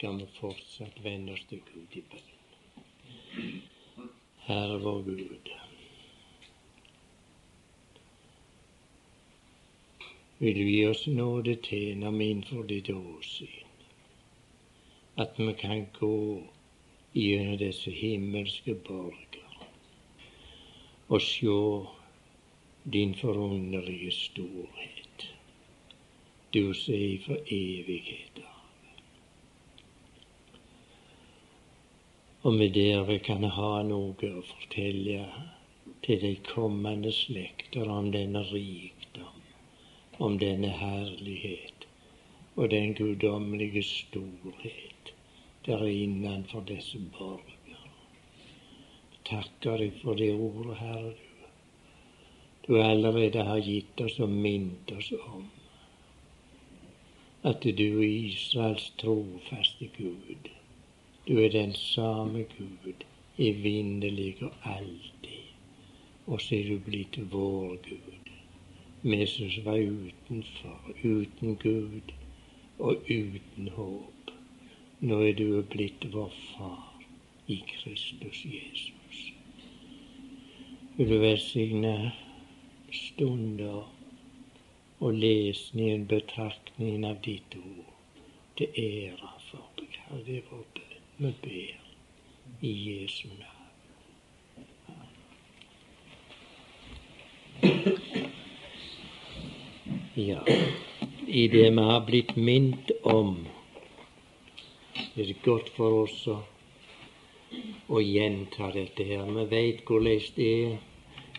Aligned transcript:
skal 0.00 0.18
vi 0.18 0.26
fortsatt 0.32 1.00
vende 1.04 1.32
oss 1.36 1.42
til 1.48 1.58
Gud 1.60 1.96
i 1.98 2.00
bønn. 2.08 3.56
Herre 4.46 4.78
vår 4.80 5.02
Gud. 5.04 5.50
Vil 10.38 10.56
du 10.56 10.62
gi 10.64 10.78
oss 10.88 11.04
nåde 11.18 11.58
til 11.66 12.00
når 12.00 12.16
vi 12.16 12.28
innenfor 12.32 12.64
ditt 12.70 12.88
åsyn, 12.94 13.76
at 15.20 15.36
vi 15.36 15.52
kan 15.60 15.84
gå 15.98 16.16
gjennom 17.12 17.58
disse 17.60 17.92
himmelske 17.92 18.78
borger 18.88 19.66
og 21.10 21.20
sjå 21.20 21.58
din 22.88 23.12
forunderlige 23.20 24.16
storhet, 24.16 25.28
du 26.56 26.72
som 26.72 26.96
er 26.96 27.20
for 27.26 27.52
evighet 27.60 28.40
Og 32.42 32.54
med 32.54 32.70
dere 32.72 33.18
kan 33.18 33.42
kan 33.42 33.50
ha 33.52 33.82
noe 33.84 34.28
å 34.32 34.42
fortelle 34.48 35.24
til 36.04 36.20
de 36.22 36.30
kommende 36.46 37.10
slekter 37.12 37.88
om 37.92 38.06
denne 38.14 38.40
rikdom 38.48 39.40
om 40.26 40.38
denne 40.40 40.68
herlighet 40.76 41.84
og 42.56 42.70
den 42.72 42.94
guddommelige 42.94 43.82
storhet 43.82 45.12
der 45.66 45.84
er 45.84 45.92
innenfor 45.92 46.64
disse 46.68 47.00
borger. 47.18 47.80
Takker 49.28 49.76
deg 49.84 49.98
for 50.02 50.16
det 50.16 50.30
ordet, 50.34 50.76
Herre. 50.80 51.12
Du 52.66 52.80
allerede 52.82 53.44
har 53.48 53.60
gitt 53.64 54.00
oss 54.00 54.16
og 54.20 54.32
minnet 54.32 54.92
oss 54.96 55.12
om 55.20 55.44
at 57.44 57.64
du 57.64 57.84
er 57.84 58.08
Israels 58.08 58.90
trofaste 59.00 59.88
Gud. 59.96 60.50
Du 61.28 61.38
er 61.38 61.48
den 61.48 61.74
samme 61.74 62.44
Gud, 62.56 63.04
evinnelig 63.38 64.42
og 64.42 64.52
alltid. 64.64 65.46
Og 66.26 66.40
så 66.40 66.54
er 66.54 66.68
du 66.68 66.78
blitt 66.78 67.18
vår 67.32 67.76
Gud 67.88 68.20
Jesus 69.04 69.64
var 69.64 69.78
utenfor, 69.78 70.80
uten 71.04 71.56
Gud 71.56 72.12
og 72.78 72.96
uten 73.10 73.68
håp. 73.68 74.32
Nå 75.00 75.20
er 75.24 75.32
du 75.32 75.62
blitt 75.62 76.04
vår 76.12 76.34
far 76.50 77.00
i 77.48 77.56
Kristus 77.70 78.42
Jesus. 78.44 79.22
Vil 80.98 81.08
du 81.08 81.16
velsigne 81.24 82.12
stunder 82.92 83.88
og 85.00 85.14
lesningen, 85.14 86.04
betraktningen 86.06 87.08
av 87.08 87.24
ditt 87.24 87.56
ord 87.56 87.90
til 88.60 88.68
ære 88.84 89.34
for 89.48 89.64
deg, 89.80 90.00
Herre. 90.10 90.36
Er 90.36 90.48
vår 90.52 90.64
bønn. 90.76 90.89
Vi 91.20 91.34
ber 91.42 91.80
i 92.60 92.70
Jesu 92.88 93.28
navn. 93.28 93.60
Ja, 100.14 100.40
i 101.26 101.48
det 101.48 101.70
vi 101.70 101.82
har 101.90 102.06
blitt 102.06 102.36
minnet 102.36 102.92
om, 103.02 103.36
er 104.96 105.26
det 105.28 105.36
godt 105.44 105.68
for 105.76 106.06
oss 106.06 106.16
å, 106.32 106.38
å 107.92 108.00
gjenta 108.00 108.72
dette 108.72 109.04
her. 109.12 109.28
Vi 109.36 109.44
veit 109.52 109.84
hvordan 109.84 110.24
det 110.38 110.48
er 110.62 110.78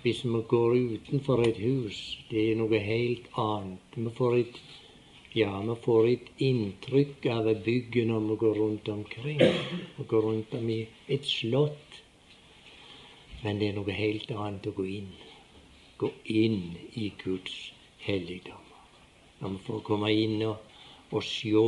hvis 0.04 0.22
vi 0.26 0.44
går 0.54 0.78
utenfor 0.94 1.42
et 1.48 1.58
hus. 1.58 1.98
Det 2.30 2.52
er 2.52 2.62
noe 2.62 2.86
helt 2.86 3.34
annet. 3.34 3.98
Vi 3.98 4.14
får 4.18 4.38
et, 4.44 4.62
ja, 5.34 5.62
vi 5.62 5.76
får 5.84 6.08
et 6.08 6.32
inntrykk 6.44 7.26
av 7.32 7.50
bygget 7.66 8.08
når 8.08 8.26
vi 8.30 8.36
går 8.44 8.56
rundt 8.60 8.90
omkring. 8.90 9.40
Vi 9.98 10.08
går 10.08 10.22
rundt 10.22 10.54
om 10.54 10.70
i 10.70 10.82
et 11.08 11.26
slott. 11.26 12.02
Men 13.44 13.60
det 13.60 13.72
er 13.72 13.78
noe 13.78 13.96
helt 13.96 14.32
annet 14.32 14.68
å 14.68 14.76
gå 14.76 14.86
inn. 15.00 15.14
Gå 16.02 16.12
inn 16.36 16.60
i 17.00 17.12
Guds 17.24 17.72
helligdom 18.04 18.68
når 19.42 19.56
vi 19.56 19.60
får 19.66 19.80
komme 19.86 20.10
inn 20.14 20.42
og, 20.46 20.58
og 21.10 21.24
sjå 21.26 21.68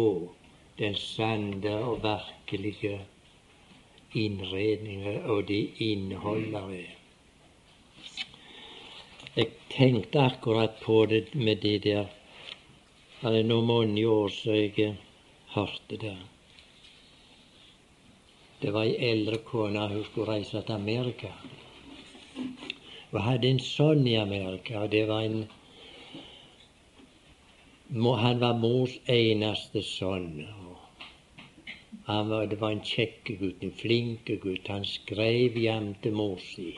den 0.78 0.94
sanne 1.00 1.74
og 1.88 2.04
virkelige 2.04 3.00
innredningen 4.14 5.24
og 5.26 5.48
det 5.50 5.62
innholdet 5.82 6.76
er. 6.82 6.92
Jeg 9.34 9.50
tenkte 9.74 10.28
akkurat 10.28 10.78
på 10.84 11.06
det 11.10 11.24
med 11.34 11.64
det 11.66 11.80
der 11.88 12.12
Det 13.24 13.32
er 13.40 13.46
nå 13.48 13.62
mange 13.64 14.02
år 14.04 14.32
siden 14.36 14.74
jeg 14.78 14.96
hørte 15.54 15.98
det. 15.98 16.16
Det 18.60 18.74
var 18.76 18.84
ei 18.84 18.98
eldre 19.12 19.38
kone, 19.48 19.86
hun 19.94 20.02
skulle 20.04 20.28
reise 20.28 20.60
til 20.60 20.76
Amerika. 20.76 21.30
Hun 23.12 23.24
hadde 23.24 23.48
en 23.48 23.62
sønn 23.64 24.04
i 24.12 24.18
Amerika, 24.20 24.82
og 24.82 24.92
det 24.92 25.06
var 25.08 25.24
en 25.24 25.46
han 28.24 28.42
var 28.42 28.60
mors 28.60 28.98
eneste 29.08 29.86
sønn. 29.88 30.44
Var, 32.08 32.46
det 32.52 32.60
var 32.60 32.76
en 32.76 32.84
kjekk 32.84 33.38
gutt, 33.40 33.64
en 33.64 33.72
flink 33.84 34.34
gutt. 34.44 34.68
Han 34.68 34.84
skrev 34.84 35.56
hjem 35.64 35.94
til 36.04 36.20
mor 36.20 36.44
si 36.44 36.74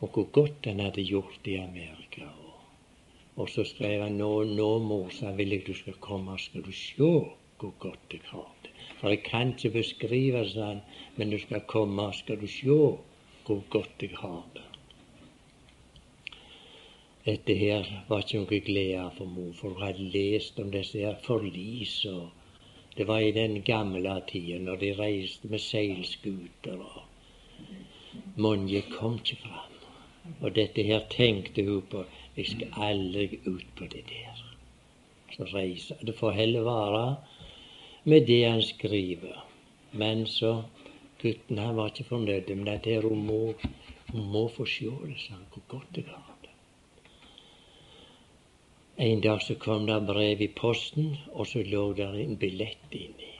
og 0.00 0.10
hvor 0.12 0.26
godt 0.32 0.66
han 0.66 0.80
hadde 0.80 1.06
gjort 1.06 1.46
i 1.46 1.56
Amerika. 1.62 2.26
Og 3.36 3.50
så 3.52 3.64
skrev 3.68 4.02
han 4.02 4.16
nå, 4.16 4.30
nå 4.44 4.68
mor, 4.78 5.10
så 5.12 5.32
vil 5.36 5.52
jeg 5.52 5.66
du 5.66 5.74
skal 5.76 5.98
komme, 6.00 6.38
skal 6.40 6.64
du 6.64 6.72
sjå 6.72 7.10
hvor 7.60 7.72
godt 7.80 8.12
jeg 8.12 8.24
har 8.30 8.48
det. 8.62 8.70
For 9.00 9.12
jeg 9.12 9.22
kan 9.24 9.52
ikke 9.52 9.70
beskrive, 9.78 10.44
sa 10.48 10.70
han, 10.70 10.80
men 11.16 11.30
du 11.30 11.38
skal 11.40 11.64
komme, 11.68 12.08
skal 12.16 12.40
du 12.40 12.48
sjå 12.48 12.78
hvor 13.46 13.62
godt 13.70 14.02
jeg 14.02 14.16
har 14.20 14.42
det. 14.54 14.64
Dette 17.26 17.54
her 17.58 17.88
var 18.08 18.22
ikke 18.22 18.38
noe 18.38 18.60
glede 18.62 19.04
for 19.16 19.26
mor, 19.26 19.52
for 19.58 19.74
hun 19.74 19.82
hadde 19.82 20.04
lest 20.14 20.60
om 20.62 20.70
disse 20.70 21.00
her 21.02 21.16
forlis. 21.24 21.96
Det 22.96 23.06
var 23.08 23.18
i 23.20 23.32
den 23.34 23.62
gamle 23.66 24.12
tida 24.30 24.60
når 24.62 24.76
de 24.82 24.92
reiste 24.98 25.48
med 25.50 25.58
seilskuter. 25.58 26.78
og 26.78 27.02
Mange 28.36 28.82
kom 28.92 29.18
ikke 29.18 29.40
fram. 29.42 29.74
Og 30.40 30.54
dette 30.54 30.82
her 30.82 31.02
tenkte 31.10 31.64
hun 31.66 31.82
på. 31.90 32.04
Jeg 32.36 32.46
skal 32.46 32.72
aldri 32.88 33.40
ut 33.46 33.66
på 33.76 33.84
det 33.84 34.04
der. 34.10 34.42
Så 35.32 35.44
reiser 35.54 35.96
Det 36.06 36.14
får 36.14 36.30
heller 36.30 36.62
være 36.62 37.16
med 38.04 38.26
det 38.26 38.44
han 38.44 38.62
skriver. 38.62 39.44
Men 39.92 40.26
så 40.26 40.62
Gutten 41.22 41.58
han 41.58 41.76
var 41.76 41.86
ikke 41.86 42.04
fornøyd 42.04 42.54
med 42.54 42.66
dette. 42.66 43.00
Hun 43.00 43.26
må, 43.26 43.54
hun 44.12 44.32
må 44.32 44.48
få 44.48 44.66
se 44.68 44.84
det, 44.84 45.18
sa 45.18 45.32
han, 45.32 45.46
hvor 45.52 45.62
godt 45.68 45.94
det 45.94 46.04
var. 46.06 46.26
En 48.98 49.20
dag 49.20 49.42
så 49.42 49.54
kom 49.60 49.86
det 49.86 50.06
brev 50.08 50.40
i 50.40 50.48
posten, 50.56 51.16
og 51.32 51.46
så 51.46 51.60
lå 51.62 51.92
det 51.92 52.06
en 52.22 52.36
billett 52.40 52.94
inni, 52.96 53.32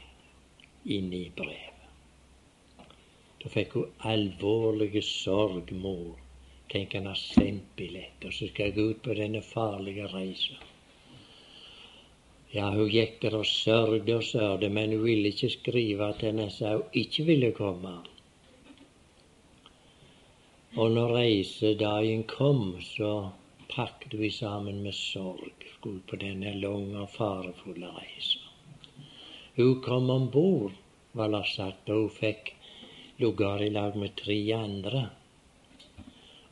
inni 0.84 1.20
brevet. 1.36 1.86
Da 3.40 3.52
fikk 3.54 3.72
hun 3.78 3.94
alvorlige 4.04 5.00
sorg, 5.02 5.72
mor. 5.72 6.25
Tenk, 6.72 6.94
han 6.94 7.06
har 7.06 7.18
sendt 7.20 7.76
billett, 7.76 8.24
og 8.24 8.32
så 8.34 8.48
skal 8.50 8.68
jeg 8.68 8.76
gå 8.76 8.88
ut 8.90 9.02
på 9.04 9.14
denne 9.14 9.42
farlige 9.42 10.08
reisen. 10.10 10.58
Ja, 12.54 12.70
hun 12.72 12.88
gikk 12.90 13.18
der 13.22 13.34
og 13.38 13.46
sørgde 13.46 14.18
og 14.18 14.24
sørgde, 14.24 14.70
men 14.72 14.94
hun 14.94 15.04
ville 15.04 15.30
ikke 15.30 15.50
skrive 15.52 16.10
at 16.10 16.22
henne 16.26 16.46
sa 16.50 16.76
hun 16.78 17.00
ikke 17.04 17.26
ville 17.26 17.50
komme. 17.56 17.94
Og 20.76 20.90
når 20.92 21.14
reisedagen 21.16 22.24
kom, 22.28 22.76
så 22.84 23.12
pakket 23.72 24.14
vi 24.20 24.30
sammen 24.30 24.82
med 24.82 24.94
sorg 24.94 25.66
skulle 25.74 26.02
på 26.08 26.18
denne 26.20 26.52
lange 26.60 26.98
og 27.02 27.12
farefulle 27.14 27.92
reisen. 27.96 28.42
Hun 29.56 29.80
kom 29.82 30.10
om 30.10 30.30
bord, 30.30 30.74
var 31.16 31.32
det 31.32 31.46
sagt, 31.54 31.88
og 31.88 32.02
hun 32.02 32.16
fikk 32.18 32.52
lugar 33.22 33.62
i 33.64 33.70
lag 33.72 33.96
med 33.96 34.16
tre 34.20 34.36
andre. 34.56 35.06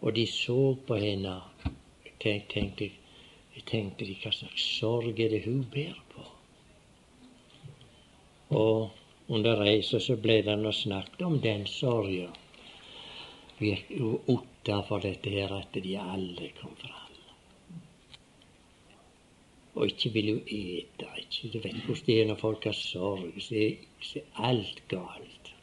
Og 0.05 0.13
de 0.17 0.27
så 0.29 0.75
på 0.87 0.99
henne. 1.01 1.35
Tenk, 2.21 2.49
tenkte, 2.53 2.91
tenkte 3.69 4.09
hva 4.09 4.33
slags 4.33 4.67
sorg 4.79 5.21
er 5.21 5.33
det 5.33 5.45
hun 5.47 5.65
bærer 5.73 6.03
på? 6.13 6.27
Og 8.61 9.33
under 9.35 9.61
reisa 9.65 10.01
så 10.01 10.17
ble 10.21 10.43
det 10.47 10.59
nå 10.61 10.73
snakket 10.73 11.25
om 11.27 11.41
den 11.41 11.65
sorga. 11.69 12.29
Utafor 13.61 15.05
dette 15.05 15.33
her 15.33 15.57
at 15.57 15.81
de 15.81 15.97
aldri 16.01 16.53
kom 16.61 16.77
fram 16.81 17.05
og 19.75 19.87
ikke 19.87 20.13
vil 20.13 20.29
jo 20.29 20.37
ete. 20.47 21.09
Ikke. 21.19 21.49
Du 21.53 21.59
vet 21.59 21.81
hvordan 21.87 22.07
det 22.07 22.21
er 22.21 22.27
når 22.31 22.41
folk 22.41 22.65
har 22.65 22.77
sorg. 22.79 23.33
Så 23.43 23.55
er 23.55 24.23
alt 24.35 24.83
galt. 24.89 25.54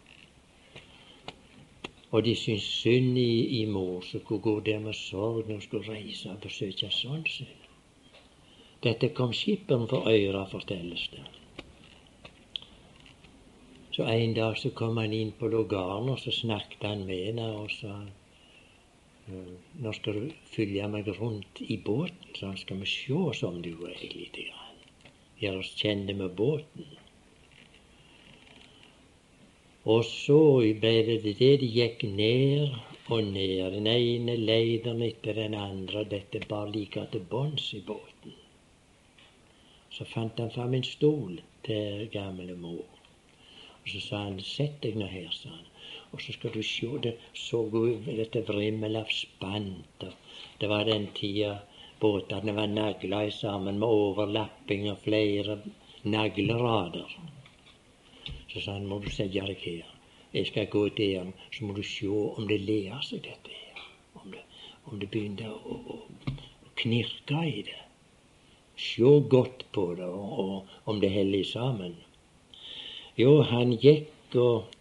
Og 2.11 2.25
de 2.25 2.35
syntes 2.35 2.63
synd 2.63 3.17
i, 3.17 3.61
i 3.61 3.65
mor 3.65 4.01
som 4.03 4.23
kunne 4.27 4.43
gå 4.43 4.59
der 4.59 4.79
med 4.79 4.93
sorg 4.93 5.45
når 5.47 5.53
hun 5.53 5.61
skulle 5.61 5.93
reise 5.93 6.31
og 6.31 6.41
besøke 6.43 6.89
sønnen 6.91 7.27
sin. 7.27 7.59
Dette 8.83 9.11
kom 9.15 9.33
skipperen 9.33 9.87
for 9.87 10.09
øra, 10.09 10.45
fortelles 10.51 11.07
det. 11.13 11.23
Så 13.91 14.07
en 14.07 14.33
dag 14.33 14.57
så 14.57 14.71
kom 14.75 14.97
han 14.97 15.13
inn 15.13 15.31
på 15.39 15.47
logaren, 15.51 16.09
og 16.09 16.19
så 16.19 16.31
snakket 16.31 16.87
han 16.87 17.05
med 17.05 17.25
henne 17.25 17.47
og 17.59 17.71
sa 17.71 17.99
nå 19.83 19.91
skal 19.93 20.17
du 20.17 20.31
følge 20.51 20.87
meg 20.91 21.07
rundt 21.19 21.61
i 21.61 21.77
båten, 21.77 22.31
så 22.35 22.51
skal 22.57 22.81
vi 22.81 22.87
se 22.89 23.13
oss 23.13 23.43
om 23.47 23.61
du 23.63 23.71
er 23.87 24.01
litt. 24.01 24.39
Gjøre 25.39 25.61
oss 25.61 25.75
kjente 25.77 26.15
med 26.17 26.33
båten. 26.39 26.87
Og 29.83 30.05
så 30.05 30.61
ble 30.81 30.93
det 31.07 31.23
det. 31.23 31.33
De 31.39 31.67
gikk 31.67 32.03
ned 32.03 32.75
og 33.09 33.23
ned. 33.23 33.71
Den 33.73 33.87
ene 33.87 34.35
leideren 34.37 35.01
etter 35.01 35.33
den 35.33 35.55
andre. 35.57 36.03
Dette 36.05 36.41
bar 36.49 36.69
like 36.69 37.07
til 37.11 37.25
bunns 37.31 37.73
i 37.73 37.81
båten. 37.81 38.35
Så 39.89 40.05
fant 40.05 40.37
han 40.39 40.51
fram 40.51 40.73
en 40.73 40.85
stol 40.85 41.41
til 41.65 42.07
gamle 42.13 42.55
mor. 42.55 42.85
Og 43.81 43.89
så 43.89 43.99
sa 43.99 44.17
han 44.23 44.39
'Sett 44.39 44.81
deg 44.83 44.95
nå 44.95 45.05
her', 45.05 45.33
sa 45.33 45.49
han. 45.49 45.65
Og 46.11 46.21
så 46.21 46.33
skal 46.33 46.51
du 46.53 46.61
sjå 46.61 46.97
det 47.01 47.15
så 47.33 47.61
ut 47.65 48.05
dette 48.05 48.41
vrimmel 48.47 48.95
av 48.95 49.09
spant. 49.09 50.05
Det 50.59 50.69
var 50.69 50.83
den 50.85 51.07
tida 51.15 51.59
båtene 51.99 52.53
var 52.53 52.67
nagla 52.67 53.29
sammen 53.31 53.79
med 53.79 53.87
overlapping 53.87 54.91
og 54.91 54.97
flere 54.97 55.59
naglerader. 56.03 57.40
Så 58.51 58.61
sa 58.61 58.75
han 58.77 58.87
må 58.87 58.99
du 58.99 59.09
sette 59.09 59.45
deg 59.47 59.63
her. 59.65 59.93
Jeg 60.33 60.47
skal 60.47 60.69
gå 60.71 60.85
ham, 60.99 61.33
så 61.51 61.65
må 61.65 61.75
du 61.75 61.83
se 61.83 62.07
om 62.07 62.47
det 62.47 62.61
ler 62.63 62.99
seg, 63.03 63.23
dette 63.27 63.51
her. 63.51 63.85
Om 64.21 64.31
det, 64.31 64.43
om 64.85 64.99
det 64.99 65.09
begynner 65.11 65.51
å, 65.51 65.79
å, 65.95 65.97
å 66.67 66.75
knirke 66.79 67.45
i 67.47 67.63
det. 67.67 67.79
Se 68.81 69.15
godt 69.35 69.65
på 69.75 69.91
det, 69.99 70.07
og, 70.07 70.37
og 70.43 70.91
om 70.91 71.01
det 71.03 71.11
heller 71.11 71.43
sammen. 71.47 71.97
Jo, 73.19 73.41
han 73.43 73.75
gikk 73.75 74.39
og 74.39 74.71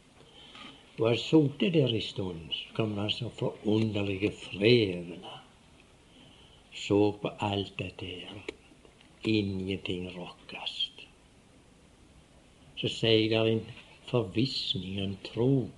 og 1.00 1.06
han 1.08 1.16
sittet 1.16 1.72
der 1.72 1.94
en 1.96 2.02
stund, 2.04 2.40
så 2.52 2.74
kom 2.76 2.98
han 2.98 3.10
så 3.10 3.30
forunderlige 3.32 4.30
frevene. 4.36 5.38
Så 6.76 6.98
på 7.22 7.30
alt 7.40 7.72
dette 7.78 8.06
her. 8.06 8.42
Ingenting 9.24 10.10
rokkast. 10.16 10.79
Så 12.80 12.88
sier 12.88 13.28
det 13.28 13.40
en 13.52 13.64
forvissning, 14.08 15.00
en 15.00 15.16
tro, 15.26 15.68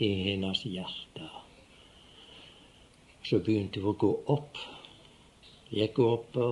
i 0.00 0.08
hennes 0.24 0.62
hjerte. 0.64 1.26
Så 3.22 3.40
begynte 3.44 3.82
hun 3.82 3.92
å 3.92 3.98
gå 4.00 4.12
opp. 4.32 4.60
Gikk 5.70 5.98
opp 6.04 6.30
på 6.34 6.46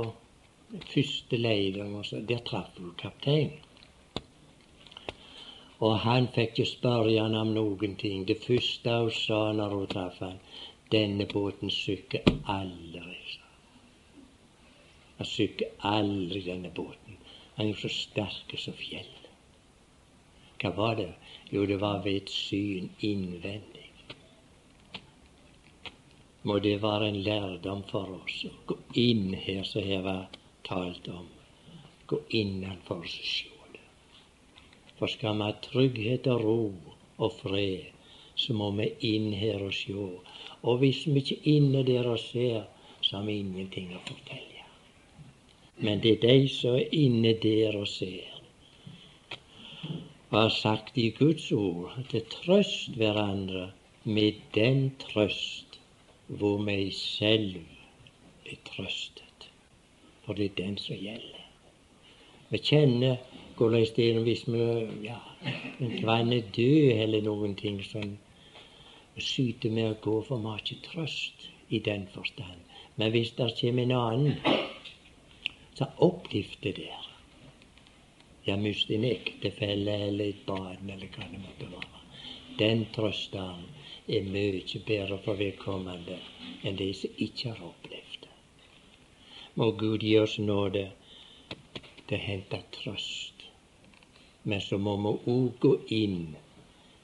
første 0.92 1.38
leiren, 1.40 1.94
og 1.96 2.04
så 2.06 2.20
der 2.20 2.42
traff 2.44 2.76
hun 2.76 2.92
kapteinen. 3.00 3.56
Og 5.78 5.94
han 6.02 6.26
fikk 6.34 6.58
jo 6.58 6.66
spørre 6.66 7.14
han 7.22 7.36
om 7.38 7.54
noen 7.54 7.94
ting. 8.00 8.26
Det 8.26 8.40
første 8.42 8.96
hun 8.98 9.14
sa 9.14 9.40
når 9.54 9.76
hun 9.76 9.92
traff 9.94 10.18
han, 10.24 10.40
denne 10.90 11.28
båten 11.30 11.70
sykker 11.70 12.26
aldri. 12.50 13.38
Han 15.18 15.26
sykker 15.26 15.72
aldri, 15.86 16.42
denne 16.50 16.74
båten. 16.74 17.16
Han 17.56 17.66
er 17.66 17.72
jo 17.72 17.80
så 17.86 17.92
sterk 17.94 18.58
som 18.58 18.76
fjell. 18.78 19.27
Hva 20.58 20.70
var 20.74 20.96
det? 20.98 21.12
Jo, 21.54 21.66
det 21.66 21.76
var 21.80 22.02
ved 22.04 22.22
et 22.22 22.30
syn 22.34 22.88
innvendig. 23.00 23.86
Må 26.42 26.58
det 26.64 26.78
være 26.82 27.08
en 27.08 27.20
lærdom 27.26 27.84
for 27.90 28.10
oss 28.16 28.40
å 28.48 28.50
gå 28.66 28.76
inn 29.02 29.34
her 29.44 29.62
som 29.68 29.86
her 29.86 30.02
var 30.06 30.38
talt 30.66 31.08
om. 31.12 31.26
Gå 32.10 32.18
innenfor 32.40 33.04
oss 33.04 33.14
sjøl. 33.32 33.78
For 34.98 35.10
skal 35.12 35.38
vi 35.38 35.46
ha 35.46 35.56
trygghet 35.68 36.26
og 36.32 36.42
ro 36.42 36.60
og 37.18 37.36
fred, 37.38 37.90
så 38.34 38.54
må 38.54 38.70
vi 38.78 38.88
inn 39.12 39.30
her 39.38 39.62
og 39.66 39.74
sjå. 39.74 40.08
Og 40.62 40.82
hvis 40.82 41.04
vi 41.06 41.22
ikke 41.22 41.38
er 41.38 41.50
inne 41.54 41.84
der 41.86 42.08
og 42.10 42.18
ser, 42.22 42.66
så 43.00 43.18
har 43.18 43.28
vi 43.28 43.38
ingenting 43.44 43.92
å 43.94 44.02
fortelle. 44.08 44.66
Men 45.78 46.02
det 46.02 46.16
er 46.16 46.24
de 46.26 46.50
som 46.50 46.74
er 46.78 46.94
inne 47.04 47.36
der 47.42 47.78
og 47.78 47.86
ser. 47.90 48.37
Har 50.30 50.48
sagt 50.48 50.98
i 50.98 51.08
Guds 51.16 51.52
ord 51.52 51.94
til 52.10 52.24
trøst 52.28 52.96
hverandre 53.00 53.70
med 54.04 54.42
den 54.54 54.90
trøst 55.00 55.78
hvor 56.28 56.60
meg 56.60 56.90
selv 56.92 57.56
er 58.44 58.58
trøstet. 58.66 59.48
For 60.26 60.36
det 60.36 60.50
er 60.50 60.58
den 60.58 60.76
som 60.76 61.00
gjelder. 61.00 61.46
Vi 62.50 62.60
kjenner 62.60 63.16
hvordan 63.56 63.88
det 63.96 64.10
er 64.10 64.20
hvis 64.28 64.44
vi 64.52 64.68
ja, 65.08 65.16
en 65.80 65.96
død 66.60 66.92
eller 66.92 67.24
noen 67.24 67.56
ting 67.56 67.80
sånn. 67.88 68.18
Syter 69.16 69.72
med 69.72 69.94
å 69.94 70.00
gå, 70.04 70.20
for 70.28 70.44
vi 70.44 70.52
har 70.52 70.60
ikke 70.60 70.84
trøst 70.92 71.48
i 71.72 71.80
den 71.80 72.04
forstand. 72.12 72.60
Men 73.00 73.16
hvis 73.16 73.32
det 73.40 73.54
kommer 73.62 73.88
en 73.88 74.00
annen 74.04 74.36
opplifter 75.96 76.76
det 76.76 76.84
der 76.84 77.07
Ja, 78.48 78.56
mist 78.56 78.90
en 78.90 79.04
ektefelle 79.04 79.94
eller 80.08 80.32
et 80.32 80.44
barn 80.46 80.90
eller 80.90 81.10
hva 81.14 81.26
det 81.32 81.40
måtte 81.42 81.70
være. 81.72 82.04
Den 82.58 82.86
trøsten 82.94 83.66
er 84.18 84.30
mye 84.32 84.84
bedre 84.88 85.18
for 85.24 85.38
vedkommende 85.38 86.16
enn 86.64 86.78
de 86.80 86.92
som 86.96 87.20
ikke 87.28 87.52
har 87.52 87.66
opplevd 87.72 88.22
det. 88.24 88.36
Må 89.60 89.72
Gud 89.82 90.06
gi 90.06 90.16
oss 90.22 90.38
nåde 90.40 90.88
til 92.08 92.16
å 92.16 92.24
hente 92.24 92.62
trøst 92.80 93.38
men 94.48 94.60
så 94.60 94.78
må 94.80 94.94
vi 94.96 95.10
òg 95.32 95.56
gå 95.60 95.70
inn 95.92 96.20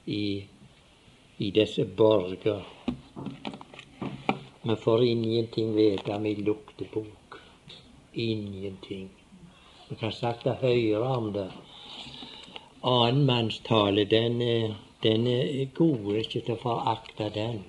i, 0.09 0.23
i 1.45 1.49
disse 1.57 1.83
borger. 1.99 2.63
Vi 4.65 4.75
får 4.85 5.03
ingenting 5.05 5.75
vite 5.75 6.17
med 6.23 6.41
luktebok. 6.47 7.37
Ingenting. 8.13 9.09
Vi 9.89 9.95
kan 9.99 10.11
sakte 10.11 10.55
høre 10.61 11.03
om 11.17 11.31
det. 11.33 11.47
Annenmannstale, 12.83 14.05
den, 14.05 14.39
den 15.03 15.27
er 15.27 15.65
god, 15.77 16.15
ikke 16.21 16.41
til 16.41 16.55
å 16.55 16.61
forakte 16.61 17.29
den. 17.33 17.63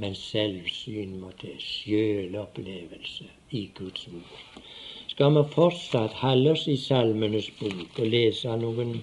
Men 0.00 0.14
selvsyn 0.16 1.18
må 1.20 1.32
til. 1.40 1.58
Sjølopplevelse 1.60 3.28
i 3.50 3.66
Guds 3.74 4.06
ord 4.08 4.38
skal 5.20 5.34
vi 5.36 5.40
fortsatt 5.52 6.14
holde 6.22 6.52
oss 6.54 6.62
i 6.72 6.76
Salmenes 6.80 7.50
bok 7.58 7.98
og 8.00 8.06
lese 8.08 8.54
noen, 8.56 8.94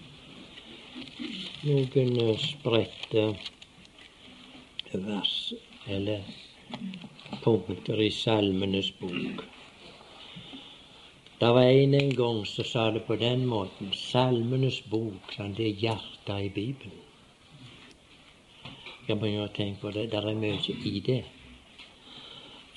noen 1.68 2.16
eh, 2.24 2.32
spredte 2.42 3.26
vers 5.04 5.36
eller 5.86 6.26
punkter 7.44 8.02
i 8.02 8.10
Salmenes 8.16 8.90
bok. 8.98 9.46
Det 11.40 11.48
var 11.54 11.62
en 11.62 11.94
en 11.94 12.16
gang 12.16 12.46
som 12.46 12.66
sa 12.66 12.92
det 12.92 13.04
på 13.06 13.16
den 13.16 13.46
måten 13.46 13.92
Salmenes 13.94 14.80
bok, 14.90 15.34
sånn, 15.36 15.52
det 15.54 15.68
er 15.68 15.84
hjertet 15.84 16.40
i 16.46 16.50
Bibelen. 16.56 17.04
Jeg 19.08 19.20
begynner 19.22 19.46
å 19.46 19.52
tenke 19.54 19.84
på 19.84 19.92
det. 19.94 20.08
Det 20.12 20.18
er 20.18 20.40
mye 20.40 20.74
i 20.92 21.00
det. 21.06 21.20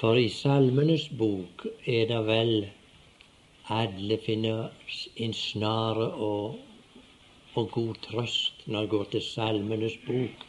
For 0.02 0.20
i 0.20 0.28
Salmenes 0.28 1.08
bok 1.22 1.64
er 1.86 2.04
det 2.12 2.20
vel 2.28 2.52
alle 3.78 4.20
finner 4.26 4.68
en 5.16 5.34
snare 5.40 6.10
og, 6.28 6.60
og 7.56 7.72
god 7.78 8.04
trøst 8.10 8.62
når 8.66 8.80
det 8.80 8.94
går 8.98 9.10
til 9.16 9.26
Salmenes 9.30 9.98
bok. 10.04 10.46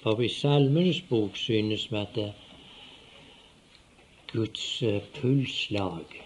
For 0.00 0.24
i 0.24 0.32
Salmenes 0.40 1.04
bok 1.12 1.36
synes 1.36 1.90
vi 1.92 2.00
at 2.00 2.20
Guds 4.32 4.66
eh, 4.82 5.02
pulsslag 5.20 6.21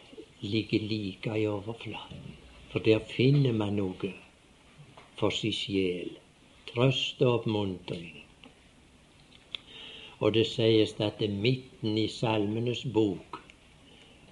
ligger 0.47 0.81
like 0.81 1.39
i 1.41 1.47
overflaten. 1.47 2.37
For 2.71 2.79
der 2.79 2.99
finner 2.99 3.53
man 3.53 3.79
noe 3.81 4.13
for 5.17 5.31
sin 5.31 5.53
sjel. 5.53 6.13
Trøst 6.73 7.23
og 7.23 7.41
oppmuntring. 7.41 8.23
Og 10.19 10.35
det 10.35 10.47
sies 10.49 10.95
at 11.01 11.21
det 11.21 11.31
midten 11.31 11.99
i 11.99 12.07
Salmenes 12.09 12.85
bok 12.93 13.41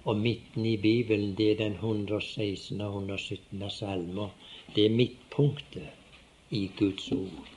og 0.05 0.17
midten 0.17 0.65
i 0.65 0.77
Bibelen, 0.77 1.35
det 1.37 1.51
er 1.51 1.57
den 1.57 1.73
116. 1.73 2.81
og 2.81 2.87
117. 2.87 3.69
salmer. 3.69 4.29
Det 4.75 4.85
er 4.85 4.89
midtpunktet 4.89 5.87
i 6.51 6.71
Guds 6.77 7.11
ord. 7.11 7.47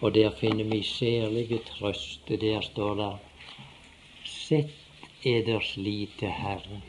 Og 0.00 0.14
der 0.14 0.30
finner 0.30 0.64
vi 0.64 0.82
særlige 0.82 1.58
trøst. 1.66 2.28
Der 2.28 2.60
står 2.60 2.94
det 2.94 3.12
Sett 4.24 4.87
eders 5.24 5.76
lit 5.76 6.10
til 6.18 6.28
Herren. 6.28 6.82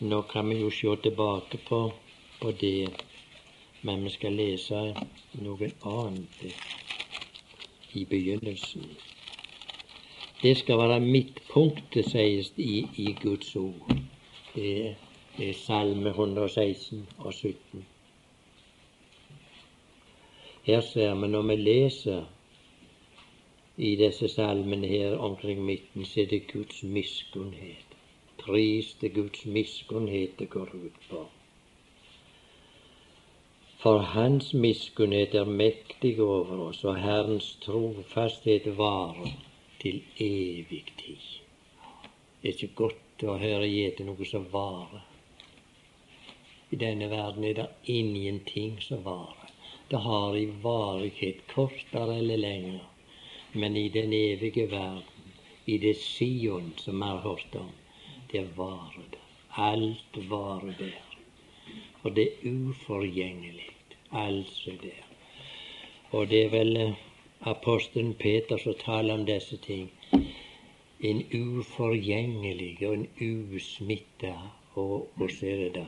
Nå 0.00 0.22
kan 0.22 0.48
vi 0.50 0.58
jo 0.60 0.70
se 0.70 0.96
tilbake 1.02 1.58
på, 1.68 1.92
på 2.40 2.50
det, 2.60 2.90
men 3.82 4.04
vi 4.04 4.10
skal 4.10 4.32
lese 4.36 4.82
noe 5.40 5.70
annet 5.84 6.44
i 7.92 8.04
begynnelsen. 8.04 8.84
Det 10.42 10.56
skal 10.58 10.78
være 10.78 11.00
midtpunktet, 11.00 12.10
sies 12.10 12.50
det 12.56 12.66
i, 12.66 12.86
i 12.96 13.16
Guds 13.22 13.56
ord. 13.56 13.96
Det 14.54 14.96
er 15.38 15.52
Salme 15.54 16.10
116 16.10 17.06
og 17.18 17.32
17. 17.34 17.86
Her 20.62 20.80
ser 20.80 21.14
vi 21.14 21.28
når 21.28 21.42
vi 21.42 21.56
leser 21.56 22.24
i 23.76 23.94
disse 23.96 24.28
salmene 24.28 24.86
her 24.86 25.16
omkring 25.18 25.64
midten, 25.64 26.04
så 26.04 26.20
er 26.20 26.26
det 26.26 26.46
Guds 26.52 26.82
miskunnhet. 26.82 27.96
Pris 28.38 28.94
til 29.00 29.14
Guds 29.14 29.46
miskunnhet 29.46 30.38
det 30.38 30.50
går 30.50 30.74
ut 30.74 30.98
på. 31.10 31.26
For 33.82 33.98
Hans 33.98 34.52
miskunnhet 34.54 35.34
er 35.34 35.44
mektig 35.44 36.20
over 36.20 36.68
oss, 36.68 36.84
og 36.84 37.00
Herrens 37.02 37.56
trofasthet 37.64 38.68
varer 38.78 39.32
til 39.80 40.02
evig 40.20 40.84
tid. 41.00 41.24
Det 42.42 42.50
er 42.50 42.54
ikke 42.54 42.76
godt 42.84 43.24
å 43.26 43.38
høre 43.40 43.66
gjete 43.66 44.06
noe 44.06 44.28
som 44.28 44.46
varer. 44.52 45.02
I 46.70 46.78
denne 46.78 47.08
verden 47.10 47.44
er 47.44 47.58
det 47.58 47.68
ingenting 47.90 48.78
som 48.82 49.02
varer. 49.04 49.50
Det 49.90 49.98
har 50.06 50.36
i 50.38 50.46
varighet, 50.62 51.42
kortere 51.54 52.18
eller 52.18 52.40
lenger. 52.40 52.91
Men 53.54 53.76
i 53.76 53.88
den 53.88 54.12
evige 54.12 54.70
verden, 54.70 55.02
i 55.66 55.78
det 55.78 55.96
Sion 55.96 56.72
som 56.76 56.96
vi 56.96 57.06
har 57.06 57.18
hørt 57.18 57.54
om, 57.54 57.70
det 58.32 58.44
varer 58.56 59.06
det. 59.10 59.18
Alt 59.56 60.16
varer 60.30 60.74
der. 60.78 61.00
For 62.02 62.10
det 62.10 62.28
er 62.28 62.50
uforgjengelig 62.50 63.68
Alt 64.12 64.66
er 64.66 64.76
der. 64.82 65.02
Og 66.10 66.30
det 66.30 66.44
er 66.44 66.48
vel 66.48 66.76
eh, 66.76 66.94
apostelen 67.40 68.14
Peter 68.14 68.56
som 68.56 68.74
taler 68.74 69.14
om 69.14 69.26
disse 69.26 69.56
ting. 69.56 69.90
En 71.00 71.22
uforgjengelig 71.32 72.76
og 72.88 72.94
en 72.94 73.08
usmitta 73.20 74.34
og 74.74 75.30
så 75.30 75.46
er 75.46 75.56
det 75.56 75.74
da 75.74 75.86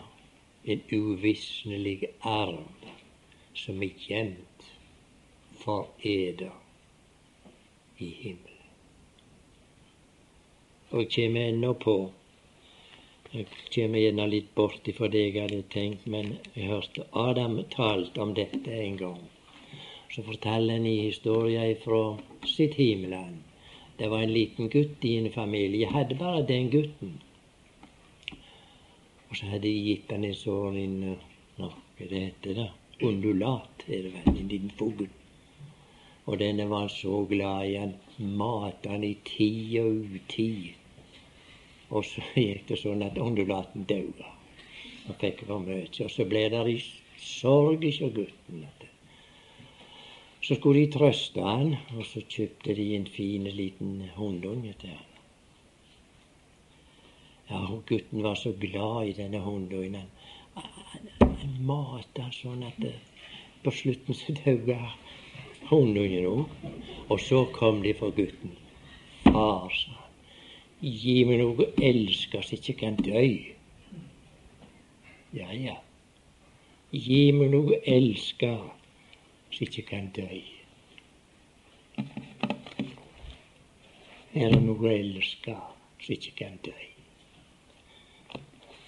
en 0.64 0.82
uvisnelig 0.92 2.06
arv 2.20 2.64
som 3.54 3.82
er 3.82 3.96
gjemt 4.06 4.68
for 5.60 5.88
eder 6.02 6.63
i 8.04 8.10
himmelen. 8.22 8.50
Og 10.94 11.08
kommer 11.10 11.48
ennå 11.48 11.72
på 11.86 11.96
jeg 13.34 13.46
kommer 13.74 13.98
gjerne 13.98 14.28
litt 14.30 14.50
bort 14.54 14.86
ifra 14.86 15.08
det 15.10 15.24
jeg 15.24 15.40
hadde 15.42 15.64
tenkt, 15.72 16.04
men 16.06 16.36
jeg 16.54 16.68
hørte 16.70 17.06
Adam 17.18 17.56
talt 17.72 18.18
om 18.22 18.30
dette 18.36 18.70
en 18.70 18.94
gang. 19.00 19.24
Så 20.14 20.22
forteller 20.22 20.78
han 20.78 20.86
i 20.86 21.08
historien 21.08 21.74
fra 21.82 22.02
sitt 22.46 22.76
himmelland. 22.78 23.40
Det 23.98 24.06
var 24.12 24.22
en 24.22 24.36
liten 24.36 24.70
gutt 24.70 25.02
i 25.02 25.16
en 25.18 25.26
familie. 25.34 25.80
Jeg 25.82 25.90
hadde 25.96 26.20
bare 26.20 26.46
den 26.46 26.70
gutten. 26.70 27.16
Og 29.30 29.34
så 29.34 29.50
hadde 29.50 29.66
de 29.66 29.74
gitt 29.88 30.14
han 30.14 30.30
en 30.30 30.38
sånn 30.38 30.78
en, 30.78 30.96
Hva 31.58 32.06
det 32.10 32.22
heter 32.28 32.56
det? 32.60 32.70
Undulat, 33.02 33.82
er 33.88 34.06
det 34.06 34.14
vel. 34.14 34.30
En 34.30 34.48
liten 34.54 34.70
fugl. 34.78 35.10
Og 36.24 36.38
denne 36.40 36.64
var 36.70 36.88
så 36.88 37.24
glad 37.28 37.68
i. 37.68 37.74
Han 37.76 37.94
matet 38.38 38.90
han 38.90 39.04
i 39.04 39.14
tid 39.28 39.78
og 39.82 40.14
utid. 40.16 40.72
Og 41.90 42.04
så 42.08 42.24
gikk 42.40 42.68
det 42.70 42.80
sånn 42.80 43.04
at 43.04 43.20
undulaten 43.20 43.84
daua. 43.88 44.30
Han 45.06 45.20
fikk 45.20 45.44
for 45.48 45.64
mye. 45.64 45.88
Og 46.04 46.12
så 46.12 46.26
ble 46.28 46.46
det 46.52 46.64
i 46.72 46.78
sorg 47.20 47.84
hos 47.84 48.00
gutten. 48.16 48.64
Så 50.44 50.58
skulle 50.58 50.84
de 50.84 50.92
trøste 50.92 51.40
han, 51.40 51.76
og 51.96 52.04
så 52.04 52.20
kjøpte 52.20 52.74
de 52.76 52.90
en 52.98 53.06
fin 53.08 53.46
liten 53.48 54.02
hundunge 54.16 54.74
til 54.80 54.92
han. 54.92 55.10
Ja, 57.48 57.60
og 57.60 57.84
gutten 57.88 58.24
var 58.24 58.36
så 58.40 58.52
glad 58.60 59.08
i 59.08 59.16
denne 59.16 59.40
hundungen. 59.44 59.96
Han, 60.54 60.68
han, 60.90 61.08
han 61.40 61.56
mata 61.68 62.28
sånn 62.32 62.64
at 62.64 62.80
på 63.64 63.72
slutten 63.72 64.16
så 64.16 64.36
daua 64.36 64.92
hundungen 65.70 66.26
òg. 66.26 66.70
Og 67.08 67.20
så 67.20 67.44
kom 67.52 67.82
de 67.82 67.94
for 67.94 68.14
gutten. 68.16 68.56
Far, 69.24 69.68
sa 69.74 69.90
han. 69.98 70.04
Gi 70.84 71.24
meg 71.24 71.40
noe 71.40 71.66
elsker 71.80 72.42
som 72.44 72.58
ikke 72.58 72.74
kan 72.82 72.96
dø. 73.00 73.22
Ja, 75.32 75.48
ja. 75.52 75.76
Gi 76.92 77.22
meg 77.32 77.54
noe 77.54 77.78
elsker 77.88 78.60
som 79.54 79.64
ikke 79.68 79.86
kan 79.88 80.10
dø. 80.16 80.28
Er 84.34 84.50
det 84.50 84.62
noe 84.66 84.92
elsker 84.92 85.60
som 86.04 86.14
ikke 86.18 86.36
kan 86.42 86.60
dø? 86.66 86.76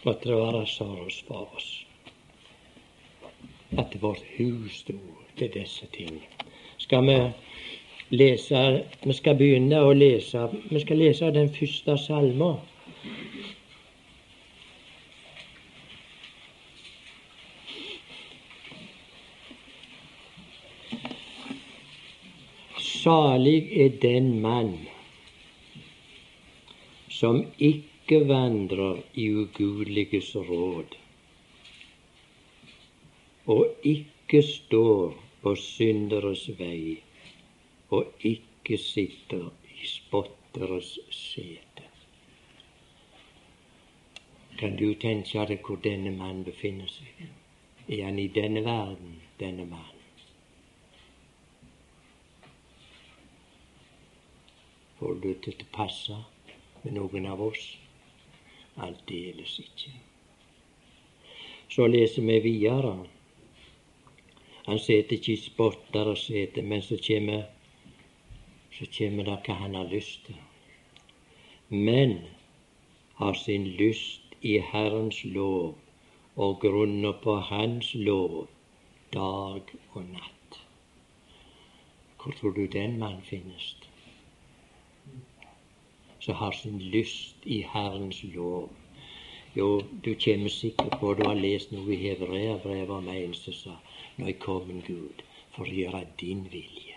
Måtte 0.05 0.29
det 0.29 0.39
være 0.39 0.67
sorg 0.71 1.13
for 1.27 1.57
oss 1.57 1.71
at 3.79 3.97
vårt 4.03 4.23
hus 4.37 4.83
sto 4.85 4.99
til 5.37 5.51
disse 5.55 5.87
ting. 5.97 6.21
Skal 6.87 7.07
vi 7.07 7.19
lese 8.15 8.85
Vi 9.03 9.15
skal 9.19 9.35
begynne 9.35 9.81
å 9.83 9.91
lese 9.91 10.45
Vi 10.71 10.79
skal 10.85 11.01
lese 11.03 11.33
den 11.35 11.49
første 11.51 11.97
salmen. 11.99 12.61
Salig 22.79 23.67
er 23.83 23.99
den 24.03 24.31
mann 24.43 24.73
som 27.11 27.43
ikke 27.59 28.23
vandrer 28.31 29.03
i 29.15 29.29
ugudeliges 29.43 30.33
råd, 30.49 30.97
og 33.47 33.87
ikke 33.87 34.43
står 34.43 35.26
på 35.47 35.53
synderes 35.55 36.41
vei 36.59 36.97
og 37.95 38.25
ikke 38.27 38.75
sitter 38.83 39.45
i 39.71 39.87
spotteres 39.87 40.89
sete. 41.15 41.85
Kan 44.59 44.75
du 44.81 44.89
tenke 44.99 45.47
deg 45.47 45.63
hvor 45.63 45.79
denne 45.85 46.11
mannen 46.19 46.43
befinner 46.43 46.91
seg? 46.91 47.23
Er 47.87 48.09
han 48.09 48.19
i 48.19 48.27
denne 48.27 48.65
verden, 48.67 49.21
denne 49.39 49.71
mannen? 49.71 50.03
Får 54.99 55.19
du 55.23 55.33
til 55.47 55.63
å 55.63 55.73
passe 55.79 56.23
med 56.83 56.97
noen 56.99 57.31
av 57.31 57.47
oss? 57.53 57.69
Aldeles 58.83 59.61
ikke. 59.63 59.95
Så 61.71 61.87
leser 61.87 62.27
vi 62.27 62.43
videre. 62.51 62.99
Han 64.67 64.79
sitter 64.79 65.17
ikke 65.17 65.33
i 65.33 65.37
spotteres 65.37 66.27
sete, 66.27 66.63
men 66.63 66.83
så 66.83 66.99
kommer 67.07 67.45
så 68.77 68.87
kommer 68.99 69.25
det 69.25 69.37
hva 69.47 69.55
han 69.57 69.75
har 69.75 69.89
lyst 69.89 70.27
til. 70.27 70.37
Men 71.69 72.19
har 73.17 73.33
sin 73.33 73.65
lyst 73.79 74.35
i 74.43 74.59
Herrens 74.73 75.23
lov 75.25 75.79
og 76.37 76.59
grunner 76.61 77.15
på 77.23 77.37
Hans 77.41 77.95
lov 77.95 78.49
dag 79.15 79.63
og 79.93 80.03
natt. 80.11 80.59
Hvor 82.21 82.33
tror 82.33 82.51
du 82.51 82.67
den 82.67 82.99
mann 82.99 83.23
finnes? 83.23 83.77
Så 86.21 86.33
har 86.33 86.53
sin 86.53 86.79
lyst 86.79 87.37
i 87.45 87.63
Herrens 87.73 88.25
lov. 88.35 88.71
Jo, 89.57 89.81
du 90.05 90.15
kommer 90.25 90.49
sikkert 90.49 90.99
på 91.01 91.15
du 91.15 91.25
har 91.25 91.39
lest 91.39 91.73
noe 91.73 91.95
i 91.95 92.03
Hebreabrevet 92.03 92.91
om 92.91 93.09
en 93.09 93.35
som 93.35 93.55
sa 93.57 93.77
Nå 94.17 94.29
er 94.29 94.39
kommet 94.41 94.87
Gud 94.89 95.25
for 95.55 95.65
å 95.67 95.79
gjøre 95.81 96.07
din 96.21 96.47
vilje 96.53 96.97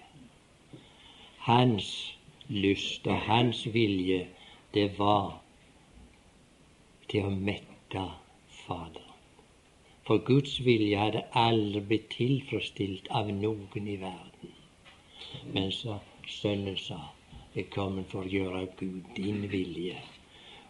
hans 1.50 2.16
lyst 2.50 3.08
og 3.08 3.22
hans 3.26 3.66
vilje, 3.74 4.28
det 4.74 4.90
var 4.98 5.40
til 7.10 7.30
å 7.30 7.32
mette 7.34 8.04
Faderen. 8.60 9.06
For 10.06 10.22
Guds 10.26 10.60
vilje 10.66 10.98
hadde 10.98 11.24
aldri 11.38 11.82
blitt 11.90 12.10
tilfredsstilt 12.14 13.10
av 13.20 13.32
noen 13.34 13.88
i 13.88 13.96
verden. 14.02 14.54
Men 15.56 15.72
så 15.74 16.00
Sønnen 16.30 16.78
sa, 16.78 17.00
jeg 17.56 17.66
er 17.66 17.74
kommet 17.74 18.10
for 18.12 18.26
å 18.26 18.34
gjøre 18.34 18.68
Gud 18.78 19.10
din 19.18 19.48
vilje. 19.50 19.98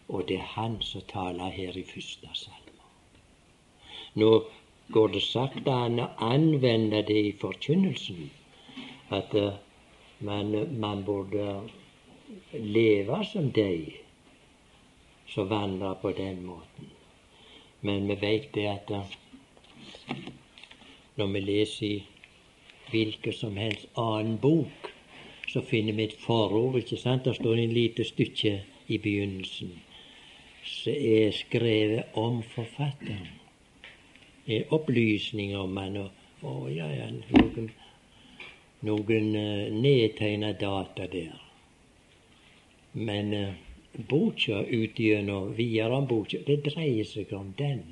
Og 0.07 0.27
det 0.29 0.39
er 0.39 0.51
Han 0.55 0.79
som 0.83 1.03
taler 1.11 1.51
her 1.55 1.75
i 1.75 1.83
første 1.87 2.31
salme. 2.33 2.87
Nå 4.15 4.31
går 4.91 5.07
det 5.13 5.23
sakte 5.23 5.71
an 5.71 5.99
å 6.01 6.09
anvende 6.25 7.01
det 7.07 7.17
i 7.29 7.33
forkynnelsen. 7.41 8.29
At 9.15 9.33
uh, 9.35 9.53
man, 10.25 10.53
man 10.79 11.03
burde 11.05 11.61
leve 12.53 13.23
som 13.25 13.51
de 13.51 13.71
som 15.29 15.49
vandrer 15.49 15.97
på 16.01 16.11
den 16.17 16.45
måten. 16.45 16.93
Men 17.81 18.07
vi 18.09 18.15
vet 18.21 18.53
det 18.53 18.67
at 18.67 18.91
når 21.15 21.27
vi 21.33 21.39
leser 21.39 21.85
i 21.85 22.03
hvilken 22.91 23.33
som 23.33 23.57
helst 23.57 23.87
annen 23.97 24.37
bok, 24.41 24.89
så 25.49 25.61
finner 25.61 25.93
vi 25.93 26.03
et 26.09 26.17
forord. 26.25 26.77
ikke 26.77 26.97
sant? 26.97 27.25
Det 27.25 27.35
står 27.35 27.55
en 27.57 27.73
lite 27.73 28.03
stykke 28.03 28.61
i 28.87 28.97
begynnelsen. 28.97 29.71
som 30.63 30.93
er 30.93 31.31
skrevet 31.31 32.03
om 32.13 32.43
forfatteren. 32.43 33.38
Er 34.49 34.73
opplysninger 34.73 35.59
om 35.61 35.77
han 35.77 35.97
og, 36.01 36.09
og 36.41 36.69
ja, 36.73 36.87
ja, 36.89 37.09
noen, 37.13 37.69
noen 38.87 39.27
uh, 39.35 39.67
nedtegna 39.75 40.53
data 40.57 41.05
der. 41.11 41.35
Men 42.93 43.33
uh, 43.33 43.51
boka 44.09 44.63
utgjennom 44.65 45.53
videre 45.57 45.99
om 46.01 46.07
boka, 46.09 46.41
det 46.47 46.63
dreier 46.65 47.05
seg 47.05 47.33
om 47.37 47.53
den 47.57 47.83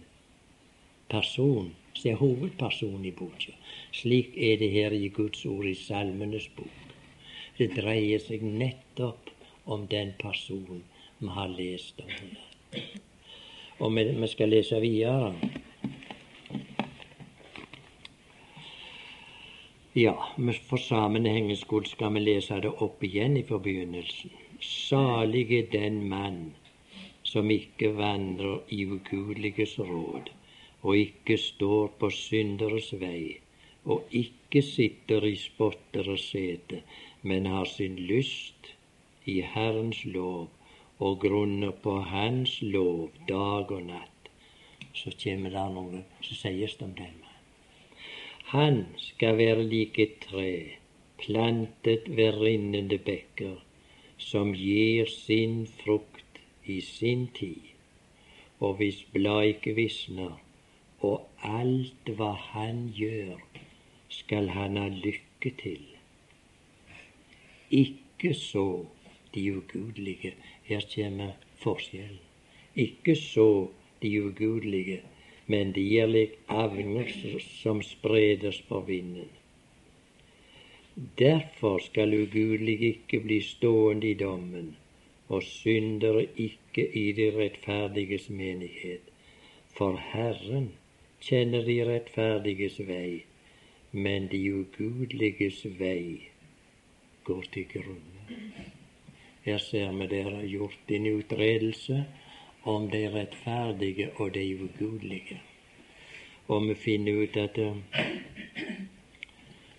personen 1.12 1.76
som 1.94 2.12
er 2.12 2.20
hovedpersonen 2.22 3.06
i 3.06 3.14
boka. 3.14 3.54
Slik 3.94 4.34
er 4.38 4.58
det 4.62 4.72
her 4.74 4.94
i 4.98 5.08
Guds 5.14 5.46
ord 5.46 5.66
i 5.66 5.76
Salmenes 5.78 6.50
bok. 6.58 6.94
Det 7.58 7.72
dreier 7.74 8.22
seg 8.22 8.44
nettopp 8.46 9.32
om 9.66 9.88
den 9.94 10.14
personen 10.22 10.84
vi 11.20 11.32
har 11.34 11.50
lest 11.50 12.02
om 12.02 12.12
her. 12.14 12.84
Og 13.80 13.94
vi, 13.96 14.04
vi 14.18 14.28
skal 14.30 14.54
lese 14.54 14.82
videre. 14.82 15.34
Ja, 19.98 20.14
for 20.70 20.78
sammenhengens 20.78 21.64
skyld 21.66 21.88
skal 21.90 22.12
vi 22.14 22.22
lese 22.22 22.60
det 22.62 22.70
opp 22.86 23.02
igjen 23.08 23.38
i 23.40 23.42
forbegynnelsen. 23.48 24.34
Salig 24.62 25.48
er 25.58 25.72
den 25.74 25.96
mann 26.12 26.42
som 27.26 27.50
ikke 27.50 27.90
vandrer 27.98 28.60
i 28.78 28.84
ugudeliges 28.86 29.74
råd, 29.80 30.30
og 30.84 31.00
ikke 31.00 31.40
står 31.42 31.90
på 32.04 32.12
synderes 32.14 32.92
vei, 33.02 33.40
og 33.90 34.14
ikke 34.22 34.62
sitter 34.68 35.26
i 35.26 35.34
spotteres 35.48 36.28
sete, 36.30 36.84
men 37.24 37.50
har 37.50 37.66
sin 37.66 37.98
lyst 38.12 38.70
i 39.26 39.40
Herrens 39.56 40.04
lov 40.06 40.52
og 41.00 41.24
grunner 41.26 41.74
på 41.88 41.98
Hans 42.12 42.60
lov 42.62 43.10
dag 43.32 43.74
og 43.80 43.90
natt, 43.90 44.30
så 44.94 45.16
kommer 45.24 45.58
det 45.58 45.66
noe 45.80 46.04
som 46.22 46.44
sies 46.44 46.78
om 46.86 46.94
mannen. 46.94 47.27
Han 48.48 48.86
skal 48.98 49.38
være 49.38 49.64
lik 49.64 49.98
et 50.00 50.20
tre 50.24 50.52
plantet 51.20 52.06
ved 52.18 52.38
rinnende 52.40 52.98
bekker, 52.98 53.58
som 54.18 54.54
gir 54.56 55.10
sin 55.12 55.66
frukt 55.68 56.40
i 56.66 56.78
sin 56.82 57.26
tid, 57.36 57.74
og 58.60 58.78
hvis 58.80 59.02
blad 59.14 59.50
ikke 59.50 59.74
visner, 59.76 60.38
og 61.00 61.28
alt 61.44 62.14
hva 62.20 62.32
han 62.54 62.86
gjør, 62.96 63.36
skal 64.10 64.48
han 64.56 64.80
ha 64.80 64.88
lykke 64.96 65.52
til. 65.60 65.84
Ikke 67.72 68.34
så 68.34 68.86
de 69.36 69.44
ugudelige. 69.58 70.34
Her 70.64 70.88
kommer 70.96 71.36
forskjellen. 71.60 72.24
Ikke 72.76 73.16
så 73.16 73.68
de 74.02 74.24
ugudelige, 74.24 75.02
men 75.48 75.72
de 75.76 75.84
er 76.00 76.10
lik 76.12 76.38
avner 76.48 77.12
som 77.62 77.82
spredes 77.82 78.62
på 78.70 78.82
vinden. 78.88 79.30
Derfor 81.20 81.80
skal 81.80 82.14
ugudelige 82.14 82.88
ikke 82.88 83.20
bli 83.20 83.42
stående 83.42 84.10
i 84.10 84.18
dommen, 84.18 84.76
og 85.30 85.44
syndere 85.44 86.26
ikke 86.36 86.88
i 86.98 87.12
de 87.12 87.30
rettferdiges 87.38 88.30
menighet. 88.30 89.04
For 89.78 90.00
Herren 90.12 90.72
kjenner 91.22 91.66
de 91.66 91.78
rettferdiges 91.86 92.80
vei, 92.88 93.24
men 93.92 94.28
de 94.32 94.42
ugudeliges 94.54 95.66
vei 95.80 96.28
går 97.24 97.44
til 97.54 97.68
grunne. 97.74 98.42
Her 99.46 99.62
ser 99.64 99.92
vi 99.96 100.08
dere 100.12 100.42
er 100.42 100.48
gjort 100.50 100.92
en 100.92 101.06
utredelse 101.14 102.06
om 102.68 102.90
de 102.92 103.04
rettferdige 103.14 104.10
og 104.16 104.34
de 104.34 104.44
ugudelige. 104.64 105.40
Og 106.48 106.68
vi 106.68 106.76
finner 106.76 107.24
ut 107.24 107.38
at 107.38 107.56
det, 107.56 107.74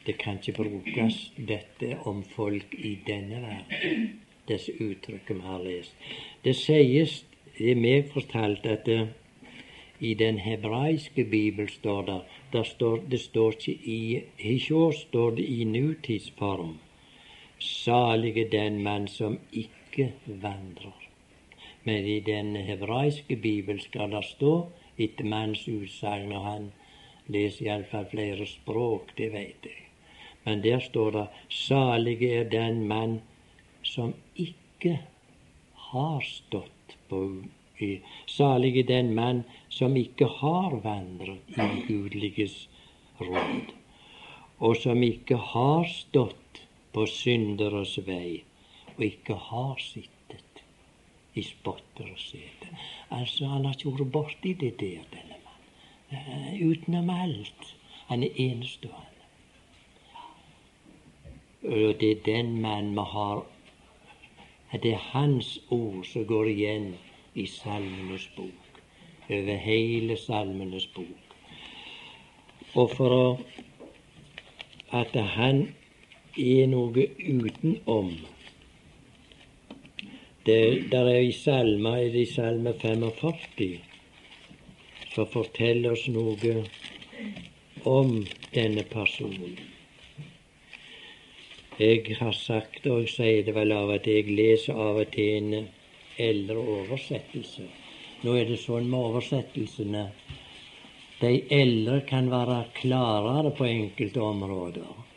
det 0.06 0.18
kan 0.18 0.38
ikke 0.40 0.62
brukes 0.62 1.32
dette 1.48 1.98
om 2.08 2.22
folk 2.24 2.74
i 2.78 2.98
denne 3.06 3.42
verden, 3.42 4.20
disse 4.48 4.72
uttrykkene 4.80 5.40
vi 5.40 5.46
har 5.46 5.64
lest. 5.64 5.96
Det 6.44 6.56
sies, 6.56 7.24
det 7.58 7.72
er 7.72 7.80
meg 7.80 8.12
fortalt, 8.12 8.66
at 8.66 8.86
det, 8.86 9.08
i 10.00 10.14
den 10.14 10.38
hebraiske 10.38 11.24
bibel 11.24 11.68
står 11.68 12.02
det, 12.06 12.20
det 12.52 12.66
står, 12.66 12.96
det 13.10 13.20
står 13.20 13.56
ikke 13.58 13.72
i 13.72 14.22
Hisjå, 14.38 14.92
står 14.92 15.36
det 15.40 15.44
i 15.44 15.64
nutidsform. 15.64 16.78
Salige 17.58 18.48
den 18.52 18.82
mann 18.82 19.08
som 19.08 19.38
ikke 19.52 20.12
vandrer. 20.26 21.07
Men 21.88 22.04
i 22.04 22.18
den 22.20 22.52
hebraiske 22.68 23.36
bibel 23.40 23.80
skal 23.80 24.12
det 24.12 24.24
stå 24.28 24.54
etter 25.00 25.24
manns 25.24 25.62
utsagn, 25.72 26.32
og 26.36 26.44
han 26.44 26.66
leser 27.32 27.68
iallfall 27.68 28.08
flere 28.10 28.46
språk, 28.48 29.14
det 29.16 29.32
vet 29.32 29.68
jeg. 29.70 29.86
Men 30.44 30.62
der 30.64 30.80
står 30.80 31.10
det 31.16 31.26
'Salige 31.48 32.34
er 32.40 32.50
den 32.56 32.82
mann 32.88 33.20
som 33.82 34.14
ikke 34.36 34.98
har 35.90 36.20
stått 36.20 36.96
på 37.08 37.22
i, 37.80 38.00
Salig 38.26 38.78
er 38.78 38.86
den 38.88 39.14
mann 39.14 39.44
som 39.68 39.96
ikke 39.96 40.26
har 40.40 40.76
vandret 40.84 41.56
i 41.56 41.68
gudeliges 41.86 42.68
råd, 43.20 43.72
og 44.58 44.76
som 44.76 45.02
ikke 45.02 45.38
har 45.52 45.88
stått 45.92 46.62
på 46.92 47.06
synderes 47.06 47.98
vei, 48.06 48.42
og 48.96 49.04
ikke 49.04 49.38
har 49.50 49.76
sittet 49.82 50.17
i 51.38 51.42
spotteres 51.46 52.30
sete. 52.32 52.70
Altså, 53.10 53.46
han 53.46 53.64
har 53.64 53.76
ikke 53.76 53.94
vært 53.98 54.12
borti 54.12 54.54
det 54.60 54.74
der, 54.80 55.04
denne 55.12 55.38
mannen. 55.44 55.68
Uh, 56.12 56.70
utenom 56.70 57.10
alt. 57.14 57.74
Han 58.08 58.24
er 58.24 58.40
enestående. 58.40 59.08
Og 61.62 62.00
det 62.00 62.10
er 62.10 62.24
den 62.24 62.60
mannen 62.62 62.94
vi 62.94 63.04
har 63.12 63.46
Det 64.72 64.92
er 64.92 65.04
hans 65.12 65.58
ord 65.70 66.04
som 66.04 66.26
går 66.26 66.44
igjen 66.44 66.94
i 67.34 67.46
Salmenes 67.46 68.28
bok. 68.36 68.80
Over 69.30 69.56
hele 69.56 70.16
Salmenes 70.16 70.86
bok. 70.86 71.34
Og 72.74 72.90
for 72.96 73.14
å, 73.16 73.38
at 74.92 75.16
han 75.36 75.62
er 76.36 76.66
noe 76.68 77.08
utenom. 77.16 78.12
Det 80.48 80.90
der 80.90 81.08
er 81.12 81.20
i 81.20 81.32
salma, 81.32 81.90
er 82.00 82.12
det 82.12 82.22
i 82.22 82.30
salme 82.32 82.72
45, 82.80 83.66
som 85.12 85.26
forteller 85.28 85.92
oss 85.92 86.06
noe 86.08 86.62
om 87.84 88.14
denne 88.54 88.84
personen. 88.88 89.58
Jeg 91.76 92.16
har 92.20 92.32
sagt, 92.32 92.86
og 92.88 93.10
sier 93.12 93.44
det 93.44 93.52
vel 93.58 93.74
av 93.76 93.92
at 93.98 94.08
jeg 94.08 94.32
leser 94.32 94.80
av 94.88 95.02
og 95.02 95.12
til 95.12 95.36
en 95.36 95.68
eldre 96.30 96.64
oversettelse. 96.78 97.68
Nå 98.24 98.38
er 98.40 98.48
det 98.48 98.56
sånn 98.62 98.88
med 98.88 99.04
oversettelsene 99.10 100.06
de 101.20 101.34
eldre 101.50 102.00
kan 102.08 102.32
være 102.32 102.62
klarere 102.80 103.52
på 103.58 103.68
enkelte 103.68 104.24
områder. 104.24 105.07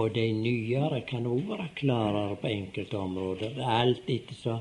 Og 0.00 0.14
de 0.16 0.24
nyere 0.32 1.02
kan 1.08 1.26
òg 1.28 1.42
være 1.50 1.68
klarere 1.80 2.36
på 2.40 2.48
enkelte 2.48 2.96
områder. 2.96 3.58
Er 3.58 3.72
alt 3.82 4.08
etter 4.08 4.38
så, 4.38 4.56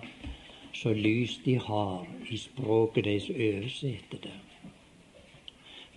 så 0.76 0.94
lys 0.94 1.38
de 1.46 1.56
har 1.64 2.08
i 2.28 2.38
språket 2.38 3.08
de 3.08 3.18
som 3.24 3.40
oversetter 3.48 4.24
det. 4.26 4.38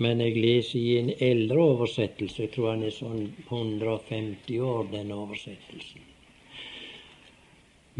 Men 0.02 0.22
jeg 0.22 0.38
leser 0.38 0.78
i 0.78 0.94
en 0.98 1.10
eldre 1.20 1.58
oversettelse, 1.74 2.42
jeg 2.42 2.52
tror 2.54 2.72
han 2.72 2.86
er 2.86 2.94
sånn 2.94 3.26
150 3.48 4.62
år, 4.66 4.88
den 4.94 5.12
oversettelsen. 5.14 6.08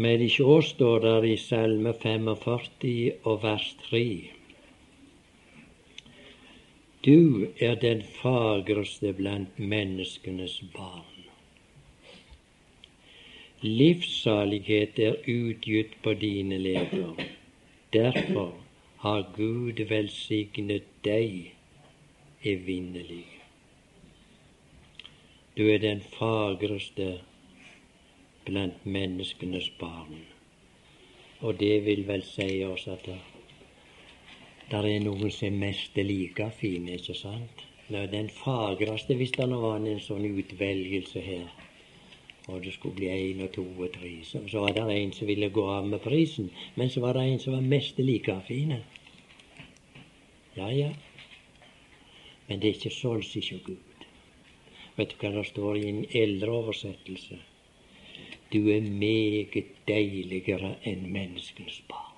Men 0.03 0.23
ikke 0.25 0.47
oss 0.55 0.71
står 0.73 1.03
der 1.03 1.27
i 1.29 1.35
Salme 1.37 1.93
45 1.93 3.11
og 3.29 3.43
vers 3.43 3.67
3. 3.89 4.05
Du 7.05 7.47
er 7.59 7.75
den 7.75 8.01
fagreste 8.21 9.13
blant 9.13 9.59
menneskenes 9.59 10.61
barn. 10.73 11.12
Livssalighet 13.63 14.99
er 14.99 15.13
utgitt 15.27 15.93
på 16.03 16.13
dine 16.13 16.57
leger. 16.57 17.13
Derfor 17.93 18.55
har 18.97 19.21
Gud 19.37 19.79
velsignet 19.87 20.89
deg 21.05 21.53
evinnelig. 22.43 23.23
Du 25.55 25.63
er 25.71 25.79
den 25.79 26.03
fagreste 26.17 27.07
blant 28.43 28.83
menneskenes 28.83 29.71
barn. 29.79 30.25
Og 31.39 31.55
det 31.63 31.85
vil 31.87 32.03
vel 32.07 32.27
si 32.27 32.51
oss 32.67 32.87
at 32.91 33.07
det, 33.07 33.19
der 34.71 34.91
er 34.91 34.99
noen 35.07 35.31
som 35.31 35.53
er 35.53 35.59
mest 35.69 35.95
like 35.95 36.51
fine, 36.59 36.99
ikke 36.99 37.15
sant? 37.15 37.69
Det 37.87 37.95
er 37.95 38.11
Den 38.11 38.29
fagreste, 38.29 39.15
hvis 39.15 39.31
det 39.31 39.47
nå 39.47 39.63
var 39.63 39.79
en 39.79 40.03
sånn 40.03 40.27
utvelgelse 40.27 41.23
her 41.23 41.62
Og 42.47 42.63
det 42.63 42.73
skulle 42.73 42.95
bli 42.95 43.07
én 43.07 43.43
og 43.43 43.51
to 43.55 43.63
og 43.63 43.93
tre. 43.93 44.11
Så, 44.23 44.41
så 44.51 44.59
var 44.59 44.73
det 44.75 44.83
en 44.97 45.13
som 45.15 45.27
ville 45.27 45.49
gå 45.49 45.63
av 45.69 45.87
med 45.87 45.99
prisen. 46.03 46.51
Men 46.75 46.89
så 46.89 46.99
var 46.99 47.13
det 47.13 47.23
en 47.23 47.39
som 47.39 47.53
var 47.53 47.61
mest 47.61 47.99
like 47.99 48.35
fine. 48.47 48.83
Ja, 50.57 50.69
ja. 50.71 50.91
Men 52.47 52.59
det 52.59 52.69
er 52.69 52.75
ikke 52.75 52.91
sånn, 52.91 53.23
ikke 53.23 53.59
Gud. 53.65 54.05
Vet 54.97 55.13
du 55.13 55.23
hva 55.23 55.31
det 55.33 55.47
står 55.49 55.79
i 55.79 55.87
en 55.89 56.03
eldre 56.13 56.51
oversettelse? 56.59 57.39
Du 58.53 58.67
er 58.69 58.83
meget 58.85 59.71
deiligere 59.87 60.75
enn 60.85 61.07
menneskens 61.15 61.79
barn. 61.89 62.11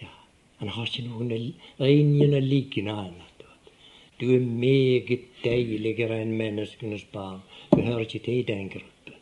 Ja, 0.00 0.08
Han 0.62 0.72
har 0.72 0.88
ikke 0.88 1.04
noen 1.10 1.34
ingen 1.34 2.38
lignende. 2.46 3.31
Du 4.22 4.28
er 4.30 4.40
meget 4.40 5.18
deiligere 5.42 6.20
enn 6.22 6.36
menneskenes 6.38 7.02
barn. 7.10 7.40
Du 7.72 7.80
hører 7.80 8.04
ikke 8.04 8.18
til 8.22 8.36
i 8.38 8.44
den 8.46 8.68
gruppen. 8.70 9.16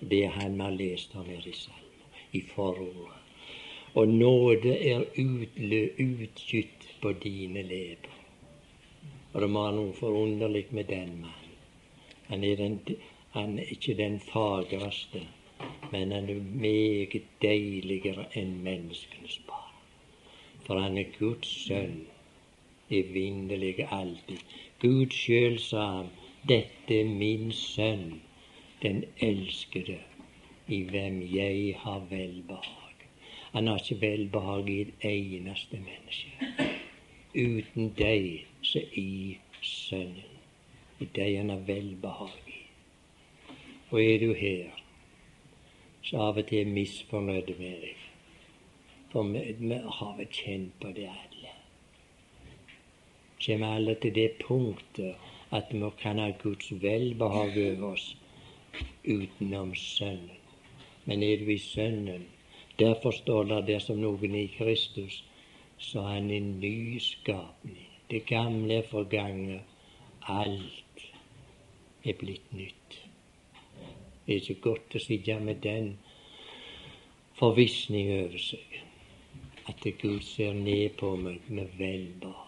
Det 0.00 0.20
er 0.24 0.30
han 0.30 0.54
vi 0.56 0.62
har 0.62 0.70
lest 0.70 1.16
om 1.16 1.26
her 1.28 1.48
i 1.48 1.52
salmen, 1.52 2.06
i 2.32 2.40
forordet. 2.40 3.12
Og 3.94 4.08
nåde 4.08 4.72
er 4.92 5.04
utgytt 5.18 6.88
på 7.02 7.12
dine 7.12 7.62
leber. 7.62 8.16
Og 9.34 9.40
det 9.42 9.50
må 9.50 9.66
være 9.66 9.76
noe 9.82 9.92
forunderlig 10.00 10.64
med 10.70 10.88
den 10.94 11.14
mannen. 11.20 11.60
Han 12.32 12.44
er, 12.44 12.56
den, 12.56 12.80
han 13.36 13.58
er 13.58 13.68
ikke 13.76 14.00
den 14.00 14.20
fagreste, 14.32 15.26
men 15.92 16.12
han 16.12 16.30
er 16.32 16.40
meget 16.40 17.20
deiligere 17.42 18.30
enn 18.32 18.62
menneskenes 18.64 19.42
barn. 19.44 19.76
For 20.64 20.80
han 20.80 20.96
er 20.96 21.18
Guds 21.20 21.52
sønn 21.68 22.06
evinnelige 22.90 23.88
alltid. 23.90 24.42
Gud 24.80 25.10
sjøl 25.10 25.58
sa 25.58 25.86
ham, 25.96 26.10
dette 26.48 27.00
er 27.00 27.04
min 27.04 27.52
sønn, 27.52 28.20
den 28.82 29.04
elskede, 29.20 29.98
i 30.68 30.82
hvem 30.82 31.22
jeg 31.34 31.74
har 31.78 32.06
velbehag. 32.10 33.06
Han 33.52 33.66
har 33.66 33.78
ikke 33.78 34.00
velbehag 34.00 34.68
i 34.68 34.80
et 34.80 34.94
eneste 35.10 35.78
menneske. 35.80 36.30
Uten 37.34 37.92
deg, 37.98 38.46
så 38.62 38.82
i 38.92 39.38
Sønnen. 39.62 40.34
I 41.00 41.08
deg 41.16 41.36
han 41.36 41.50
har 41.50 41.64
velbehag 41.66 42.50
i. 42.52 42.60
Og 43.90 44.02
er 44.02 44.18
du 44.18 44.32
her, 44.34 44.70
så 46.02 46.20
av 46.28 46.38
og 46.40 46.46
til 46.48 46.68
misfornøyd 46.68 47.50
med 47.58 47.80
deg. 47.82 48.04
For 49.12 49.28
vi 49.32 49.80
har 49.98 50.14
vel 50.18 50.30
kjent 50.32 50.76
på 50.80 50.92
det 50.96 51.08
kommer 53.46 53.76
alle 53.76 53.94
til 54.02 54.14
det 54.14 54.30
punktet 54.42 55.14
at 55.54 55.70
vi 55.70 55.90
kan 55.98 56.18
ha 56.18 56.30
Guds 56.42 56.72
velbehag 56.82 57.58
over 57.66 57.92
oss 57.92 58.16
utenom 59.04 59.74
Sønnen. 59.74 60.42
Men 61.04 61.22
er 61.22 61.36
du 61.36 61.50
i 61.50 61.58
Sønnen, 61.58 62.26
derfor 62.78 63.10
står 63.10 63.44
det 63.44 63.66
der 63.66 63.78
som 63.78 64.00
noen 64.02 64.34
i 64.34 64.46
Kristus, 64.58 65.22
så 65.78 66.00
er 66.00 66.16
han 66.18 66.30
en 66.30 66.60
ny 66.60 66.98
skapning. 66.98 67.86
Det 68.10 68.26
gamle 68.26 68.74
er 68.74 68.88
forganget. 68.90 69.62
Alt 70.28 71.06
er 72.04 72.18
blitt 72.18 72.52
nytt. 72.52 72.98
Det 74.26 74.34
er 74.34 74.40
ikke 74.40 74.60
godt 74.70 74.96
å 74.98 75.02
sitte 75.02 75.38
med 75.40 75.62
den 75.62 75.92
forvissning 77.38 78.10
over 78.24 78.42
seg 78.42 78.82
at 79.70 79.86
Gud 80.00 80.22
ser 80.22 80.54
ned 80.54 80.98
på 80.98 81.14
meg 81.20 81.46
med 81.50 81.70
velbehag. 81.78 82.45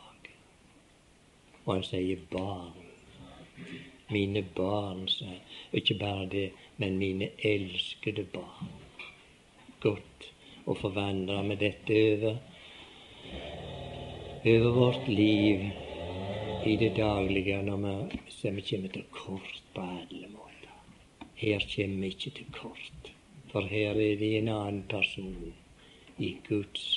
Og 1.69 1.75
han 1.75 1.85
sier 1.85 2.21
barn. 2.33 2.73
Mine 4.09 4.41
barn, 4.57 5.03
sier 5.13 5.77
Ikke 5.77 5.99
bare 6.01 6.25
det, 6.33 6.47
men 6.81 6.97
mine 6.97 7.29
elskede 7.45 8.25
barn. 8.33 8.71
Godt 9.85 10.31
å 10.65 10.77
få 10.81 10.89
vandre 10.97 11.43
med 11.45 11.61
dette 11.61 11.99
over, 12.15 12.39
over 14.49 14.73
vårt 14.79 15.07
liv 15.13 15.69
i 16.65 16.75
det 16.81 16.95
daglige 16.97 17.61
når 17.63 17.85
vi 17.85 18.19
ser 18.33 18.57
vi 18.57 18.65
kommer 18.71 18.97
til 18.97 19.05
kort 19.13 19.63
på 19.77 19.85
alle 19.85 20.33
måter. 20.33 20.75
Her 21.37 21.65
kommer 21.75 22.01
vi 22.01 22.13
ikke 22.17 22.35
til 22.41 22.53
kort, 22.57 23.13
for 23.53 23.69
her 23.69 23.93
er 23.93 24.17
det 24.21 24.33
en 24.39 24.53
annen 24.57 24.85
person 24.89 25.53
i 26.19 26.35
Guds 26.49 26.89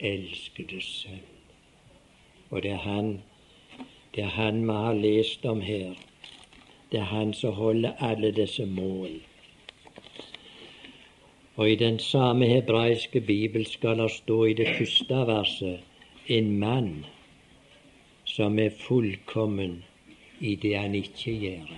elskede 0.00 0.80
sønn. 0.80 1.24
Og 2.50 2.62
det 2.64 2.72
er 2.72 2.84
han 2.84 3.18
det 4.14 4.22
er 4.24 4.28
han 4.28 4.62
vi 4.66 4.72
har 4.72 4.94
lest 4.94 5.44
om 5.46 5.60
her. 5.60 5.94
Det 6.92 7.00
er 7.00 7.04
han 7.04 7.32
som 7.34 7.52
holder 7.52 7.92
alle 8.00 8.30
disse 8.32 8.66
mål. 8.66 9.20
Og 11.56 11.70
i 11.70 11.74
den 11.74 11.98
samme 11.98 12.46
hebraiske 12.46 13.20
bibel 13.20 13.66
skal 13.66 13.98
det 13.98 14.10
stå 14.10 14.44
i 14.44 14.52
det 14.52 14.68
første 14.78 15.14
verset 15.14 15.80
en 16.26 16.58
mann 16.58 17.06
som 18.24 18.58
er 18.58 18.70
fullkommen 18.70 19.84
i 20.40 20.54
det 20.54 20.76
han 20.78 20.94
ikke 20.94 21.32
gjør. 21.32 21.72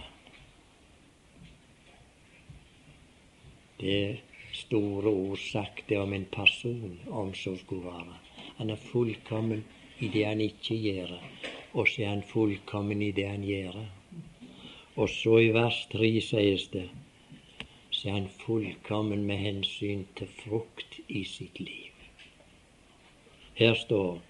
Det 3.81 3.95
er 4.05 4.17
store 4.53 5.09
ord 5.09 5.39
sagt 5.39 5.93
om 5.93 6.13
en 6.13 6.27
person, 6.33 7.01
om 7.11 7.35
så 7.35 7.57
skulle 7.57 7.85
være. 7.85 8.19
Han 8.57 8.71
er 8.71 8.77
fullkommen 8.77 9.65
i 9.99 10.09
det 10.09 10.27
han 10.27 10.41
ikke 10.41 10.77
gjør 10.77 11.17
og 11.73 11.89
så 11.89 12.03
er 12.03 12.09
han 12.15 12.27
fullkommen 12.33 13.03
i 13.03 13.13
det 13.15 13.29
han 13.29 13.45
gjør. 13.47 13.79
Og 14.97 15.09
så 15.09 15.39
i 15.39 15.53
vers 15.55 15.87
tre 15.93 16.17
sies 16.21 16.69
det 16.73 16.89
så 18.01 18.09
er 18.09 18.13
han 18.13 18.29
fullkommen 18.29 19.27
med 19.29 19.37
hensyn 19.37 20.07
til 20.17 20.29
frukt 20.43 21.01
i 21.09 21.25
sitt 21.25 21.61
liv. 21.61 21.93
Her 23.55 23.75
står 23.75 24.21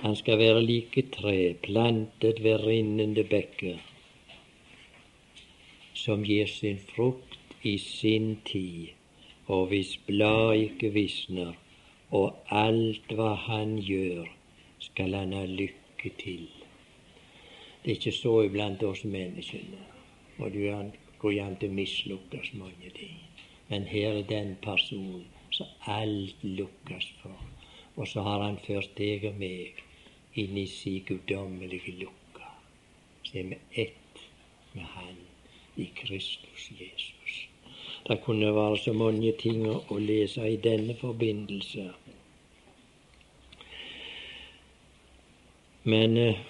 han 0.00 0.16
skal 0.16 0.38
være 0.38 0.62
like 0.64 1.02
tre, 1.12 1.54
plantet 1.62 2.42
ved 2.42 2.64
rinnende 2.64 3.24
bekker, 3.24 3.76
som 5.94 6.24
gir 6.24 6.48
sin 6.48 6.80
frukt 6.94 7.38
i 7.62 7.76
sin 7.78 8.38
tid, 8.48 8.96
og 9.46 9.66
hvis 9.66 9.92
blad 10.06 10.56
ikke 10.56 10.90
visner, 10.96 11.52
og 12.10 12.40
alt 12.48 13.12
hva 13.12 13.34
han 13.44 13.76
gjør, 13.78 14.24
skal 14.78 15.14
han 15.14 15.36
ha 15.36 15.44
lykke 15.44 16.16
til. 16.24 16.48
Det 17.84 17.90
er 17.90 17.96
ikke 17.96 18.12
så 18.12 18.32
iblant 18.44 18.82
oss 18.82 19.04
menneskene. 19.04 19.84
Og 20.38 20.52
du 20.52 20.60
går 21.18 21.38
an 21.42 21.56
til 21.60 21.70
å 21.70 21.76
mislukkes 21.78 22.52
mange 22.60 22.90
ting. 22.96 23.16
Men 23.68 23.86
her 23.88 24.18
er 24.18 24.26
den 24.28 24.56
personen 24.62 25.24
som 25.50 25.66
alt 25.86 26.44
lukkes 26.44 27.06
for. 27.22 27.46
Og 27.96 28.08
så 28.08 28.22
har 28.26 28.44
han 28.44 28.58
ført 28.66 28.92
deg 28.98 29.24
og 29.30 29.40
meg 29.40 29.80
inn 30.40 30.58
i 30.58 30.66
si 30.70 30.98
guddommelige 31.06 31.96
lukke. 32.02 32.52
Så 33.24 33.38
er 33.40 33.48
vi 33.50 33.58
ett 33.84 34.24
med 34.72 34.84
Han 34.84 35.16
i 35.76 35.88
Kristus 35.96 36.70
Jesus. 36.80 37.48
Det 38.06 38.20
kunne 38.24 38.54
være 38.54 38.78
så 38.78 38.92
mange 38.92 39.32
ting 39.38 39.66
å 39.68 39.98
lese 39.98 40.46
i 40.48 40.56
denne 40.56 40.94
forbindelse. 40.96 41.90
Men 45.84 46.16
eh, 46.16 46.40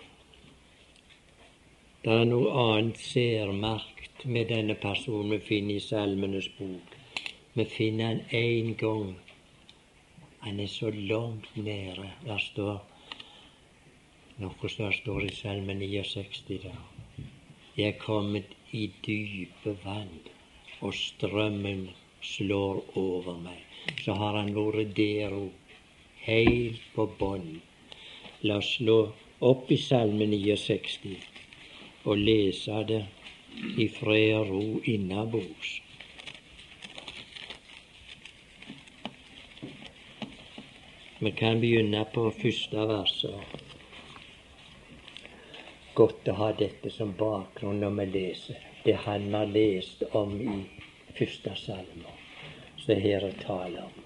det 2.05 2.13
er 2.17 2.23
noe 2.25 2.53
annet 2.57 2.97
særmerkt 2.97 4.23
med 4.25 4.47
denne 4.49 4.73
personen 4.81 5.35
vi 5.35 5.39
finner 5.45 5.77
i 5.77 5.83
Salmenes 5.85 6.47
bok. 6.57 6.95
Vi 7.53 7.65
finner 7.69 8.07
han 8.07 8.21
én 8.39 8.71
gang. 8.81 9.11
Han 10.47 10.61
er 10.65 10.71
så 10.73 10.89
langt 10.91 11.51
nede. 11.57 12.07
Der 12.25 12.39
står 12.41 12.79
noe 14.41 14.71
som 14.73 14.95
står 14.97 15.27
i 15.27 15.35
Salme 15.37 15.77
69 15.77 16.41
der. 16.49 16.79
Jeg 17.77 17.89
er 17.89 17.99
kommet 18.01 18.57
i 18.73 18.87
dype 19.05 19.77
vann, 19.85 20.15
og 20.81 20.97
strømmen 20.97 21.91
slår 22.23 22.81
over 22.97 23.37
meg. 23.45 23.61
Så 24.01 24.17
har 24.17 24.39
han 24.41 24.55
vært 24.57 24.97
der 24.97 25.37
òg, 25.37 25.77
helt 26.25 26.89
på 26.97 27.07
bånn. 27.21 27.61
La 28.49 28.57
oss 28.65 28.73
slå 28.79 28.99
opp 29.53 29.69
i 29.69 29.77
Salme 29.77 30.25
69 30.33 31.40
og 32.05 32.17
lese 32.19 32.83
det 32.89 33.05
i 33.79 33.89
fred 33.89 34.35
og 34.39 34.51
ro 34.51 34.81
innabords. 34.85 35.73
Vi 41.21 41.31
kan 41.37 41.61
begynne 41.61 42.05
på 42.15 42.31
første 42.31 42.87
verset. 42.89 43.59
Godt 45.95 46.31
å 46.33 46.37
ha 46.39 46.53
dette 46.57 46.93
som 46.95 47.13
bakgrunn 47.19 47.83
når 47.83 47.97
vi 47.99 48.07
leser 48.15 48.67
det 48.85 48.95
han 49.05 49.35
har 49.35 49.51
lest 49.53 50.03
om 50.17 50.33
i 50.41 50.55
første 51.19 51.53
salme, 51.61 52.15
som 52.81 53.03
her 53.05 53.27
er 53.29 53.37
tale 53.43 53.85
om. 53.85 53.99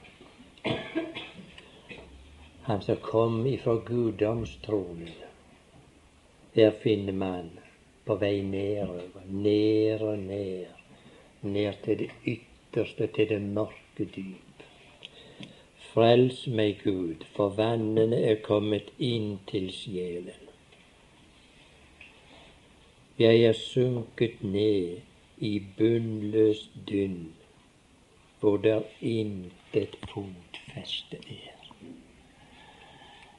Han 2.64 2.82
som 2.82 2.96
kom 2.96 3.44
ifra 3.46 3.76
guddomstronen. 3.86 5.12
Der 6.54 6.70
finner 6.82 7.12
man 7.12 7.50
på 8.04 8.16
vei 8.20 8.42
nedover, 8.42 9.22
ned 9.28 10.02
og 10.02 10.18
ned, 10.18 10.66
ned 11.42 11.72
til 11.84 11.98
det 11.98 12.10
ytterste, 12.26 13.06
til 13.06 13.28
det 13.28 13.40
mørke 13.42 14.04
dyp. 14.16 14.64
Frels 15.94 16.46
meg, 16.46 16.80
Gud, 16.84 17.24
for 17.36 17.54
vannene 17.54 18.18
er 18.30 18.42
kommet 18.44 18.90
inn 18.98 19.38
til 19.50 19.70
sjelen. 19.72 20.50
Jeg 23.18 23.44
er 23.46 23.54
sunket 23.54 24.40
ned 24.42 25.00
i 25.38 25.52
bunnløs 25.78 26.64
dynn, 26.88 27.28
hvor 28.40 28.56
der 28.56 28.82
intet 29.00 29.94
fotfeste 30.10 31.20
er. 31.30 31.54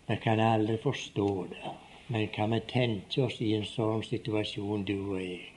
Jeg 0.07 0.19
kan 0.23 0.39
aldri 0.39 0.77
forstå 0.77 1.47
det, 1.51 1.73
men 2.07 2.27
kan 2.27 2.51
vi 2.51 2.59
tenke 2.59 3.23
oss 3.25 3.41
i 3.41 3.53
en 3.57 3.65
sånn 3.65 4.03
situasjon 4.05 4.85
du 4.85 4.95
og 4.99 5.21
jeg? 5.21 5.51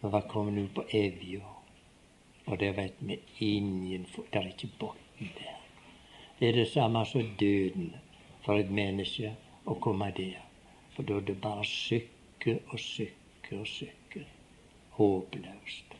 Vi 0.00 0.10
var 0.12 0.28
kommet 0.30 0.60
ut 0.62 0.74
på 0.76 0.84
Evja, 0.94 1.42
og 2.46 2.58
der 2.60 2.76
vet 2.76 3.00
vi 3.00 3.18
ingen 3.40 4.06
Det 4.30 4.38
er 4.38 4.48
ikke 4.52 4.68
bunn 4.78 5.30
der. 5.38 5.56
Det 6.38 6.48
er 6.48 6.52
det 6.52 6.68
samme 6.68 7.04
som 7.06 7.34
døden 7.40 7.94
for 8.44 8.60
et 8.60 8.70
menneske 8.70 9.32
å 9.66 9.74
komme 9.74 10.10
der. 10.16 10.38
For 10.94 11.02
da 11.02 11.16
er 11.16 11.26
det 11.26 11.40
bare 11.40 11.64
sykke 11.64 12.58
og 12.70 12.78
sykke 12.78 13.58
og 13.58 13.66
sykke. 13.66 14.24
Håpløst. 14.98 15.94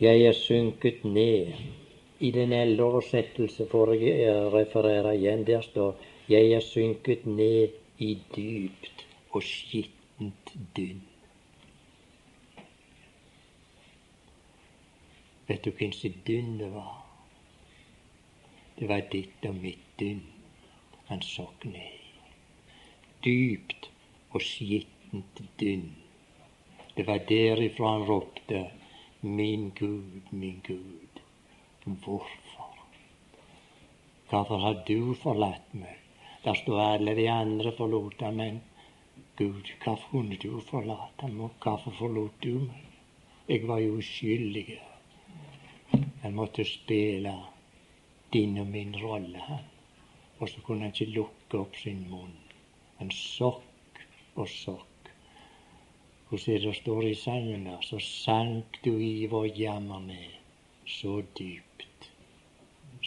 Jeg 0.00 0.22
er 0.26 0.32
synket 0.32 1.04
ned. 1.04 1.52
I 2.20 2.30
den 2.30 2.52
eldre 2.52 2.84
oversettelse 2.84 3.68
får 3.70 3.94
jeg 3.94 4.52
referere 4.52 5.14
igjen. 5.16 5.46
Der 5.46 5.62
står 5.62 5.94
jeg 6.28 6.52
er 6.52 6.60
synket 6.60 7.26
ned 7.26 7.68
i 7.98 8.18
dypt 8.36 9.04
og 9.30 9.42
skittent 9.42 10.50
dynn. 10.76 11.00
Vet 15.48 15.64
du 15.64 15.70
hvem 15.70 15.94
sitt 15.96 16.18
dynn 16.26 16.58
det 16.60 16.68
var? 16.74 16.98
Det 18.78 18.88
var 18.90 19.06
ditt 19.12 19.46
og 19.48 19.56
mitt 19.62 19.86
dynn 20.00 20.20
han 21.08 21.24
sokk 21.24 21.64
ned 21.64 21.96
i. 21.96 22.10
Dypt 23.24 23.88
og 24.36 24.44
skittent 24.44 25.40
dynn. 25.60 25.88
Det 26.96 27.06
var 27.08 27.24
derifra 27.30 27.94
han 27.94 28.04
ropte 28.10 28.66
Min 29.22 29.70
Gud, 29.70 30.28
min 30.30 30.60
Gud, 30.66 31.22
hvorfor? 31.84 32.76
Hvorfor 34.28 34.58
har 34.58 34.84
du 34.86 35.14
forlatt 35.14 35.74
meg? 35.74 36.07
Der 36.48 36.54
står 36.54 36.80
alle 36.80 37.12
de 37.16 37.30
andre 37.30 37.72
forlot 37.76 38.22
ham, 38.24 38.34
men 38.34 38.60
Gud, 39.36 39.66
hvorfor 39.84 40.08
kunne 40.10 40.36
du 40.36 40.60
forlate 40.60 41.26
og 41.26 41.50
hvorfor 41.62 41.92
forlot 41.98 42.38
du 42.42 42.54
meg? 42.62 42.86
Jeg 43.48 43.68
var 43.68 43.82
jo 43.82 43.98
uskyldig. 44.00 44.78
Jeg 46.22 46.32
måtte 46.32 46.64
spille 46.64 47.34
din 48.32 48.56
og 48.62 48.66
min 48.66 48.96
rolle. 49.02 49.58
Og 50.38 50.48
så 50.48 50.64
kunne 50.64 50.88
han 50.88 50.96
ikke 50.96 51.18
lukke 51.18 51.60
opp 51.60 51.76
sin 51.76 52.00
munn. 52.08 52.32
En 53.00 53.12
sokk 53.12 54.02
og 54.34 54.48
sokk. 54.48 55.12
Hvordan 56.30 56.64
det 56.64 56.76
står 56.80 57.10
i 57.10 57.14
sangen 57.26 57.68
der, 57.68 57.84
så 57.90 58.00
sank 58.00 58.80
du 58.84 58.94
i 58.96 59.26
vår 59.26 59.52
jammer 59.60 60.00
med 60.00 60.40
så 60.86 61.20
dypt 61.38 62.10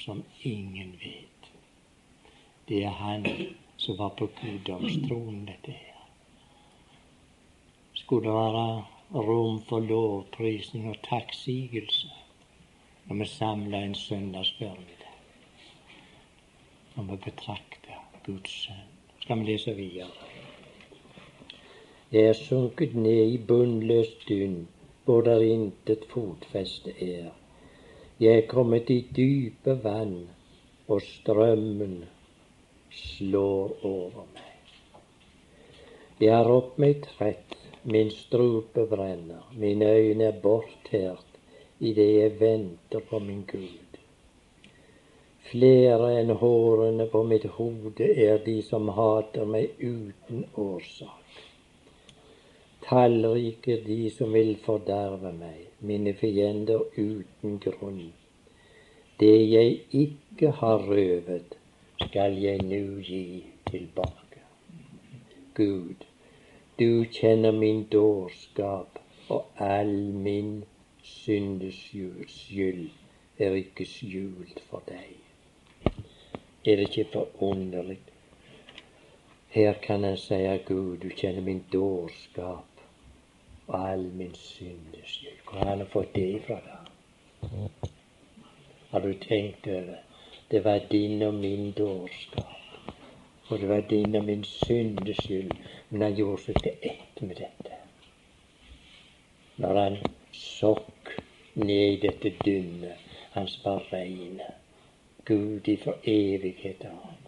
som 0.05 0.23
ingen 0.43 0.93
vet. 1.01 1.30
Det 2.71 2.83
er 2.83 2.89
Han 2.89 3.25
som 3.77 3.97
var 3.97 4.09
på 4.09 4.29
guddomstronen, 4.41 5.45
dette 5.45 5.71
her. 5.71 6.03
Skulle 7.93 8.29
det 8.29 8.35
være 8.35 8.85
rom 9.27 9.57
for 9.67 9.83
lovprisning 9.83 10.85
og 10.89 11.01
takksigelse 11.03 12.07
når 13.07 13.15
vi 13.19 13.27
samler 13.27 13.79
en 13.79 13.95
søndagsformiddag? 13.95 15.17
Når 16.95 17.09
vi 17.09 17.17
betrakter 17.25 17.99
Guds 18.25 18.55
sønn. 18.61 18.87
Skal 19.19 19.39
vi 19.39 19.49
lese 19.49 19.75
videre? 19.75 20.07
Jeg 22.11 22.23
er 22.29 22.39
sunket 22.39 22.95
ned 22.95 23.33
i 23.33 23.43
bunnløs 23.51 24.15
dynn, 24.29 24.67
hvor 25.03 25.21
der 25.27 25.43
intet 25.43 26.07
fotfeste 26.15 26.95
er. 27.09 27.29
Jeg 28.19 28.37
er 28.37 28.47
kommet 28.47 28.89
i 28.89 29.01
dype 29.15 29.75
vann, 29.83 30.17
og 30.87 31.01
strømmen 31.01 31.99
slår 32.91 33.75
over 33.87 34.25
meg. 34.33 34.47
Jeg 36.21 36.33
er 36.37 36.51
opp 36.53 36.77
meg 36.81 37.01
trett, 37.05 37.55
min 37.83 38.11
strupe 38.13 38.85
brenner, 38.89 39.47
mine 39.57 39.87
øyne 39.89 40.27
er 40.29 40.41
bortært 40.43 41.31
idet 41.79 42.09
jeg 42.13 42.35
venter 42.39 43.01
på 43.09 43.19
min 43.19 43.41
Gud. 43.49 43.97
Flere 45.51 46.11
enn 46.19 46.29
hårene 46.39 47.07
på 47.11 47.23
mitt 47.27 47.47
hode 47.57 48.05
er 48.25 48.37
de 48.45 48.59
som 48.63 48.91
hater 48.95 49.49
meg 49.49 49.81
uten 49.81 50.45
årsak. 50.55 51.39
Tallrike 52.85 53.79
de 53.87 53.97
som 54.13 54.31
vil 54.37 54.53
forderve 54.61 55.33
meg, 55.35 55.65
mine 55.79 56.13
fiender 56.21 56.85
uten 56.97 57.57
grunn. 57.65 58.11
Det 59.19 59.35
jeg 59.49 59.81
ikke 60.03 60.53
har 60.61 60.85
røvet, 60.85 61.57
skal 62.07 62.37
jeg 62.41 62.57
nu 62.57 63.01
gi 63.01 63.45
tilbake. 63.71 64.41
Gud, 65.53 65.95
du 66.79 67.05
kjenner 67.11 67.51
min 67.51 67.83
dårskap, 67.83 68.99
og 69.29 69.45
all 69.57 70.13
min 70.13 70.63
syndeskyld 71.03 72.89
er 73.37 73.53
ikke 73.53 73.85
skjult 73.85 74.59
for 74.69 74.83
deg. 74.87 75.15
Er 76.65 76.75
det 76.75 76.89
ikke 76.89 77.07
forunderlig? 77.13 77.99
Her 79.49 79.73
kan 79.83 80.05
en 80.05 80.17
si 80.17 80.33
at 80.33 80.65
Gud, 80.65 80.97
du 80.97 81.09
kjenner 81.09 81.41
min 81.41 81.65
dårskap 81.73 82.65
og 83.67 83.89
all 83.91 84.05
min 84.13 84.35
syndes 84.35 85.17
skyld. 85.17 85.41
Hvor 85.49 85.59
har 85.59 85.75
han 85.75 85.87
fått 85.87 86.15
det 86.15 86.27
ifra, 86.35 86.59
da? 86.65 86.77
Har 88.91 88.99
du 88.99 89.13
tenkt 89.13 89.67
over 89.67 89.81
det 89.81 90.10
var 90.59 90.79
din 90.91 91.21
og 91.21 91.33
min 91.33 91.71
dårskap. 91.71 92.45
Og 93.47 93.59
det 93.59 93.69
var 93.69 93.81
din 93.89 94.15
og 94.15 94.25
min 94.25 94.43
syndes 94.43 95.17
skyld. 95.17 95.51
Men 95.89 96.01
han 96.01 96.15
gjorde 96.15 96.41
seg 96.41 96.59
til 96.63 96.71
ett 96.81 97.21
med 97.21 97.35
dette. 97.35 97.77
Når 99.57 99.79
han 99.79 99.97
sokk 100.31 101.11
ned 101.55 101.93
i 101.93 101.99
dette 102.03 102.33
dynnet, 102.45 102.99
hans 103.31 103.59
var 103.63 103.83
reine. 103.93 104.47
Gud 105.25 105.67
for 105.83 105.95
evighet 106.03 106.85
av. 106.85 106.95
ham. 107.03 107.21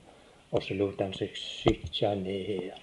Og 0.52 0.64
så 0.64 0.74
lot 0.74 1.02
han 1.02 1.14
seg 1.14 1.36
sykke 1.38 2.16
ned 2.16 2.46
her. 2.48 2.82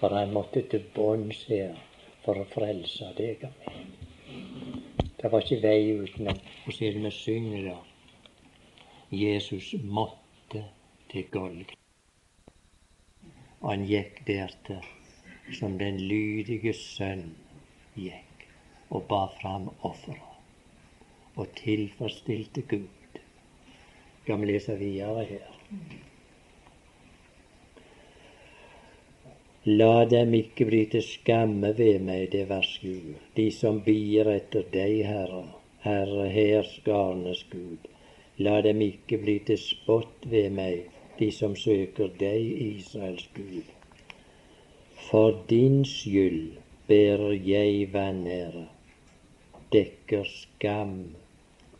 For 0.00 0.14
han 0.16 0.32
måtte 0.32 0.62
til 0.70 0.84
bunns 0.94 1.44
her 1.48 1.76
for 2.24 2.40
å 2.40 2.48
frelse 2.50 3.12
deg 3.16 3.44
og 3.46 3.60
meg. 3.60 3.84
Det 5.20 5.32
var 5.32 5.44
ikke 5.44 5.62
vei 5.62 5.92
utenom. 6.00 6.40
Og 6.66 6.72
så 6.72 6.84
er 6.84 6.96
det 6.96 7.04
vi 7.04 7.12
synger 7.14 7.68
da. 7.70 7.76
Jesus 9.10 9.74
måtte 9.82 10.64
til 11.10 11.28
Golg. 11.30 11.74
Og 13.60 13.68
han 13.70 13.84
gikk 13.86 14.22
dertil 14.26 14.82
som 15.54 15.76
den 15.78 16.00
lydige 16.02 16.72
sønn 16.74 17.28
gikk, 17.94 18.48
og 18.90 19.06
bar 19.10 19.30
fram 19.40 19.70
offeret 19.86 20.36
og 21.36 21.52
tilfredsstilte 21.56 22.62
Gud. 22.62 23.20
Skal 24.22 24.40
vi 24.40 24.50
lese 24.50 24.76
videre 24.80 25.24
her? 25.28 25.50
La 29.66 30.04
dem 30.06 30.34
ikke 30.34 30.66
bli 30.66 30.84
til 30.90 31.02
skamme 31.02 31.72
ved 31.78 31.98
meg, 32.06 32.30
det 32.32 32.46
vers 32.48 32.72
Gud, 32.82 33.14
de 33.36 33.50
som 33.54 33.82
bier 33.86 34.30
etter 34.30 34.66
deg, 34.72 35.02
Herre, 35.06 35.42
Herre 35.82 36.28
herskarenes 36.30 37.44
Gud. 37.50 37.90
La 38.38 38.60
dem 38.64 38.82
ikke 38.84 39.18
bli 39.22 39.38
til 39.48 39.58
spott 39.60 40.26
ved 40.30 40.50
meg, 40.56 40.90
de 41.18 41.30
som 41.32 41.56
søker 41.56 42.12
deg, 42.20 42.44
Israels 42.76 43.28
Gud. 43.36 43.70
For 45.08 45.38
din 45.48 45.84
skyld 45.88 46.56
bærer 46.88 47.32
jeg 47.46 47.88
vanære, 47.92 48.66
dekker 49.72 50.24
skam 50.28 50.96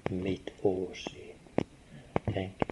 mitt 0.09 0.53
åsyn. 0.65 1.35
Tenk, 2.33 2.67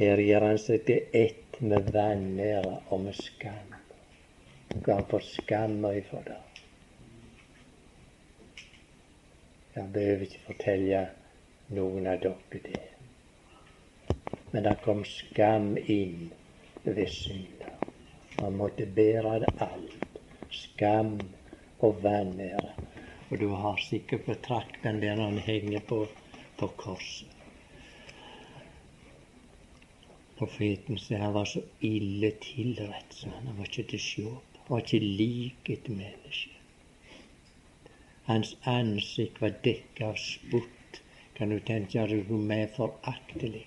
her 0.00 0.20
gjør 0.20 0.50
han 0.50 0.60
seg 0.60 0.86
til 0.88 1.18
ett 1.24 1.60
med 1.60 1.92
vanære 1.92 2.78
og 2.90 3.04
med 3.04 3.16
skam 3.16 3.76
ga 4.82 5.02
for 5.10 5.18
skamma 5.18 5.92
ifra 5.94 6.22
det. 6.24 6.36
Han 9.74 9.92
behøver 9.92 10.20
ikke 10.20 10.40
fortelle 10.46 11.08
noen 11.68 12.06
av 12.06 12.20
dere 12.22 12.60
det. 12.64 12.82
Men 14.52 14.62
det 14.62 14.74
kom 14.84 15.04
skam 15.04 15.76
inn 15.76 16.30
ved 16.84 17.08
synda. 17.10 17.72
Han 18.40 18.56
måtte 18.56 18.86
bære 18.86 19.38
det 19.44 19.54
alt. 19.58 20.02
skam 20.50 21.18
og 21.78 22.02
vanære. 22.02 22.74
Og 23.30 23.40
du 23.40 23.48
har 23.48 23.80
sikkert 23.82 24.24
betraktet 24.24 24.82
den 24.84 25.02
der 25.02 25.20
han 25.20 25.38
henger 25.38 25.80
på, 25.88 26.06
på 26.58 26.66
korset. 26.66 27.32
Profeten 30.36 30.98
sier 31.00 31.18
han 31.24 31.34
var 31.34 31.48
så 31.48 31.62
ille 31.80 32.30
tilrett, 32.44 33.10
så 33.10 33.32
han 33.32 33.56
var 33.56 33.68
ikke 33.70 33.88
til 33.90 33.98
å 33.98 34.04
se 34.06 34.22
på. 34.22 34.62
Han 34.66 34.74
var 34.74 34.84
ikke 34.84 35.00
lik 35.20 35.70
et 35.72 35.88
menneske. 35.88 36.52
Hans 38.26 38.56
ansikt 38.66 39.40
var 39.40 39.54
dekket 39.64 40.02
av 40.06 40.18
spott. 40.20 40.75
Kan 41.36 41.52
du 41.52 41.58
tenke 41.60 42.06
deg 42.08 42.28
hvor 42.28 42.40
mer 42.40 42.68
foraktelig? 42.76 43.66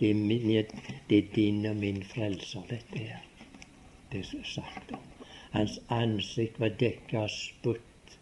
Det 0.00 0.10
er, 0.10 0.14
min, 0.14 0.66
det 1.08 1.18
er 1.18 1.32
din 1.34 1.66
og 1.66 1.76
min 1.76 2.02
frelser, 2.04 2.62
dette 2.68 2.98
her. 2.98 3.24
Det 4.12 4.20
er 4.20 4.44
sagt 4.44 4.92
om. 4.92 5.02
Hans 5.52 5.80
ansikt 5.88 6.60
var 6.60 6.76
dekket 6.80 7.18
av 7.20 7.28
spytt. 7.32 8.14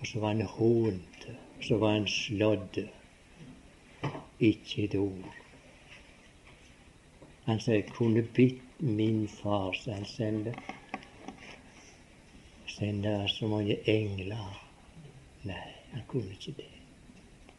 Og 0.00 0.06
så 0.06 0.20
var 0.20 0.34
han 0.34 0.42
hånt. 0.42 1.26
Og 1.58 1.64
så 1.64 1.80
var 1.82 1.96
han 1.98 2.08
slått. 2.08 2.78
Ikke 4.40 4.84
et 4.84 4.94
ord. 5.00 5.28
Han 7.46 7.60
sa 7.60 7.76
jeg 7.76 7.88
kunne 7.94 8.24
bitt 8.36 8.80
min 8.80 9.28
far, 9.28 9.72
så 9.72 9.92
han 9.92 10.04
sendte 10.04 10.54
sendte 12.76 13.28
så 13.28 13.48
mange 13.48 13.78
engler. 13.88 14.64
Nei, 15.48 15.68
han 15.92 16.02
kunne 16.08 16.34
ikke 16.36 16.58
det. 16.58 16.75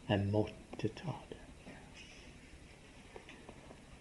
Han 0.08 0.30
måtte 0.32 0.90
ta 1.00 1.14
det. 1.30 1.36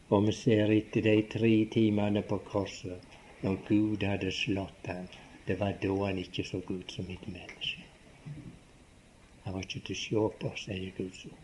Og 0.09 0.27
vi 0.27 0.33
ser 0.35 0.71
etter 0.71 1.03
de 1.07 1.15
tre 1.31 1.53
timene 1.71 2.23
på 2.27 2.39
korset, 2.47 3.17
når 3.43 3.57
Gud 3.67 4.03
hadde 4.07 4.31
slått 4.31 4.87
ham, 4.87 5.09
det 5.47 5.59
var 5.59 5.75
da 5.83 5.95
han 6.05 6.21
ikke 6.23 6.45
så 6.47 6.61
ut 6.69 6.91
som 6.91 7.09
et 7.11 7.27
menneske. 7.27 7.83
Han 9.43 9.55
var 9.55 9.67
ikke 9.67 9.83
til 9.89 9.97
å 9.97 10.03
se 10.03 10.29
på, 10.43 10.53
sier 10.63 10.95
Guds 10.97 11.25
ord. 11.27 11.43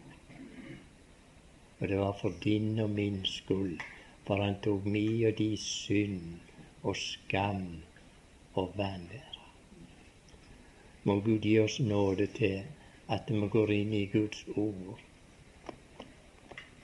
Og 1.80 1.90
det 1.92 2.00
var 2.00 2.16
for 2.20 2.40
din 2.44 2.80
og 2.80 2.96
min 2.96 3.22
skyld 3.28 3.84
for 4.26 4.40
han 4.40 4.56
tok 4.64 4.86
mi 4.88 5.08
og 5.28 5.36
di 5.38 5.52
synd 5.60 6.40
og 6.84 6.96
skam 7.00 7.66
og 8.60 8.78
vanære. 8.78 9.42
Må 11.04 11.20
Gud 11.26 11.44
gi 11.44 11.58
oss 11.60 11.80
nåde 11.84 12.30
til 12.38 12.62
at 13.08 13.32
vi 13.32 13.48
går 13.56 13.72
inn 13.72 13.94
i 13.94 14.06
Guds 14.14 14.46
ord 14.56 15.00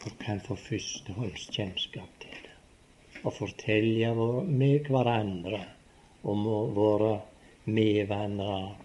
og 0.06 0.12
kan 0.20 0.40
få 0.44 0.56
førstehåndskjennskap 0.56 2.20
til 2.20 2.38
det. 2.44 2.56
Og 3.24 3.34
fortelle 3.36 4.14
med 4.48 4.88
hverandre 4.88 5.64
om 6.24 6.46
våre 6.76 7.16
medvandrere 7.66 8.76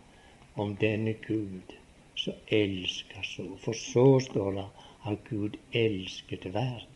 om 0.57 0.75
denne 0.77 1.15
Gud 1.27 1.77
som 2.19 2.35
elsker 2.49 3.23
så. 3.23 3.47
For 3.63 3.73
så 3.79 4.09
står 4.31 4.51
det 4.59 4.67
at 5.11 5.31
Gud 5.31 5.57
elsket 5.73 6.51
verden 6.55 6.95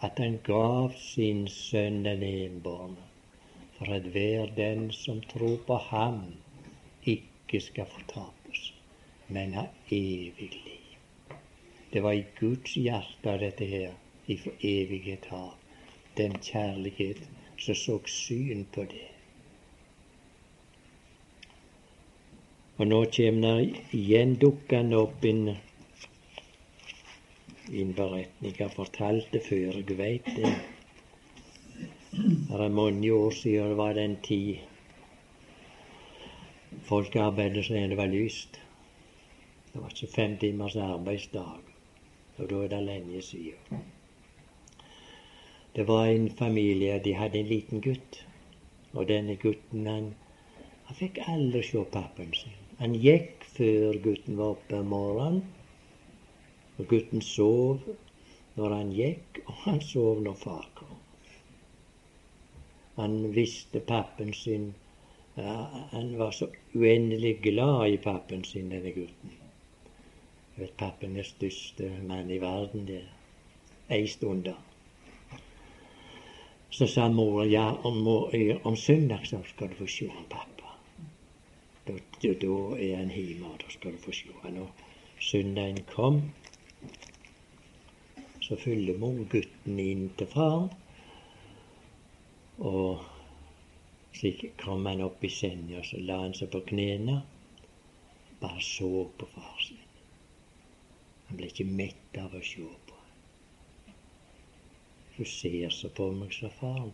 at 0.00 0.18
han 0.18 0.38
gav 0.46 0.92
sin 0.94 1.48
sønn 1.50 2.04
den 2.06 2.22
enbårne, 2.22 3.02
for 3.78 3.90
at 3.96 4.06
hver 4.14 4.46
den 4.56 4.92
som 4.94 5.20
tror 5.32 5.56
på 5.66 5.78
ham, 5.90 6.20
ikke 7.02 7.60
skal 7.60 7.86
fortapes, 7.90 8.37
men 9.28 9.54
av 9.54 9.66
evig 9.88 10.50
liv. 10.52 10.96
Det 11.90 12.00
var 12.00 12.12
i 12.12 12.24
Guds 12.40 12.76
hjerte 12.76 13.36
dette 13.40 13.64
her, 13.64 13.92
ifra 14.26 14.52
evighet 14.60 15.28
av, 15.32 15.54
den 16.16 16.36
kjærlighet 16.42 17.22
som 17.58 17.74
så 17.74 17.98
syn 18.12 18.64
på 18.74 18.84
det. 18.90 19.06
Og 22.78 22.86
nå 22.86 23.02
kommer 23.16 23.64
igjen 23.96 24.36
dukkende 24.38 25.00
opp 25.02 25.24
en 25.26 25.56
innberetning. 27.72 28.54
Jeg 28.58 28.70
fortalte 28.76 29.40
før, 29.42 29.80
jeg 29.80 29.98
veit 29.98 30.28
det. 30.36 30.52
Det 32.12 32.60
er 32.60 32.68
mange 32.72 33.12
år 33.12 33.34
siden 33.34 33.72
det 33.72 33.78
var 33.80 33.98
den 33.98 34.16
tid 34.22 34.58
folk 36.88 37.16
arbeidet 37.16 37.64
så 37.64 37.74
det 37.74 37.96
var 37.96 38.06
lyst. 38.06 38.60
Det 39.72 39.82
var 39.82 39.92
ikke 39.92 40.12
fem 40.14 40.36
timers 40.40 40.76
arbeidsdag, 40.76 41.58
og 42.38 42.50
da 42.50 42.62
er 42.64 42.68
det 42.72 42.82
lenge 42.86 43.22
siden. 43.22 43.82
Det 45.76 45.84
var 45.88 46.06
en 46.06 46.30
familie, 46.30 46.98
de 47.04 47.14
hadde 47.14 47.38
en 47.38 47.46
liten 47.46 47.80
gutt. 47.80 48.24
Og 48.92 49.08
denne 49.08 49.36
gutten, 49.36 49.86
han, 49.86 50.08
han 50.88 50.96
fikk 50.96 51.20
aldri 51.28 51.62
se 51.62 51.84
pappen 51.92 52.32
sin. 52.34 52.56
Han 52.80 52.96
gikk 52.98 53.44
før 53.58 53.98
gutten 54.02 54.38
var 54.40 54.56
oppe 54.56 54.80
om 54.80 54.90
morgenen. 54.94 55.44
Og 56.78 56.88
gutten 56.90 57.22
sov 57.22 57.84
når 58.56 58.74
han 58.74 58.92
gikk, 58.94 59.42
og 59.46 59.54
han 59.66 59.80
sov 59.84 60.22
når 60.24 60.38
far 60.42 60.66
kom. 60.78 60.96
Han 62.98 63.18
visste 63.34 63.78
pappen 63.78 64.32
sin 64.34 64.72
ja, 65.36 65.68
Han 65.92 66.16
var 66.18 66.30
så 66.34 66.48
uendelig 66.74 67.36
glad 67.42 67.92
i 67.92 68.00
pappen 68.02 68.42
sin, 68.44 68.70
denne 68.74 68.90
gutten. 68.96 69.37
Pappen 70.78 71.16
er 71.16 71.22
største 71.22 71.90
mann 72.06 72.30
i 72.30 72.40
verden 72.42 72.86
der. 72.88 73.06
Ei 73.90 74.06
stund 74.06 74.44
da. 74.44 74.54
Så 76.70 76.86
sa 76.86 77.08
mor 77.08 77.44
ja, 77.44 77.70
om, 77.84 78.06
om 78.62 78.76
søndag 78.76 79.26
så 79.26 79.42
skal 79.46 79.70
du 79.70 79.74
få 79.74 79.86
se 79.86 80.08
han 80.08 80.26
pappa. 80.30 80.74
Da, 81.86 81.94
da, 82.22 82.32
da 82.42 82.58
er 82.76 82.96
han 82.96 83.14
hjemme, 83.14 83.46
og 83.46 83.62
da 83.62 83.70
skal 83.72 83.94
du 83.94 84.02
få 84.02 84.12
se 84.12 84.34
han. 84.42 84.58
Og 84.58 84.68
søndagen 85.20 85.80
kom, 85.94 86.20
så 88.40 88.56
følger 88.56 88.98
mor 88.98 89.24
gutten 89.30 89.80
inn 89.80 90.08
til 90.18 90.30
far. 90.34 90.68
Og 92.58 93.04
slik 94.12 94.46
kom 94.58 94.86
han 94.90 95.06
opp 95.06 95.24
i 95.24 95.32
senga, 95.32 95.82
så 95.86 96.00
la 96.02 96.22
han 96.26 96.34
seg 96.34 96.50
på 96.52 96.64
knærne. 96.72 97.20
Bare 98.40 98.62
så 98.62 99.06
på 99.18 99.26
far 99.34 99.60
sin. 99.62 99.77
Han 101.28 101.40
ble 101.40 101.50
ikke 101.50 101.66
mett 101.68 102.18
av 102.20 102.34
å 102.34 102.42
se 102.44 102.64
på. 102.88 102.98
Du 105.18 105.24
ser 105.26 105.72
så 105.74 105.90
på 105.92 106.08
meg, 106.14 106.32
sa 106.32 106.50
faren. 106.60 106.92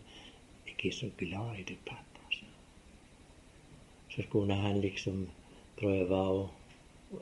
Jeg 0.65 0.77
er 0.89 0.95
så 0.97 1.09
glad 1.19 1.59
i 1.61 1.65
deg, 1.69 1.81
pappa. 1.87 2.23
Så, 2.33 2.47
så 4.15 4.25
kunne 4.33 4.57
han 4.59 4.81
liksom 4.83 5.27
prøve 5.79 6.21
å 6.35 6.39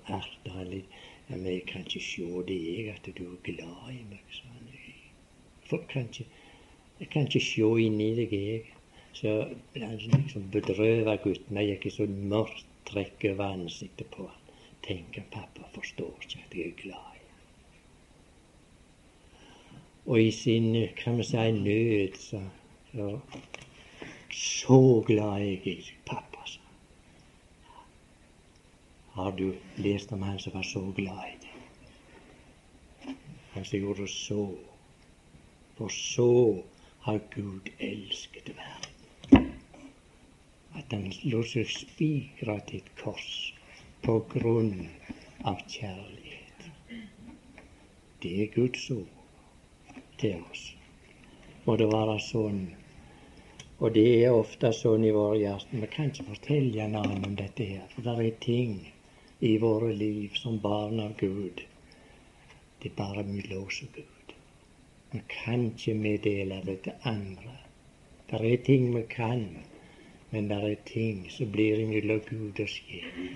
erte 0.07 0.53
han 0.55 0.71
litt. 0.71 1.01
Ja, 1.27 1.35
men 1.35 1.51
jeg 1.51 1.65
kan 1.69 1.85
ikke 1.85 2.03
se 2.03 2.29
det, 2.47 2.59
jeg, 2.67 2.95
at 2.95 3.09
du 3.17 3.23
er 3.25 3.41
glad 3.45 3.91
i 3.93 4.01
meg, 4.09 4.23
sa 4.33 4.49
han. 4.53 4.71
Folk 5.69 5.85
kan 5.91 6.07
ikke, 6.09 6.25
jeg 6.99 7.11
kan 7.13 7.27
ikke 7.27 7.43
se 7.45 7.69
inni 7.85 8.09
deg, 8.19 8.33
jeg. 8.33 8.79
Så 9.13 9.33
han 9.77 9.99
liksom 10.01 10.47
bedrøva 10.53 11.19
gutten. 11.21 11.59
Jeg 11.59 11.75
gikk 11.75 11.89
i 11.91 11.93
så 11.97 12.07
mørkt 12.09 12.69
trekk 12.89 13.27
over 13.33 13.59
ansiktet 13.59 14.09
på 14.15 14.25
han. 14.27 14.42
Tenker 14.83 15.23
pappa 15.31 15.67
forstår 15.73 16.13
ikke 16.21 16.43
at 16.45 16.57
jeg 16.57 16.67
er 16.67 16.81
glad 16.81 17.15
i 17.15 17.23
ham. 17.23 17.39
Og 20.05 20.21
i 20.21 20.31
sin, 20.31 20.87
kan 20.97 21.17
vi 21.17 21.23
si, 21.23 21.51
nød, 21.51 22.17
så, 22.19 22.41
så 22.91 23.19
Så 24.33 25.03
glad 25.07 25.39
jeg 25.39 25.53
er 25.53 25.67
i 25.67 25.83
pappa. 26.05 26.33
Har 29.13 29.31
du 29.31 29.53
lest 29.77 30.11
om 30.11 30.21
han 30.21 30.39
som 30.39 30.53
var 30.53 30.61
så 30.61 30.91
glad 30.95 31.25
i 31.29 31.37
deg? 31.41 33.15
Han 33.53 33.65
som 33.65 33.79
gjorde 33.79 34.07
så. 34.07 34.57
For 35.77 35.87
så 35.87 36.63
har 36.99 37.19
Gud 37.35 37.69
elsket 37.79 38.49
verden. 38.57 39.51
At 40.75 40.85
han 40.91 41.13
lot 41.23 41.51
seg 41.53 41.69
spikre 41.69 42.59
til 42.65 42.81
et 42.81 42.89
kors 42.97 43.52
på 44.03 44.17
grunn 44.33 44.87
av 45.47 45.59
kjærlighet. 45.67 46.65
Det 48.23 48.31
er 48.43 48.49
Guds 48.55 48.89
ord 48.91 49.99
til 50.19 50.41
oss. 50.51 50.63
Må 51.65 51.75
det 51.79 51.87
være 51.91 52.17
sånn. 52.25 52.65
Og 53.79 53.93
det 53.95 54.03
er 54.15 54.35
ofte 54.35 54.73
sånn 54.75 55.05
i 55.07 55.13
våre 55.15 55.37
hjerter. 55.39 55.79
Vi 55.85 55.89
kan 55.93 56.11
ikke 56.11 56.27
fortelle 56.33 56.83
en 56.83 56.97
annen 56.99 57.23
om 57.29 57.37
dette 57.39 57.67
her, 57.69 57.85
for 57.93 58.03
det 58.07 58.15
er 58.25 58.41
ting 58.43 58.75
i 59.39 59.53
våre 59.63 59.93
liv 59.95 60.35
som 60.39 60.59
barn 60.63 60.99
av 61.03 61.15
Gud. 61.19 61.63
Det 62.83 62.91
er 62.91 62.97
bare 62.99 63.23
oss 63.61 63.81
og 63.87 63.95
Gud. 64.01 64.35
Vi 65.13 65.23
kan 65.31 65.65
ikke 65.71 65.95
meddele 65.95 66.59
det 66.65 66.77
til 66.89 67.07
andre. 67.07 67.55
Det 68.29 68.43
er 68.51 68.63
ting 68.67 68.91
vi 68.95 69.07
kan, 69.09 69.47
men 70.31 70.47
det 70.51 70.59
er 70.71 70.85
ting 70.91 71.25
som 71.31 71.51
blir 71.51 71.79
imellom 71.79 72.19
Gud 72.29 72.59
og 72.59 72.71
sjel, 72.75 73.35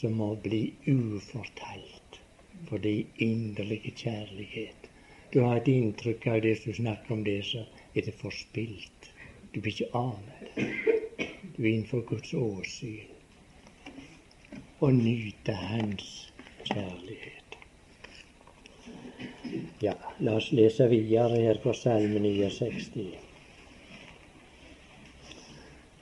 som 0.00 0.16
må 0.20 0.34
bli 0.44 0.62
ufortalt 0.86 2.20
for 2.68 2.78
det 2.78 3.06
inderlige 3.22 3.92
kjærlighet. 3.96 4.88
Du 5.32 5.40
har 5.40 5.60
et 5.60 5.68
inntrykk 5.68 6.26
av 6.32 6.40
det 6.44 6.54
som 6.62 6.74
snakker 6.76 7.14
om 7.16 7.24
det, 7.24 7.40
så 7.44 7.64
er 7.94 8.06
det 8.06 8.14
forspilt. 8.20 9.10
Du 9.54 9.60
vil 9.60 9.72
ikke 9.72 9.92
ane 9.96 10.40
det. 10.56 10.66
Du 11.56 11.62
er 11.62 11.70
innenfor 11.72 12.04
Guds 12.08 12.34
åsyn 12.34 13.12
og 14.80 14.92
nyte 14.94 15.52
Hans 15.56 16.32
kjærlighet. 16.64 17.56
Ja, 19.80 19.94
la 20.20 20.36
oss 20.36 20.50
lese 20.52 20.88
videre 20.90 21.40
her 21.40 21.60
på 21.62 21.72
Salme 21.76 22.20
69. 22.20 23.06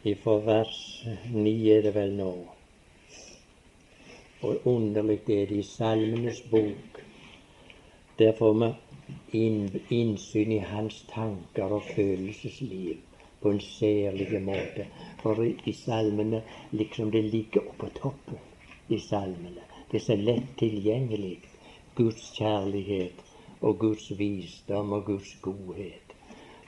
Ifra 0.04 0.36
vers 0.46 0.80
9 1.30 1.54
er 1.76 1.86
det 1.86 1.94
vel 1.94 2.18
nå. 2.18 2.53
Og 4.44 4.66
underlig 4.66 5.20
er 5.30 5.46
det 5.48 5.56
i 5.56 5.62
Salmenes 5.62 6.40
bok. 6.50 6.98
Der 8.18 8.32
får 8.38 8.52
vi 8.60 9.80
innsyn 9.90 10.52
i 10.52 10.58
hans 10.58 10.98
tanker 11.14 11.72
og 11.78 11.82
følelsesliv 11.94 12.96
på 13.40 13.50
en 13.50 13.60
særlig 13.60 14.42
måte. 14.42 14.86
For 15.22 15.42
i 15.44 15.72
salmene 15.72 16.42
liksom 16.72 17.10
det 17.10 17.24
ligger 17.24 17.68
oppå 17.70 17.88
toppen 18.00 18.42
i 18.88 18.98
salmene. 18.98 19.64
Det 19.90 20.00
er 20.00 20.04
så 20.04 20.16
lett 20.16 20.52
tilgjengelig. 20.58 21.38
Guds 21.96 22.32
kjærlighet 22.36 23.24
og 23.60 23.78
Guds 23.78 24.10
visdom 24.18 24.92
og 24.92 25.04
Guds 25.04 25.36
godhet. 25.42 26.16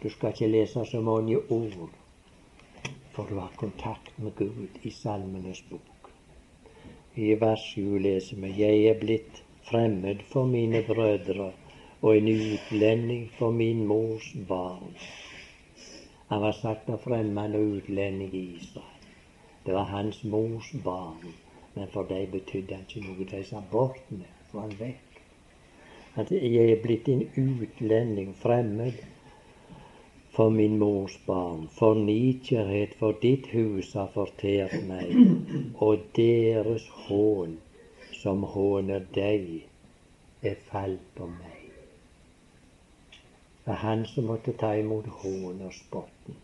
Du 0.03 0.09
skal 0.09 0.33
ikke 0.33 0.49
lese 0.53 0.85
så 0.85 1.01
mange 1.01 1.39
ord, 1.51 1.91
for 3.13 3.29
du 3.29 3.39
har 3.39 3.53
kontakt 3.57 4.19
med 4.19 4.33
Gud 4.37 4.81
i 4.83 4.91
Salmenes 4.91 5.63
bok. 5.71 5.96
I 7.17 7.35
vers 7.41 7.63
7 7.75 7.99
leser 8.05 8.37
vi 8.37 8.49
Jeg 8.61 8.81
er 8.91 8.99
blitt 9.01 9.39
fremmed 9.65 10.19
for 10.33 10.45
mine 10.45 10.83
brødre 10.85 11.47
og 12.03 12.11
en 12.13 12.27
utlending 12.29 13.23
for 13.39 13.55
min 13.61 13.81
mors 13.89 14.27
barn. 14.49 14.93
Han 16.29 16.43
var 16.43 16.53
sagt 16.59 16.91
av 16.93 17.01
fremmed 17.07 17.57
og 17.57 17.79
utlending 17.79 18.35
i 18.35 18.43
Israel. 18.59 19.09
Det 19.65 19.73
var 19.79 19.89
hans 19.95 20.21
mors 20.25 20.69
barn, 20.85 21.33
men 21.75 21.89
for 21.95 22.05
dem 22.13 22.29
betydde 22.37 22.77
han 22.77 22.85
ikke 22.85 23.07
noe. 23.07 23.29
De 23.33 23.41
sa 23.49 23.65
bort 23.73 24.13
med, 24.13 24.29
for 24.51 24.67
han 24.67 24.77
vekk. 24.77 25.21
At 26.21 26.37
jeg 26.37 26.69
er 26.69 26.85
blitt 26.85 27.09
en 27.09 27.25
utlending, 27.33 28.37
fremmed, 28.45 29.01
for 30.37 30.51
min 30.51 30.79
mors 30.79 31.19
barn. 31.27 31.69
For 31.79 31.95
nikjærhet 31.95 32.95
for 33.01 33.13
ditt 33.23 33.47
hus 33.57 33.93
har 33.97 34.11
fortært 34.15 34.75
meg, 34.89 35.15
og 35.87 36.03
deres 36.19 36.89
hån 37.07 37.55
som 38.21 38.45
håner 38.53 39.07
deg, 39.17 39.47
er 40.45 40.59
falt 40.69 41.07
på 41.17 41.31
meg. 41.31 41.63
Det 43.65 43.73
er 43.75 43.81
han 43.83 44.05
som 44.11 44.29
måtte 44.31 44.53
ta 44.61 44.75
imot 44.79 45.09
hån 45.23 45.65
og 45.65 45.73
spotten. 45.75 46.37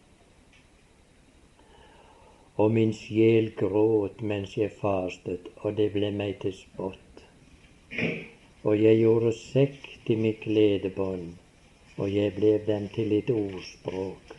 Og 2.56 2.72
min 2.72 2.96
sjel 2.96 3.52
gråt 3.60 4.24
mens 4.32 4.56
jeg 4.56 4.72
fastet, 4.80 5.52
og 5.60 5.76
det 5.76 5.92
ble 5.92 6.10
meg 6.16 6.40
til 6.40 6.56
spott. 6.56 7.22
Og 8.64 8.74
jeg 8.80 9.04
gjorde 9.04 9.36
sekk 9.36 9.88
til 10.08 10.24
mitt 10.24 10.40
kledebånd 10.48 11.41
og 11.96 12.08
jeg 12.08 12.32
ble 12.36 12.52
dem 12.66 12.86
til 12.94 13.12
et 13.12 13.30
ordspråk. 13.30 14.36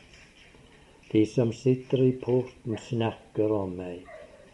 De 1.12 1.22
som 1.30 1.52
sitter 1.54 2.02
i 2.02 2.14
porten, 2.24 2.78
snakker 2.88 3.52
om 3.54 3.76
meg, 3.78 4.00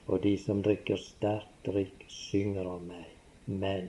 og 0.08 0.24
de 0.26 0.34
som 0.38 0.60
drikker 0.66 1.00
sterk 1.00 1.47
drikk, 1.64 2.04
synger 2.12 2.68
om 2.68 2.89
meg. 2.89 3.08
Men 3.45 3.88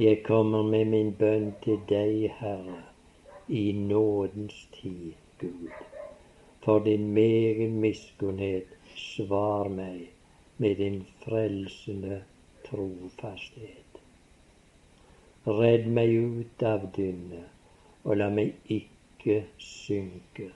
jeg 0.00 0.22
kommer 0.24 0.64
med 0.64 0.88
min 0.94 1.12
bønn 1.20 1.52
til 1.64 1.82
deg, 1.90 2.30
Herre, 2.40 2.80
i 3.48 3.72
nådens 3.76 4.64
tid, 4.78 5.12
Gud. 5.42 5.84
For 6.64 6.80
din 6.84 7.10
megen 7.12 7.78
miskunnhet, 7.84 8.72
svar 8.96 9.68
meg 9.68 10.08
med 10.56 10.76
din 10.80 11.00
frelsende 11.20 12.22
trofasthet. 12.64 14.02
Redd 15.46 15.88
meg 15.88 16.16
ut 16.16 16.68
av 16.68 16.92
dynnet 16.96 17.59
og 18.04 18.16
la 18.16 18.28
meg 18.32 18.54
ikke 18.78 19.36
synke. 19.60 20.48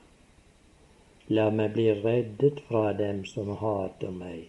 La 1.29 1.49
meg 1.51 1.73
bli 1.77 1.89
reddet 2.05 2.61
fra 2.69 2.93
dem 2.97 3.25
som 3.29 3.51
hater 3.61 4.13
meg, 4.13 4.49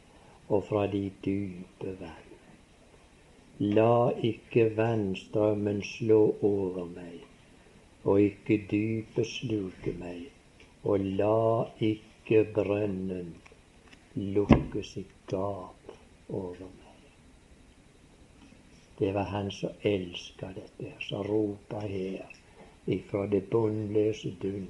og 0.49 0.65
fra 0.69 0.85
de 0.91 1.03
dype 1.25 1.95
vann. 2.01 2.31
La 3.59 4.11
ikke 4.29 4.65
vannstrømmen 4.77 5.81
slå 5.87 6.19
over 6.43 6.85
meg, 6.91 7.21
og 8.03 8.19
ikke 8.21 8.59
dypet 8.71 9.31
sluke 9.31 9.95
meg, 9.99 10.27
og 10.83 11.07
la 11.21 11.63
ikke 11.79 12.43
brønnen 12.57 13.31
lukke 14.15 14.83
sitt 14.83 15.15
gap 15.31 15.95
over 16.29 16.67
meg. 16.67 17.07
Det 18.99 19.11
var 19.15 19.31
han 19.31 19.51
som 19.51 19.75
elska 19.83 20.51
dette, 20.55 20.91
som 21.07 21.23
ropa 21.27 21.81
her 21.87 22.34
ifra 22.88 23.25
det 23.27 23.43
bunnløse 23.49 24.36
dunn. 24.41 24.67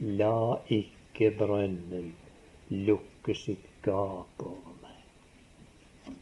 La 0.00 0.56
ikke 0.68 1.30
brønnen 1.38 2.12
lukke 2.70 3.34
sitt 3.34 3.66
gap 3.82 4.42
over 4.46 4.74
meg. 4.82 6.12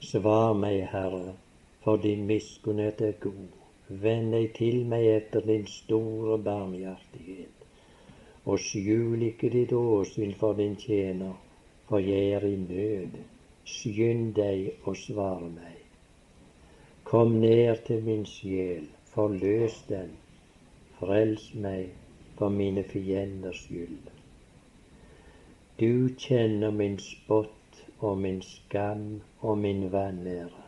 Svar 0.00 0.54
meg, 0.56 0.86
Herre, 0.88 1.34
for 1.84 2.00
din 2.00 2.24
miskunnhet 2.26 3.02
er 3.04 3.18
god. 3.20 3.58
Vend 3.88 4.32
deg 4.32 4.54
til 4.56 4.86
meg 4.88 5.04
etter 5.10 5.44
din 5.44 5.66
store 5.68 6.38
barmhjertighet, 6.40 7.66
og 8.48 8.58
skjul 8.64 9.26
ikke 9.28 9.52
ditt 9.52 9.74
åsyn 9.76 10.32
for 10.40 10.56
din 10.56 10.78
tjener, 10.80 11.36
for 11.90 12.00
jeg 12.00 12.32
er 12.38 12.48
i 12.48 12.56
nød. 12.56 13.20
Skynd 13.68 14.32
deg 14.34 14.72
og 14.88 14.96
svar 14.96 15.44
meg. 15.52 15.76
Kom 17.04 17.36
ned 17.44 17.84
til 17.86 18.00
min 18.08 18.24
sjel, 18.26 18.88
forløs 19.12 19.82
den, 19.90 20.16
Frels 21.02 21.48
meg 21.58 21.88
for 22.38 22.52
mine 22.54 22.84
fienders 22.86 23.64
skyld. 23.64 24.10
Du 25.80 26.14
kjenner 26.14 26.70
min 26.70 26.94
spott 27.02 27.80
og 27.98 28.20
min 28.22 28.38
skam 28.46 29.08
og 29.40 29.58
min 29.58 29.82
vanære. 29.90 30.62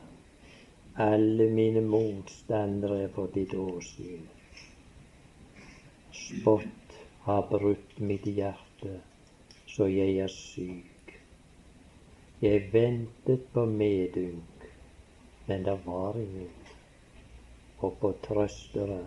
Alle 1.07 1.47
mine 1.55 1.85
motstandere 1.87 2.99
er 3.05 3.15
for 3.15 3.31
ditt 3.39 3.55
åsyn. 3.55 4.27
Spott 6.25 6.99
har 7.31 7.47
brutt 7.55 7.99
mitt 8.11 8.27
hjerte, 8.27 8.99
så 9.71 9.87
jeg 9.87 10.19
er 10.27 10.39
syk. 10.43 11.19
Jeg 12.43 12.71
ventet 12.75 13.51
på 13.55 13.71
medynk, 13.71 14.71
men 15.47 15.63
det 15.71 15.81
var 15.87 16.19
ingen, 16.19 16.57
og 17.79 18.01
på 18.03 18.17
trøstere 18.27 19.05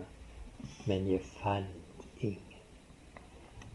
men 0.86 1.10
jeg 1.10 1.20
fant 1.20 2.06
ingen. 2.20 2.62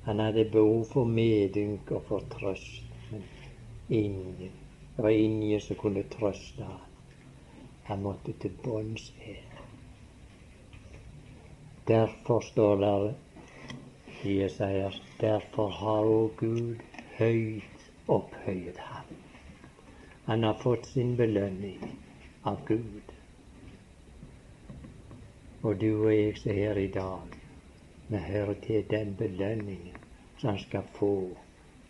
Han 0.04 0.20
hadde 0.20 0.46
behov 0.52 0.86
for 0.92 1.06
medynk 1.08 1.92
og 1.92 2.04
for 2.10 2.26
trøst, 2.34 2.84
men 3.12 3.24
ingen. 3.90 4.52
Det 4.96 5.04
var 5.04 5.10
ingen 5.10 5.62
som 5.62 5.80
kunne 5.80 6.04
trøste 6.18 6.64
han. 6.64 6.90
Han 7.84 8.02
måtte 8.02 8.34
til 8.40 8.52
bunns 8.64 9.14
her. 9.18 9.64
Derfor 11.88 12.40
står 12.40 12.76
det 12.76 13.16
i 14.24 14.38
Jesajas 14.42 15.02
derfor 15.20 15.70
har 15.70 16.08
òg 16.08 16.38
Gud 16.40 16.84
høyt 17.18 17.90
opphøyet 18.08 18.78
ham. 18.78 19.10
Han 20.26 20.44
har 20.44 20.62
fått 20.62 20.88
sin 20.88 21.16
belønning 21.20 21.84
av 22.48 22.62
Gud. 22.68 23.13
Og 25.64 25.80
du 25.82 26.06
og 26.06 26.12
jeg 26.12 26.38
som 26.38 26.50
er 26.52 26.56
her 26.56 26.78
i 26.78 26.88
dag, 26.92 27.36
vi 28.08 28.18
hører 28.18 28.54
til 28.66 28.86
den 28.90 29.16
belønningen 29.16 29.98
som 30.38 30.50
han 30.50 30.60
skal 30.60 30.88
få 30.96 31.12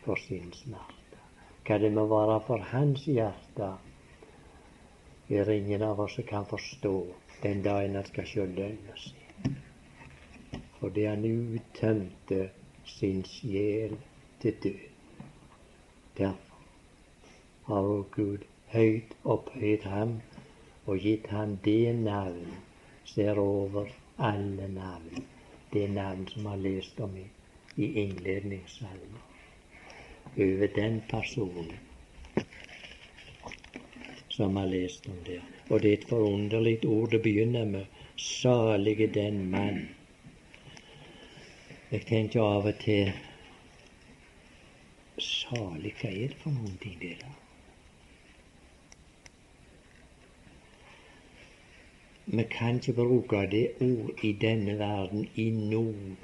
for 0.03 0.15
sin 0.15 0.51
smerte. 0.53 1.21
Hva 1.65 1.77
det 1.81 1.89
må 1.95 2.03
være 2.11 2.35
for 2.47 2.61
hans 2.69 3.05
hjerte, 3.09 3.69
er 5.29 5.49
ingen 5.49 5.81
av 5.81 6.03
oss 6.03 6.13
som 6.19 6.27
kan 6.29 6.45
forstå 6.45 6.91
den 7.41 7.63
dagen 7.65 7.95
han 7.97 8.05
skal 8.05 8.27
se 8.29 8.45
lønna 8.45 8.97
si. 9.03 9.53
Fordi 10.79 11.05
han 11.09 11.25
uttømte 11.25 12.49
sin 12.85 13.23
sjel 13.25 13.95
til 14.43 14.59
død. 14.63 14.83
Derfor 16.17 16.61
har 17.71 17.89
Gud 18.19 18.45
høyt 18.75 19.17
opphøyd 19.23 19.89
ham 19.95 20.13
og 20.85 21.01
gitt 21.07 21.27
ham 21.33 21.57
det 21.65 21.95
navn 22.03 22.53
ser 23.05 23.39
over 23.39 23.89
alle 24.17 24.67
navn. 24.67 25.23
Det 25.73 25.87
navn 25.87 26.27
som 26.27 26.45
har 26.45 26.57
lest 26.57 26.99
om 26.99 27.17
i, 27.17 27.25
i 27.75 28.01
innledningssalmen. 28.01 29.21
Over 30.37 30.67
den 30.75 31.01
personen 31.09 31.73
som 34.29 34.55
har 34.55 34.65
lest 34.65 35.07
om 35.07 35.17
det. 35.25 35.41
Og 35.69 35.81
det 35.81 35.89
er 35.89 35.97
et 35.97 36.09
forunderlig 36.09 36.85
ord. 36.85 37.11
Det 37.11 37.21
begynner 37.21 37.65
med 37.65 37.85
'salige 38.17 39.07
den 39.07 39.55
mann'. 39.55 39.87
Jeg 41.91 42.05
tenker 42.05 42.41
av 42.41 42.65
og 42.65 42.79
til 42.79 43.11
salig, 45.19 45.93
hva 46.01 46.09
er 46.09 46.27
det 46.27 46.37
for 46.41 46.49
noen 46.49 46.77
ting, 46.81 46.95
det 47.01 47.17
da? 47.21 47.42
Vi 52.25 52.43
kan 52.49 52.75
ikke 52.75 52.93
bruke 52.93 53.41
det 53.51 53.65
ord 53.81 54.23
i 54.23 54.31
denne 54.41 54.77
verden 54.79 55.25
i 55.35 55.49
noen 55.51 56.15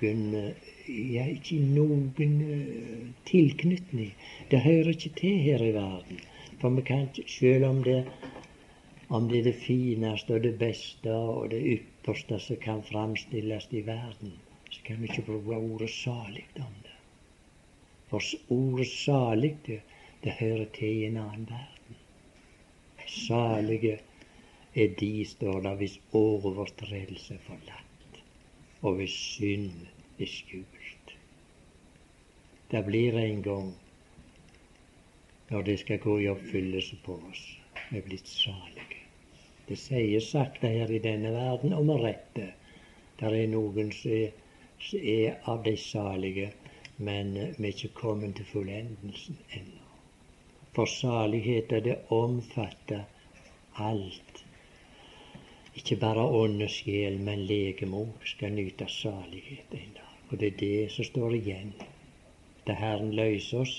ja, 0.88 1.26
ikke 1.28 1.58
i 1.58 1.66
noen 1.74 2.14
uh, 2.16 3.10
tilknytning. 3.28 4.14
Det 4.52 4.62
hører 4.64 4.94
ikke 4.94 5.12
til 5.20 5.38
her 5.44 5.64
i 5.64 5.74
verden. 5.76 6.22
For 6.62 6.70
vi 6.70 6.86
kan 6.88 7.10
ikke, 7.10 7.28
selv 7.28 7.66
om 7.66 7.84
det, 7.84 8.00
om 9.10 9.28
det 9.30 9.40
er 9.40 9.50
det 9.50 9.56
fineste 9.60 10.38
og 10.38 10.44
det 10.44 10.56
beste 10.60 11.14
og 11.14 11.52
det 11.52 11.62
ypperste 11.76 12.40
som 12.40 12.64
kan 12.64 12.84
framstilles 12.84 13.68
i 13.72 13.84
verden, 13.86 14.34
så 14.72 14.82
kan 14.86 15.02
vi 15.02 15.12
ikke 15.12 15.28
bruke 15.28 15.60
ordet 15.60 15.90
salig 15.90 16.48
om 16.56 16.76
det. 16.84 16.96
For 18.08 18.24
ordet 18.50 18.88
salig, 18.88 19.58
det, 19.68 19.82
det 20.24 20.40
hører 20.40 20.66
til 20.80 21.02
i 21.04 21.08
en 21.12 21.18
annen 21.18 21.50
verden. 21.50 22.00
Salige 23.08 24.00
er 24.74 24.96
de, 25.00 25.26
står 25.26 25.62
det, 25.62 25.76
hvis 25.78 26.00
overtredelse 26.14 27.34
er 27.34 27.46
forlatt, 27.46 28.20
og 28.82 29.00
hvis 29.00 29.16
synd 29.36 29.88
er 30.20 30.30
skjult. 30.30 31.16
Det 32.72 32.84
blir 32.86 33.18
en 33.18 33.42
gang 33.42 33.72
når 35.50 35.62
det 35.66 35.80
skal 35.80 36.00
gå 36.00 36.20
i 36.20 36.28
oppfyllelse 36.30 37.00
på 37.06 37.16
oss. 37.32 37.42
Vi 37.90 37.98
er 37.98 38.06
blitt 38.06 38.28
salige. 38.30 39.00
Det 39.68 39.78
sies 39.78 40.30
sakte 40.30 40.70
her 40.70 40.92
i 40.94 41.02
denne 41.02 41.32
verden, 41.34 41.74
og 41.74 41.86
med 41.86 42.04
rette. 42.04 42.52
Det 43.20 43.32
er 43.34 43.50
noen 43.50 43.90
som 43.94 44.14
er, 44.14 44.36
er 44.94 45.50
av 45.50 45.64
de 45.66 45.76
salige, 45.78 46.52
men 46.98 47.34
vi 47.34 47.68
er 47.68 47.74
ikke 47.74 47.96
kommet 47.98 48.36
til 48.38 48.46
fullendelsen 48.52 49.40
ennå. 49.58 49.88
For 50.78 50.86
salighet 50.86 51.74
det 51.86 51.98
omfatter 52.14 53.08
alt 53.76 54.44
ikke 55.80 55.96
bare 56.02 56.24
ånd 56.42 56.62
og 56.64 56.72
sjel, 56.74 57.20
men 57.24 57.46
legeme 57.48 58.02
skal 58.28 58.52
nyte 58.56 58.88
salighet 58.92 59.76
en 59.78 59.94
dag. 59.96 60.16
Og 60.30 60.40
det 60.40 60.48
er 60.52 60.58
det 60.60 60.92
som 60.92 61.08
står 61.08 61.36
igjen. 61.38 61.72
Da 62.68 62.76
Herren 62.78 63.14
løser 63.16 63.64
oss 63.64 63.76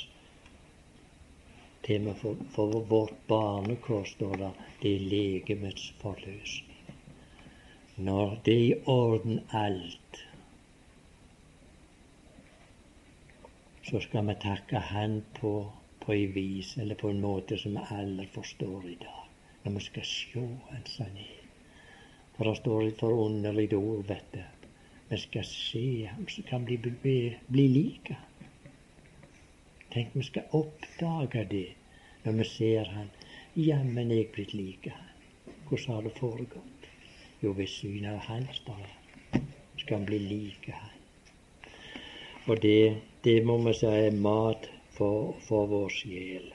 til 1.84 2.06
vi 2.06 2.14
for, 2.22 2.40
for 2.54 2.80
vårt 2.88 3.14
barnekår, 3.28 4.04
står 4.04 4.34
det, 4.42 4.50
det 4.82 4.94
er 4.94 5.06
legemets 5.12 5.92
forløsning. 6.00 6.96
Når 7.96 8.36
det 8.44 8.54
er 8.54 8.64
i 8.64 8.80
orden 8.86 9.40
alt, 9.52 10.22
så 13.90 14.00
skal 14.00 14.26
vi 14.28 14.38
takke 14.40 14.80
Han 14.92 15.20
på, 15.40 15.52
på 16.00 16.12
en 16.12 16.34
vis 16.34 16.76
eller 16.76 16.94
på 16.94 17.10
en 17.10 17.20
måte 17.20 17.58
som 17.58 17.76
vi 17.76 17.84
alle 17.90 18.26
forstår 18.32 18.88
i 18.88 18.96
dag. 19.04 19.28
Når 19.64 19.72
vi 19.72 19.84
skal 19.84 20.04
sjå 20.04 20.46
en 20.46 20.86
sannhet. 20.86 21.39
For 22.40 22.48
det 22.48 22.56
står 22.56 22.82
et 22.82 23.00
forunderlig 23.02 23.74
ord, 23.76 24.06
vet 24.08 24.28
du. 24.32 24.40
Vi 25.10 25.16
skal 25.20 25.42
se 25.44 26.06
ham 26.08 26.24
vi 26.24 26.42
kan 26.48 26.62
bli, 26.64 26.78
bli, 26.80 27.16
bli 27.52 27.64
like. 27.68 28.14
Tenk, 29.92 30.14
vi 30.14 30.24
skal 30.24 30.54
oppdage 30.56 31.42
det 31.50 31.66
når 32.22 32.38
vi 32.38 32.46
ser 32.48 32.88
han. 32.94 33.10
Jammen 33.56 34.14
jeg 34.16 34.30
blitt 34.32 34.54
like 34.56 34.94
han. 34.94 35.10
Hvordan 35.68 35.94
har 35.94 36.08
det 36.08 36.14
foregått? 36.16 36.88
Jo, 37.42 37.52
ved 37.52 37.68
synet 37.68 38.14
av 38.14 38.24
han 38.30 38.48
står 38.62 38.80
det. 38.86 39.42
Skal 39.82 39.98
han 39.98 40.08
bli 40.08 40.22
like 40.24 40.72
han. 40.72 41.68
Og 42.46 42.62
det, 42.64 43.02
det 43.24 43.36
må 43.44 43.58
vi 43.68 43.76
si 43.82 43.92
er 43.92 44.16
mat 44.16 44.70
for, 44.96 45.36
for 45.44 45.68
vår 45.68 45.92
sjel. 45.92 46.48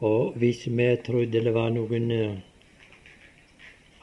Og 0.00 0.32
hvis 0.36 0.66
vi 0.68 0.96
trodde 1.04 1.40
det 1.40 1.54
var 1.54 1.70
noen 1.72 2.10
uh, 2.12 2.36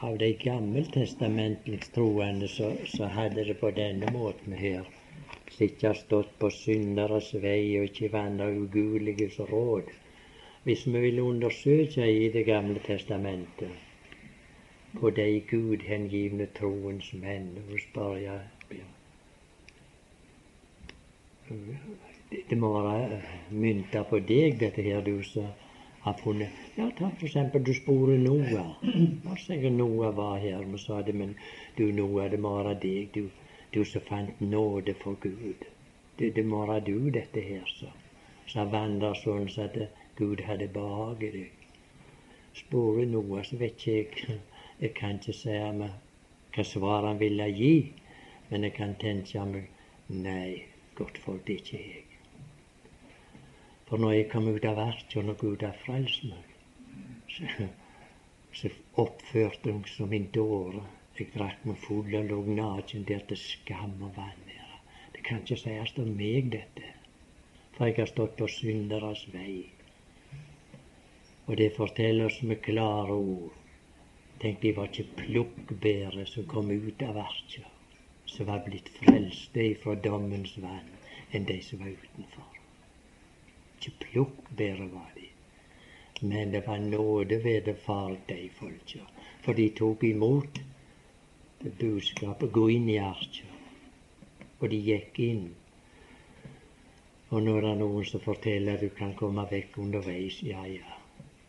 av 0.02 0.18
de 0.18 0.34
gammeltestamentlige 0.34 1.91
troende, 1.94 2.48
så, 2.48 2.72
så, 2.86 3.06
hadde 3.06 3.46
det 3.46 3.60
på 3.60 3.70
denne 3.72 4.10
måten 4.12 4.54
her 4.58 4.89
ikke 5.62 5.94
stått 5.94 6.32
på 6.41 6.50
synderes 6.50 7.30
vei 7.38 7.78
og 7.78 7.86
ikke 7.91 8.10
vandra 8.12 8.50
ugudeliges 8.50 9.38
råd. 9.52 9.91
Hvis 10.64 10.88
vi 10.88 11.00
ville 11.00 11.24
undersøke 11.24 12.08
i 12.10 12.30
Det 12.30 12.46
gamle 12.46 12.80
testamentet 12.80 13.70
på 15.00 15.10
de 15.10 15.41
gudhengivne 15.50 16.48
troens 16.58 17.14
menn 17.14 17.52
og 17.70 17.80
spør 17.80 18.18
jeg 18.18 18.41
ja. 18.80 18.88
Det 22.50 22.58
må 22.58 22.74
være 22.82 23.22
mynta 23.52 24.04
på 24.10 24.20
deg, 24.20 24.58
dette 24.60 24.82
her, 24.82 25.02
du 25.06 25.22
som 25.24 25.52
har 26.04 26.14
funnet 26.14 26.49
Ja, 26.76 26.89
ta 26.97 27.10
for 27.10 27.26
eksempel 27.26 27.64
du 27.64 27.74
sporer 27.74 28.18
Noah. 28.18 28.76
La 29.26 29.34
oss 29.34 29.47
Noah 29.49 30.16
var 30.16 30.38
her. 30.39 30.66
og 30.74 30.80
sa 30.80 31.01
det, 31.01 31.16
men 31.16 31.36
du 31.78 31.91
Noah, 31.91 32.30
det 32.32 32.39
må 32.39 32.56
være 32.58 32.74
deg, 32.80 33.10
du, 33.14 33.30
du 33.74 33.84
som 33.86 34.01
fant 34.01 34.41
nåde 34.41 34.93
for 34.93 35.16
Gud. 35.22 35.66
Det, 36.18 36.36
det 36.36 36.45
må 36.45 36.66
være 36.66 36.86
du, 36.86 37.10
dette 37.10 37.41
her, 37.41 37.66
så. 37.66 37.91
Som 38.47 38.72
vandra 38.72 39.14
sånn 39.16 39.47
så 39.49 39.70
at 39.70 39.78
Gud 40.18 40.41
hadde 40.47 40.68
behag 40.68 41.24
i 41.24 41.32
deg. 41.38 41.68
Sporer 42.54 43.06
Noah, 43.06 43.43
så 43.43 43.58
vet 43.58 43.88
ikke 43.88 44.28
jeg 44.32 44.41
Jeg 44.82 44.93
kan 44.93 45.20
ikke 45.22 45.34
si 45.34 45.54
meg 45.80 45.91
hva 46.56 46.64
svar 46.68 47.06
han 47.08 47.20
ville 47.20 47.47
gi, 47.49 47.93
men 48.49 48.64
jeg 48.68 48.74
kan 48.78 48.95
tenke 48.99 49.45
meg 49.45 49.70
Nei, 50.10 50.66
godt 50.95 51.18
folk, 51.18 51.45
det 51.47 51.54
er 51.54 51.62
ikke 51.64 51.78
jeg. 51.78 52.03
For 53.94 54.02
når 54.02 54.12
jeg 54.12 54.30
kom 54.32 54.48
ut 54.50 54.64
av 54.66 54.80
arken 54.82 55.28
og 55.30 55.36
Gud 55.38 55.62
har 55.62 55.76
frelst 55.78 56.24
meg, 56.26 56.54
så, 57.30 57.66
så 58.58 58.70
oppførte 59.04 59.70
jeg 59.70 59.91
som 59.91 60.08
min 60.10 60.24
dåre. 60.34 60.80
Jeg 61.20 61.28
drakk 61.36 61.68
meg 61.70 61.78
full 61.84 62.16
og 62.18 62.32
lå 62.32 62.39
naken 62.58 63.04
der 63.06 63.22
til 63.30 63.38
skam 63.38 63.91
og 64.00 64.16
vanære. 64.16 64.80
Det 65.14 65.22
kan 65.28 65.44
ikke 65.44 65.60
sies 65.62 65.94
om 66.02 66.10
meg, 66.10 66.50
dette. 66.56 66.89
For 67.76 67.91
jeg 67.91 68.00
har 68.00 68.10
stått 68.10 68.34
på 68.39 68.48
synderes 68.56 69.28
vei. 69.36 69.60
Og 71.46 71.54
det 71.62 71.70
forteller 71.78 72.32
oss 72.32 72.41
med 72.50 72.64
klare 72.66 73.20
ord. 73.20 73.54
Tenk, 74.41 74.58
de 74.66 74.74
var 74.80 74.89
ikke 74.89 75.22
plukkbære 75.22 76.26
som 76.34 76.50
kom 76.50 76.74
ut 76.74 77.06
av 77.06 77.14
verket, 77.22 77.70
som 78.26 78.50
var 78.50 78.66
blitt 78.66 78.89
frelste 78.98 79.70
ifra 79.70 79.94
dommens 80.10 80.58
vann, 80.66 80.89
enn 81.30 81.46
de 81.54 81.62
som 81.62 81.86
var 81.86 81.94
utenfor. 81.94 82.53
Ikke 83.84 83.99
plukkbære 83.99 84.91
var 84.91 85.11
de. 85.15 85.27
Men 86.27 86.53
det 86.53 86.67
var 86.67 86.77
nåde 86.79 87.43
vederfart 87.43 88.29
de 88.29 88.49
folka. 88.55 88.99
For 89.43 89.53
de 89.53 89.69
tok 89.69 90.03
imot 90.03 90.59
det 91.63 91.73
budskapet. 91.79 92.51
Gå 92.51 92.67
inn 92.71 92.88
i 92.89 92.95
arka. 92.97 93.49
Og 94.61 94.69
de 94.71 94.79
gikk 94.86 95.19
inn. 95.19 95.49
Og 97.29 97.43
nå 97.43 97.57
er 97.57 97.65
det 97.65 97.73
noen 97.81 98.07
som 98.07 98.23
forteller 98.23 98.77
at 98.77 98.86
du 98.86 98.93
kan 98.95 99.11
komme 99.19 99.43
vekk 99.51 99.75
underveis. 99.84 100.38
Ja, 100.47 100.63
ja. 100.63 100.99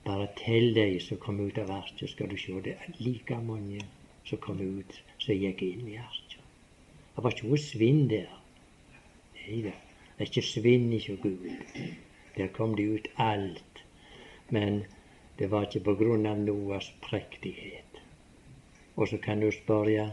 Bare 0.04 0.26
tell 0.40 0.74
de 0.74 0.88
som 1.00 1.20
kom 1.22 1.38
ut 1.40 1.58
av 1.62 1.70
arka, 1.70 2.08
skal 2.10 2.32
du 2.32 2.36
se. 2.36 2.56
Det 2.64 2.74
er 2.74 2.98
like 2.98 3.38
mange 3.46 3.84
som 4.26 4.40
kom 4.42 4.58
ut, 4.58 4.98
som 5.22 5.38
gikk 5.38 5.62
inn 5.62 5.86
i 5.92 6.00
arka. 6.02 6.42
Det 7.14 7.22
var 7.22 7.36
ikke 7.36 7.52
noe 7.52 7.62
svinn 7.62 8.08
der. 8.10 8.26
Nei 9.38 9.60
da. 9.68 9.76
Det 10.16 10.26
er 10.26 10.32
ikke 10.32 10.46
svinn 10.50 10.90
ikke 10.98 11.20
Gud. 11.22 11.46
Der 12.36 12.48
kom 12.48 12.76
det 12.76 12.82
ut 12.82 13.08
alt. 13.16 13.84
Men 14.48 14.84
det 15.38 15.50
var 15.50 15.66
ikke 15.66 15.84
på 15.88 15.94
grunn 15.98 16.26
av 16.26 16.38
Noas 16.38 16.90
prektighet. 17.02 18.02
Og 18.96 19.08
så 19.08 19.18
kan 19.18 19.40
du 19.40 19.50
spørre 19.50 20.10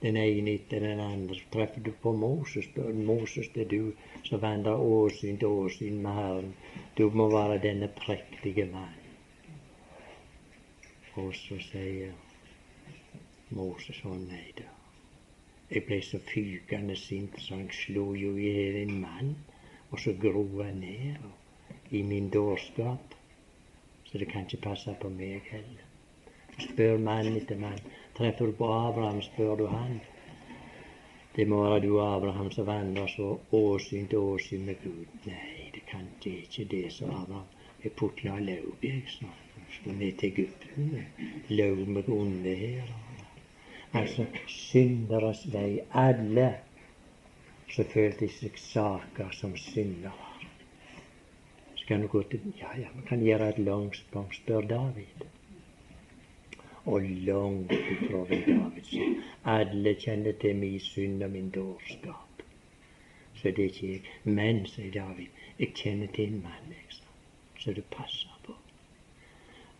den 0.00 0.16
ene 0.16 0.54
etter 0.56 0.80
den 0.80 1.00
andre. 1.00 1.36
Treffer 1.52 1.80
du 1.84 1.92
på 2.02 2.12
Moses, 2.12 2.64
spør 2.68 2.92
Moses 2.92 3.48
det 3.54 3.66
er 3.66 3.70
du 3.70 3.92
som 4.28 4.42
vandrer 4.42 4.80
åsyn 4.80 5.38
til 5.40 5.60
åsyn 5.64 6.00
med 6.04 6.18
Herren. 6.18 6.54
Du 6.96 7.10
må 7.10 7.28
være 7.32 7.60
denne 7.62 7.88
prektige 7.96 8.66
mann. 8.72 8.96
Og 11.20 11.34
så 11.34 11.58
sier 11.70 12.12
Moses 13.50 14.04
å 14.06 14.14
nei 14.14 14.52
da. 14.56 14.68
Jeg 15.70 15.84
ble 15.86 16.00
så 16.02 16.18
fykende 16.26 16.96
sint, 16.98 17.36
så 17.38 17.56
han 17.56 17.68
slo 17.74 18.10
jo 18.18 18.36
i 18.38 18.48
hjel 18.48 18.80
en 18.84 18.96
mann. 19.02 19.34
Og 19.90 20.00
så 20.02 20.14
gro 20.22 20.44
han 20.62 20.80
ned. 20.82 21.18
I 21.90 22.02
min 22.02 22.30
dårskap. 22.30 23.14
Så 24.04 24.18
det 24.18 24.24
kan 24.30 24.46
ikke 24.46 24.62
passe 24.62 24.94
på 25.00 25.08
meg 25.08 25.46
heller. 25.50 25.86
Spør 26.60 26.98
mann 26.98 27.36
etter 27.36 27.58
mann. 27.58 27.78
Treffer 28.18 28.50
du 28.50 28.56
på 28.58 28.70
Abraham, 28.74 29.22
spør 29.22 29.54
du 29.56 29.66
han. 29.70 30.00
Det 31.36 31.46
må 31.48 31.62
være 31.62 31.80
du, 31.80 32.00
Abraham, 32.02 32.50
som 32.50 32.66
vandrer 32.66 33.06
så 33.06 33.28
åsyn 33.54 34.08
til 34.10 34.18
åsyn 34.18 34.66
med 34.66 34.82
Gud. 34.82 35.06
Nei, 35.26 35.70
det 35.74 35.84
kan 35.86 36.08
det 36.24 36.34
ikke 36.44 36.66
det, 36.72 36.82
sa 36.92 37.06
Abraham. 37.06 37.46
Jeg 37.84 37.92
putla 37.96 38.38
lauv, 38.38 38.74
jeg, 38.82 39.02
sa 39.08 39.30
Skal 39.70 39.94
ned 39.94 40.18
til 40.18 40.32
Egypten. 40.32 41.06
Lauv 41.48 41.86
med 41.88 42.08
onde 42.08 42.54
her. 42.54 42.90
Altså 43.92 44.26
synderes 44.46 45.46
vei. 45.52 45.80
Alle 45.94 46.48
som 47.70 47.86
følte 47.94 48.28
seg 48.28 48.58
saker 48.58 49.30
som 49.30 49.56
syndere. 49.56 50.29
Skal 51.90 52.02
du 52.02 52.06
gå 52.06 52.22
til 52.22 52.40
Ja, 52.58 52.68
ja, 52.78 52.88
vi 52.94 53.00
kan 53.08 53.20
gjøre 53.20 53.48
et 53.48 53.58
langt 53.58 53.96
spør 54.32 54.60
David. 54.60 55.24
Og 56.84 57.02
langt 57.02 57.72
ifra 57.72 58.20
David 58.30 59.22
Alle 59.44 59.94
kjenner 59.94 60.32
til 60.40 60.56
min 60.56 60.80
synd 60.80 61.22
og 61.22 61.30
min 61.30 61.50
dårskap. 61.50 62.44
Så 63.34 63.48
det 63.48 63.58
er 63.58 63.64
ikke 63.64 63.92
jeg. 63.92 64.00
Men, 64.24 64.66
sier 64.66 64.92
David, 64.92 65.26
jeg 65.58 65.68
kjenner 65.74 66.06
til 66.14 66.24
en 66.24 66.42
mann, 66.42 66.70
liksom, 66.70 67.06
så 67.58 67.72
du 67.72 67.82
passer 67.90 68.40
på. 68.46 68.54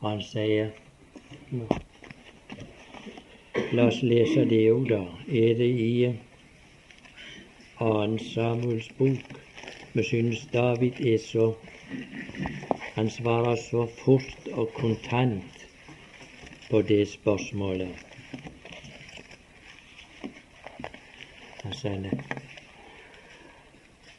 Og 0.00 0.10
han 0.10 0.22
sier 0.22 0.70
La 3.72 3.86
oss 3.86 4.02
lese 4.02 4.48
det 4.50 4.64
òg, 4.72 4.88
da. 4.90 5.04
Er 5.28 5.54
det 5.62 5.74
i 5.78 6.14
annen 7.78 8.18
Samuels 8.18 8.90
bok? 8.98 9.36
Vi 9.92 10.02
synes 10.02 10.48
David 10.52 11.06
er 11.06 11.18
så 11.18 11.54
Han 12.94 13.10
svarer 13.10 13.56
så 13.56 13.86
fort 14.04 14.48
og 14.52 14.72
kontant 14.74 15.66
på 16.70 16.82
det 16.82 17.08
spørsmålet. 17.08 18.06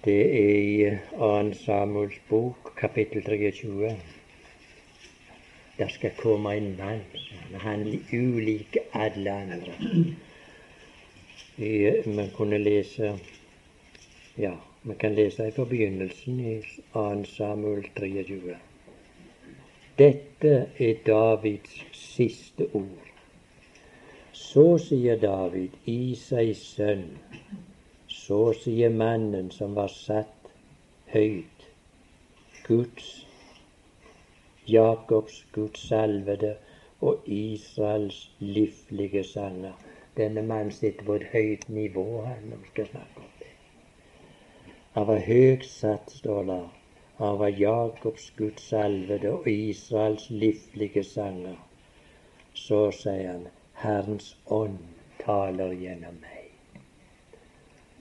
Det 0.06 0.22
er 0.22 0.56
i 0.62 0.96
2. 1.18 1.54
Samuels 1.54 2.20
bok, 2.30 2.74
kapittel 2.78 3.24
23. 3.24 3.98
Der 5.78 5.88
skal 5.88 6.12
komme 6.18 6.58
en 6.58 6.78
mann 6.78 7.06
han 7.60 7.88
er 7.88 7.98
ulik 8.14 8.78
alle 8.94 9.32
andre. 9.32 9.74
Vi 11.58 11.92
kunne 12.36 12.58
lese 12.58 13.20
Ja, 14.38 14.54
vi 14.84 14.96
kan 14.96 15.16
lese 15.16 15.52
fra 15.52 15.66
begynnelsen 15.66 16.40
i 16.40 16.62
2. 16.94 17.24
Samuel 17.26 17.84
23. 17.96 18.56
Dette 19.98 20.54
er 20.78 20.94
Davids 21.06 21.76
siste 21.94 22.66
ord. 22.74 23.10
Så 24.34 24.64
sier 24.82 25.20
David, 25.22 25.76
Isais 25.86 26.64
sønn, 26.74 27.04
så 28.08 28.40
sier 28.58 28.90
mannen 28.90 29.52
som 29.54 29.76
var 29.78 29.92
satt 29.94 30.50
høyt, 31.14 31.68
Guds, 32.66 33.12
Jakobs 34.66 35.44
Guds 35.54 35.84
salvede, 35.92 36.56
og 37.02 37.22
Israels 37.26 38.24
livlige 38.40 39.24
sanger. 39.24 39.78
Denne 40.18 40.42
mannen 40.42 40.74
sitter 40.74 41.06
på 41.06 41.20
et 41.22 41.30
høyt 41.36 41.70
nivå, 41.70 42.08
han, 42.26 42.50
når 42.50 42.64
vi 42.66 42.74
skal 42.74 42.90
snakke 42.96 43.26
om. 43.28 43.31
Han 44.94 45.08
var 45.08 45.20
høyt 45.26 45.66
satt, 45.66 46.12
står 46.12 46.44
det. 46.44 46.62
Han 47.18 47.38
var 47.40 47.60
Jakobs 47.60 48.32
Guds 48.38 48.62
salvede 48.70 49.32
og 49.32 49.48
Israels 49.48 50.30
livlige 50.30 51.04
sanger. 51.04 51.56
Så 52.54 52.80
sier 52.92 53.32
han, 53.32 53.46
Herrens 53.84 54.34
ånd 54.48 54.80
taler 55.22 55.72
gjennom 55.78 56.18
meg. 56.22 56.50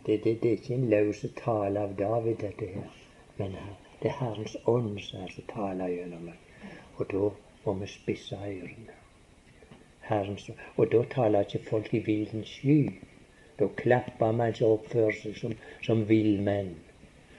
Det, 0.07 0.24
det, 0.24 0.43
det 0.43 0.49
er 0.49 0.57
ikke 0.57 0.74
en 0.74 0.88
løs 0.91 1.20
tale 1.36 1.84
av 1.86 1.95
David, 1.99 2.41
dette 2.41 2.66
her. 2.74 2.91
Men 3.36 3.55
det 4.03 4.11
er 4.11 4.18
Herrens 4.22 4.57
ånd 4.66 4.99
som 5.05 5.28
taler 5.53 5.93
gjennom 5.93 6.26
meg. 6.32 6.41
Og 6.97 7.07
da 7.12 7.30
må 7.64 7.76
vi 7.82 7.91
spisse 7.93 8.36
ørene. 8.36 8.97
Og 10.76 10.91
da 10.93 11.05
taler 11.14 11.47
ikke 11.47 11.62
folk 11.70 11.95
i 11.95 12.03
villens 12.07 12.51
sky. 12.59 12.80
Da 13.61 13.68
klapper 13.76 14.32
man 14.32 14.54
seg 14.56 14.72
oppfører 14.72 15.16
seg 15.22 15.36
som, 15.36 15.54
som 15.84 16.06
villmenn. 16.08 16.74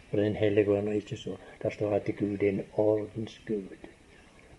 For 0.09 0.21
Den 0.21 0.35
hellige 0.35 0.77
ånd 0.77 0.89
er 0.91 0.99
ikke 1.01 1.17
så. 1.17 1.37
Der 1.63 1.73
står 1.73 1.95
at 1.97 2.09
Gud 2.19 2.43
er 2.43 2.49
en 2.49 2.63
ordens 2.77 3.41
Gud. 3.47 3.87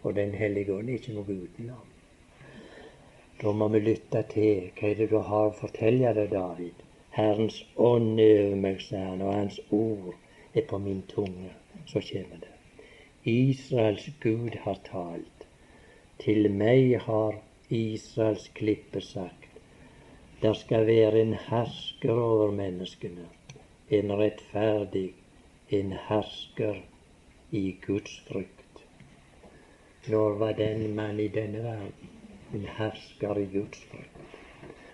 Og 0.03 0.15
Den 0.17 0.35
hellige 0.35 0.75
ånd 0.75 0.89
er 0.91 0.99
ikke 0.99 1.15
noe 1.15 1.37
utenom. 1.45 1.89
Da 3.43 3.53
må 3.53 3.69
vi 3.69 3.79
lytte 3.83 4.23
til 4.31 4.71
hva 4.79 4.89
er 4.91 4.99
det 4.99 5.09
du 5.11 5.19
har 5.19 5.49
å 5.51 5.55
fortelle 5.59 6.15
deg, 6.19 6.31
David. 6.35 6.83
Herrens 7.15 7.59
ånd 7.77 8.21
er 8.23 8.47
over 8.47 8.59
meg, 8.65 8.81
sa 8.81 9.05
han, 9.11 9.23
og 9.23 9.35
hans 9.35 9.61
ord 9.71 10.15
er 10.55 10.67
på 10.69 10.79
min 10.83 11.03
tunge. 11.11 11.51
Så 11.87 12.03
kommer 12.09 12.43
det. 12.43 12.53
Israels 13.25 14.09
Gud 14.21 14.59
har 14.65 14.79
talt. 14.87 15.47
Til 16.23 16.51
meg 16.51 16.97
har 17.07 17.39
Israels 17.71 18.49
klippe 18.55 19.01
sagt. 19.01 19.42
Der 20.43 20.53
skal 20.53 20.87
være 20.87 21.21
en 21.21 21.35
hersker 21.35 22.13
over 22.13 22.51
menneskene, 22.51 23.29
en 23.91 24.13
rettferdig, 24.19 25.15
en 25.71 25.93
hersker 26.09 26.75
i 27.51 27.77
Guds 27.87 28.21
frykt. 28.29 28.83
Når 30.09 30.39
var 30.39 30.53
den 30.53 30.95
mann 30.95 31.21
i 31.21 31.29
denne 31.29 31.63
verden 31.63 32.11
en 32.55 32.67
hersker 32.79 33.39
i 33.39 33.47
Guds 33.53 33.85
frykt? 33.91 34.37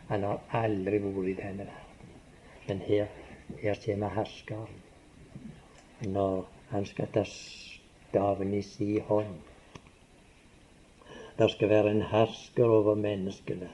Han 0.09 0.23
har 0.23 0.41
aldri 0.53 1.01
vært 1.01 1.33
i 1.33 1.37
denne 1.41 1.69
verden. 1.71 2.15
Men 2.69 2.85
her, 2.91 3.07
her 3.63 3.81
kommer 3.87 4.09
herskeren. 4.09 4.81
Når 6.05 6.49
han 6.71 6.87
skal 6.87 7.09
ta 7.13 7.25
staven 7.25 8.55
i 8.55 8.63
si 8.63 8.99
hånd 8.99 9.39
det 11.39 11.51
skal 11.51 11.69
være 11.71 11.91
en 11.91 12.03
hersker 12.03 12.67
over 12.67 12.95
menneskene. 12.99 13.69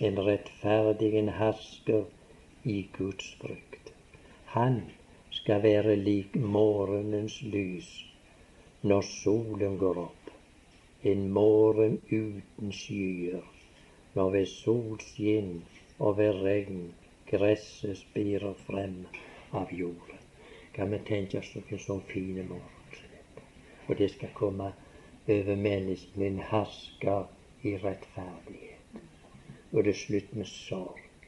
En 0.00 0.16
rettferdig 0.26 1.14
en 1.14 1.28
hersker 1.28 2.04
i 2.64 2.88
Guds 2.98 3.36
frykt. 3.40 3.92
Han 4.44 4.80
skal 5.30 5.62
være 5.62 5.94
lik 5.96 6.34
morgenens 6.34 7.36
lys 7.42 7.90
når 8.82 9.06
solen 9.06 9.78
går 9.78 10.00
opp. 10.02 10.32
En 11.12 11.28
morgen 11.38 12.00
uten 12.10 12.74
skyer, 12.74 13.46
når 14.18 14.34
ved 14.34 14.50
solskinn 14.56 15.62
og 15.98 16.18
ved 16.18 16.42
regn 16.42 16.84
gresset 17.30 18.02
spirer 18.02 18.58
frem 18.66 19.04
av 19.52 19.70
jorden. 19.72 20.22
Kan 20.74 20.90
vi 20.90 21.04
tenke 21.06 21.38
oss 21.38 21.54
noen 21.54 21.86
sånn 21.86 22.06
fine 22.10 22.42
morgen? 22.50 23.02
Og 23.86 23.98
det 24.02 24.10
skal 24.16 24.34
komme 24.34 24.72
over 25.28 25.66
menneskene 25.68 26.32
en 26.32 26.46
hersker 26.50 27.28
i 27.62 27.78
rettferdighet. 27.78 28.73
Og 29.74 29.84
det 29.84 29.90
er 29.90 29.98
slutt 29.98 30.34
med 30.38 30.46
sorg, 30.46 31.26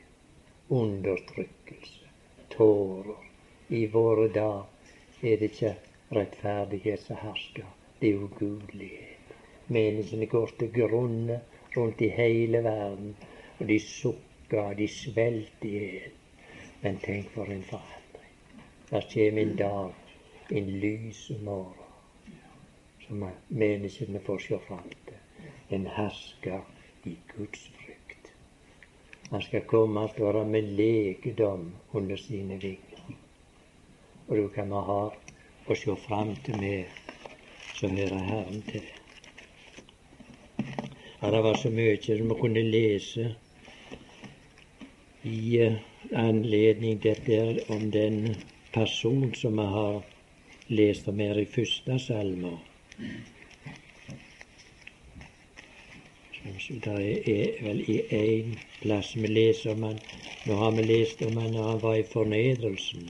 undertrykkelse, 0.71 2.11
tårer. 2.55 3.25
I 3.69 3.87
våre 3.91 4.29
dager 4.31 5.27
er 5.27 5.41
det 5.41 5.51
ikke 5.51 5.73
rettferdighet 6.15 7.03
som 7.03 7.19
hersker, 7.19 7.67
det 7.99 8.13
er 8.13 8.23
ugudelighet. 8.23 9.35
Menneskene 9.67 10.29
går 10.31 10.53
til 10.59 10.71
grunne 10.77 11.41
rundt 11.77 12.01
i 12.07 12.13
hele 12.15 12.63
verden, 12.63 13.17
og 13.59 13.69
de 13.69 13.81
sukker, 13.83 14.73
de 14.79 14.87
svelter 14.89 15.67
i 15.67 15.73
hjel. 15.75 16.15
Men 16.85 17.01
tenk 17.03 17.33
for 17.35 17.51
en 17.51 17.65
forandring. 17.67 18.37
Der 18.91 19.09
kommer 19.11 19.43
en 19.43 19.57
dag, 19.57 19.95
en 20.51 20.71
lys 20.85 21.31
morgen 21.43 21.87
som 23.07 23.25
menneskene 23.49 24.21
får 24.21 24.39
se 24.39 24.59
fram 24.69 24.91
til. 25.07 25.19
En 25.71 25.87
hersker 25.87 26.63
i 27.05 27.17
Guds 27.37 27.67
frykt. 27.67 27.76
Han 29.31 29.43
skal 29.43 29.65
komme 29.67 30.01
han 30.01 30.09
skal 30.09 30.25
være 30.25 30.45
med 30.49 30.63
legedom 30.79 31.73
under 31.93 32.17
sine 32.17 32.61
vinger. 32.63 33.17
Og 34.29 34.37
du 34.37 34.49
kan 34.55 34.71
vi 34.71 34.83
ha 34.91 35.01
å 35.67 35.75
se 35.75 35.97
fram 36.07 36.35
til 36.47 36.61
mer 36.63 36.95
som 37.75 37.97
hører 37.99 38.23
Herren 38.31 38.63
til. 38.71 38.87
Ja, 41.21 41.31
det 41.31 41.43
var 41.43 41.59
så 41.59 41.71
mye 41.75 41.97
som 42.03 42.31
vi 42.31 42.39
kunne 42.41 42.63
lese 42.63 43.27
i 45.27 45.59
eh, 45.59 45.79
anledning 46.15 47.03
dette 47.03 47.65
om 47.75 47.91
den 47.91 48.37
person 48.75 49.35
som 49.35 49.59
vi 49.59 49.67
har 49.75 50.03
lest 50.69 51.09
om 51.09 51.19
her 51.19 51.39
i 51.43 51.49
første 51.51 51.99
salme. 51.99 52.53
Det 56.47 56.87
er 56.87 57.63
vel 57.65 57.81
i 57.91 58.01
én 58.15 58.59
plass 58.81 59.17
vi 59.17 59.27
leser 59.27 59.73
om 59.73 59.83
han 59.83 60.01
Nå 60.47 60.55
har 60.55 60.71
vi 60.71 60.83
lest 60.83 61.23
om 61.23 61.37
han 61.37 61.51
når 61.51 61.71
han 61.71 61.83
var 61.83 61.95
i 61.95 62.03
fornedrelsen. 62.07 63.09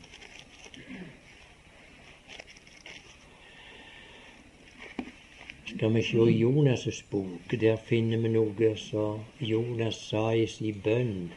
Skal 5.64 5.94
vi 5.94 6.02
se 6.02 6.16
Jonas' 6.16 7.02
bok, 7.10 7.52
der 7.60 7.76
finner 7.76 8.22
vi 8.22 8.30
noe 8.32 8.70
som 8.80 9.26
Jonas 9.40 9.98
sa 10.08 10.30
i 10.32 10.46
sin 10.48 10.80
bønn 10.80 11.28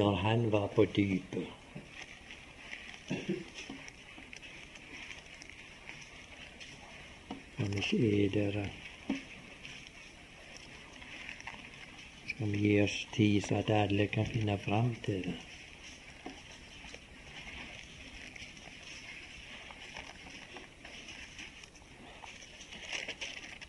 når 0.00 0.16
han 0.22 0.46
var 0.52 0.70
på 0.72 0.86
dypet. 0.96 1.44
Ellers 7.60 7.92
er 7.92 8.32
dere 8.32 8.64
som 12.44 12.54
gir 12.54 12.84
oss 12.84 13.06
tid, 13.12 13.44
så 13.44 13.54
at 13.54 13.70
alle 13.70 14.06
kan 14.06 14.26
finne 14.26 14.58
fram 14.58 14.90
til 15.04 15.22
det. 15.24 15.34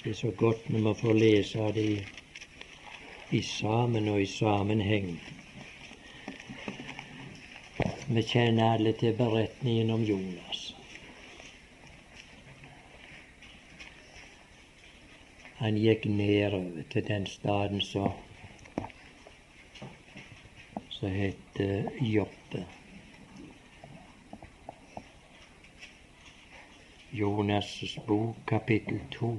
Det 0.04 0.10
er 0.10 0.18
så 0.20 0.32
godt 0.32 0.68
når 0.70 0.80
man 0.80 0.96
får 0.96 1.14
lese 1.14 1.62
av 1.64 1.72
det 1.74 2.04
i 3.32 3.42
sammen 3.42 4.12
og 4.12 4.20
i 4.22 4.28
sammenheng. 4.34 5.08
Vi 8.12 8.26
kjenner 8.28 8.74
alle 8.74 8.94
til 9.00 9.16
beretningen 9.16 9.96
om 9.96 10.04
Jonas. 10.04 10.68
Han 15.64 15.80
gikk 15.80 16.12
nedover 16.12 16.84
til 16.92 17.08
den 17.08 17.26
staden 17.40 17.82
som 17.82 18.25
som 21.06 21.14
heter 21.14 21.90
Joppe. 22.00 22.66
Jonas' 27.10 28.06
bok, 28.08 28.36
kapittel 28.46 29.00
to. 29.12 29.38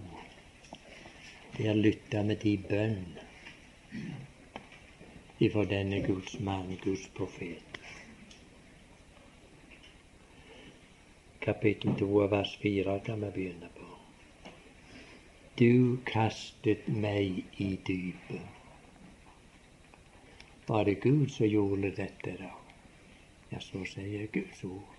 Der 1.56 1.74
lytta 1.74 2.22
vi 2.22 2.36
til 2.42 2.62
bønn 2.68 3.18
ifra 5.42 5.64
denne 5.66 5.98
Guds 6.06 6.38
mann, 6.40 6.70
Guds 6.84 7.08
profet. 7.18 7.80
Kapittel 11.40 11.98
to 11.98 12.12
av 12.22 12.30
vers 12.36 12.54
fire 12.62 13.00
kan 13.08 13.26
vi 13.26 13.32
begynne 13.40 13.72
på. 13.80 13.88
Du 15.58 15.98
kastet 16.12 16.86
meg 16.86 17.42
i 17.58 17.72
dypet. 17.90 18.55
Var 20.66 20.84
det 20.84 20.94
Gud 20.94 21.30
som 21.30 21.46
gjorde 21.46 21.90
dette, 21.94 22.36
da? 22.40 22.50
Ja, 23.50 23.60
så 23.60 23.84
sier 23.86 24.26
Guds 24.32 24.64
ord. 24.64 24.94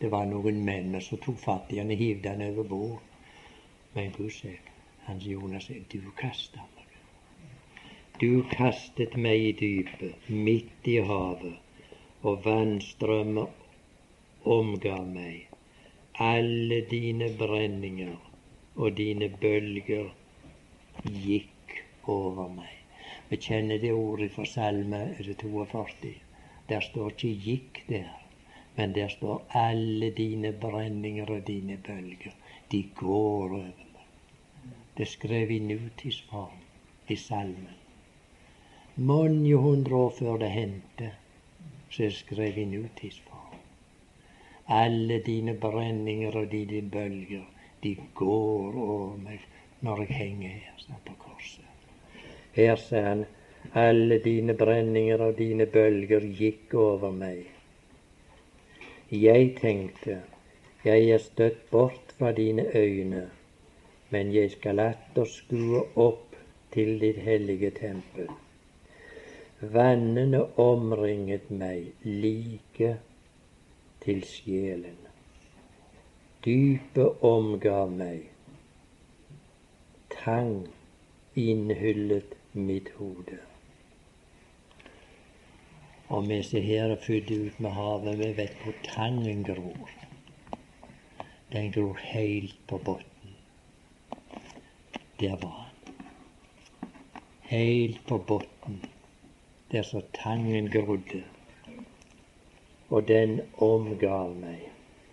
Det 0.00 0.10
var 0.10 0.26
noen 0.26 0.64
menn 0.66 0.96
som 1.00 1.20
tok 1.22 1.38
fatt 1.38 1.70
i 1.70 1.78
han 1.78 1.92
og 1.94 2.00
hivde 2.00 2.32
han 2.32 2.42
over 2.48 2.66
bord. 2.72 2.98
Men 3.94 4.10
Gud 4.16 4.32
sier, 4.34 4.58
Hans 5.06 5.26
Jonas 5.28 5.68
du 5.92 6.00
kasta 6.18 6.64
meg. 6.74 6.96
Du 8.18 8.42
kastet 8.50 9.14
meg 9.16 9.46
i 9.46 9.52
dypet, 9.58 10.28
midt 10.30 10.88
i 10.90 10.98
havet, 11.06 11.58
og 12.22 12.42
vannstrømmer 12.44 13.48
omgav 14.58 15.06
meg. 15.06 15.46
Alle 16.18 16.80
dine 16.90 17.30
brenninger 17.38 18.16
og 18.74 18.96
dine 18.98 19.28
bølger 19.42 20.10
gikk 21.04 21.82
over 22.06 22.48
meg. 22.58 22.73
Vi 23.28 23.36
kjenner 23.36 23.78
det 23.78 23.92
ordet 23.92 24.30
fra 24.32 24.44
Salme 24.44 25.14
42. 25.18 26.14
Der 26.68 26.80
står 26.80 27.10
ikke 27.10 27.40
'gikk' 27.44 27.84
der. 27.88 28.20
Men 28.76 28.94
der 28.94 29.08
står 29.08 29.42
alle 29.50 30.10
dine 30.10 30.52
brenninger 30.52 31.26
og 31.26 31.46
dine 31.46 31.76
bølger. 31.76 32.32
De 32.72 32.82
går 32.94 33.44
over 33.44 33.58
meg. 33.58 33.84
Det 34.96 35.02
er 35.02 35.10
skrevet 35.10 35.50
i 35.50 35.58
nutidsform 35.58 36.60
i 37.08 37.16
salmen. 37.16 37.76
Mange 38.96 39.56
hundre 39.56 39.96
år 39.96 40.10
før 40.18 40.36
det 40.36 40.50
hendte, 40.50 41.10
så 41.90 42.02
er 42.02 42.06
det 42.06 42.14
skrevet 42.14 42.56
i 42.56 42.64
nutidsform. 42.64 43.58
Alle 44.68 45.22
dine 45.26 45.54
brenninger 45.54 46.36
og 46.36 46.52
dine 46.52 46.90
bølger, 46.90 47.42
de 47.82 47.96
går 48.14 48.78
over 48.78 49.16
meg 49.16 49.40
når 49.80 50.00
jeg 50.06 50.16
henger 50.16 50.48
her 50.48 51.00
på 51.06 51.12
korset. 51.18 51.33
Her 52.56 52.76
sa 52.76 53.00
han 53.08 53.24
alle 53.72 54.18
dine 54.22 54.54
brenninger 54.54 55.22
og 55.26 55.38
dine 55.38 55.66
bølger 55.66 56.26
gikk 56.38 56.74
over 56.78 57.10
meg. 57.10 57.46
Jeg 59.10 59.54
tenkte, 59.60 60.20
jeg 60.84 61.10
er 61.10 61.22
støtt 61.22 61.64
bort 61.70 62.14
fra 62.18 62.32
dine 62.32 62.66
øyne, 62.76 63.24
men 64.10 64.30
jeg 64.34 64.50
skal 64.54 64.82
atter 64.84 65.26
skue 65.30 65.82
opp 65.96 66.36
til 66.74 66.98
ditt 67.00 67.18
hellige 67.26 67.70
tempel. 67.78 68.30
Vannene 69.74 70.44
omringet 70.60 71.50
meg 71.50 71.92
like 72.04 72.94
til 74.04 74.22
sjelen. 74.28 74.98
Dypet 76.44 77.22
omgav 77.24 77.90
meg. 77.90 78.26
Tang 80.12 80.66
innhyllet 81.34 82.33
mitt 82.54 82.88
hode. 82.96 83.38
Og 86.08 86.28
vi 86.28 86.42
som 86.42 86.62
her 86.62 86.92
er 86.92 87.00
født 87.06 87.30
ut 87.30 87.60
med 87.60 87.70
havet, 87.70 88.18
vi 88.18 88.30
vet 88.36 88.56
hvor 88.62 88.74
tangen 88.84 89.44
gror. 89.44 89.90
Den 91.52 91.72
gror 91.72 91.98
helt 92.02 92.56
på 92.66 92.78
bunnen. 92.78 93.36
Der 95.20 95.36
var 95.42 95.56
han. 95.60 96.04
Helt 97.40 98.06
på 98.06 98.18
bunnen, 98.18 98.84
der 99.72 99.82
så 99.82 100.02
tangen 100.14 100.70
grodde. 100.70 101.22
Og 102.90 103.08
den 103.08 103.40
omgav 103.58 104.34
meg. 104.34 104.70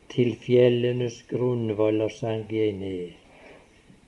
Til 0.10 0.36
fjellenes 0.36 1.22
grunnvoller 1.30 2.10
sank 2.10 2.52
jeg 2.52 2.72
ned. 2.76 3.21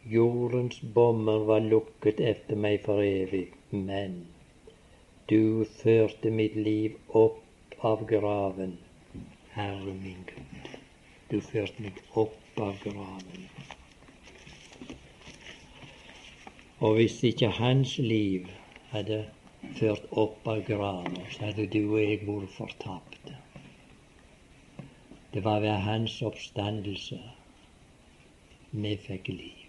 Jordens 0.05 0.81
bommer 0.81 1.45
var 1.47 1.61
lukket 1.63 2.17
etter 2.19 2.57
meg 2.59 2.81
for 2.83 2.99
evig, 2.99 3.53
men 3.71 4.17
du 5.31 5.63
førte 5.77 6.31
mitt 6.39 6.57
liv 6.59 6.97
opp 7.19 7.77
av 7.89 8.03
graven, 8.09 8.73
Herre 9.53 9.93
min 10.01 10.25
Gud. 10.27 10.67
Du 11.31 11.39
førte 11.39 11.85
meg 11.85 12.03
opp 12.19 12.59
av 12.67 12.83
graven. 12.83 13.47
Og 16.83 16.99
hvis 16.99 17.17
ikke 17.31 17.53
hans 17.61 17.95
liv 18.03 18.51
hadde 18.91 19.23
ført 19.79 20.11
opp 20.11 20.51
av 20.51 20.65
graven, 20.67 21.19
så 21.31 21.47
hadde 21.47 21.71
du 21.71 21.79
og 21.85 21.99
jeg 22.03 22.25
vært 22.27 22.55
fortapte. 22.59 23.39
Det 25.31 25.47
var 25.47 25.63
ved 25.63 25.79
hans 25.87 26.19
oppstandelse 26.27 27.23
vi 28.73 28.97
fikk 29.07 29.31
liv. 29.31 29.62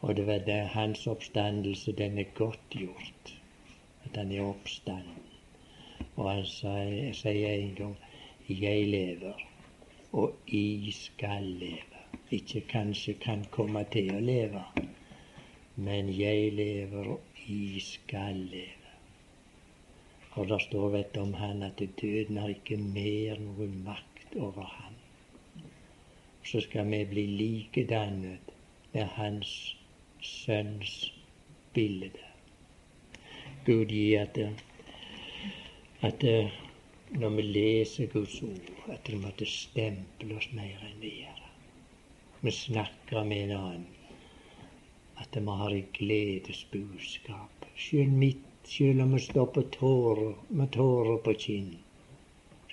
Og 0.00 0.16
det 0.16 0.26
var 0.26 0.38
det 0.46 0.60
hans 0.74 1.06
oppstandelse, 1.06 1.92
den 1.92 2.18
er 2.18 2.34
godtgjort. 2.34 3.34
At 4.04 4.16
han 4.16 4.32
er 4.32 4.42
oppstanden. 4.46 5.24
Og 6.16 6.30
han 6.30 6.44
sier, 6.46 7.12
sier 7.14 7.54
en 7.54 7.74
gang 7.74 7.96
'Jeg 8.48 8.88
lever, 8.88 9.46
og 10.12 10.34
I 10.46 10.90
skal 10.90 11.44
leve'. 11.62 11.98
Ikke 12.30 12.60
kanskje 12.60 13.12
kan 13.12 13.44
komme 13.50 13.84
til 13.92 14.10
å 14.14 14.20
leve, 14.20 14.62
men 15.76 16.08
jeg 16.20 16.52
lever, 16.52 17.08
og 17.08 17.20
I 17.48 17.80
skal 17.80 18.36
leve. 18.36 18.92
For 20.34 20.44
det 20.44 20.60
står 20.62 20.88
vet 20.88 21.16
om 21.16 21.34
han 21.34 21.62
at 21.62 21.82
døden 22.02 22.36
har 22.36 22.48
ikke 22.48 22.76
mer 22.76 23.40
noen 23.40 23.82
makt 23.84 24.36
over 24.36 24.62
ham. 24.62 24.94
Så 26.44 26.60
skal 26.60 26.90
vi 26.90 27.04
bli 27.04 27.26
likedannet 27.26 28.52
med 28.92 29.04
hans 29.04 29.77
sønns 30.24 31.12
bilde. 31.74 32.24
Gud 33.66 33.92
gi 33.92 34.14
at, 34.16 34.38
at 36.00 36.24
når 37.10 37.30
vi 37.36 37.42
leser 37.42 38.10
Guds 38.12 38.42
ord, 38.42 38.72
at 38.92 39.06
det 39.06 39.20
måtte 39.20 39.46
stemple 39.48 40.36
oss 40.36 40.50
mer 40.56 40.82
enn 40.88 40.98
det 41.02 41.12
gjør. 41.22 41.44
Vi 42.40 42.52
snakker 42.54 43.24
med 43.24 43.44
en 43.46 43.54
annen. 43.58 43.86
At 45.18 45.34
vi 45.34 45.56
har 45.60 45.74
et 45.74 45.88
gledesbudskap. 45.96 47.64
Selv 47.76 48.12
midt, 48.20 48.44
selv 48.64 49.02
om 49.02 49.16
vi 49.16 49.22
står 49.24 49.48
på 49.54 49.64
tårer, 49.78 50.36
med 50.50 50.70
tårer 50.76 51.18
på 51.24 51.34
kinn, 51.46 51.72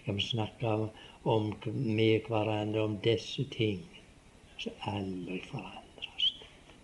skal 0.02 0.20
vi 0.20 0.28
snakke 0.28 0.76
om, 1.24 1.50
med 1.72 2.28
hverandre 2.30 2.84
om 2.84 3.00
disse 3.08 3.48
ting 3.56 3.82
som 4.60 4.86
aldri 4.92 5.42
forandrer. 5.48 5.85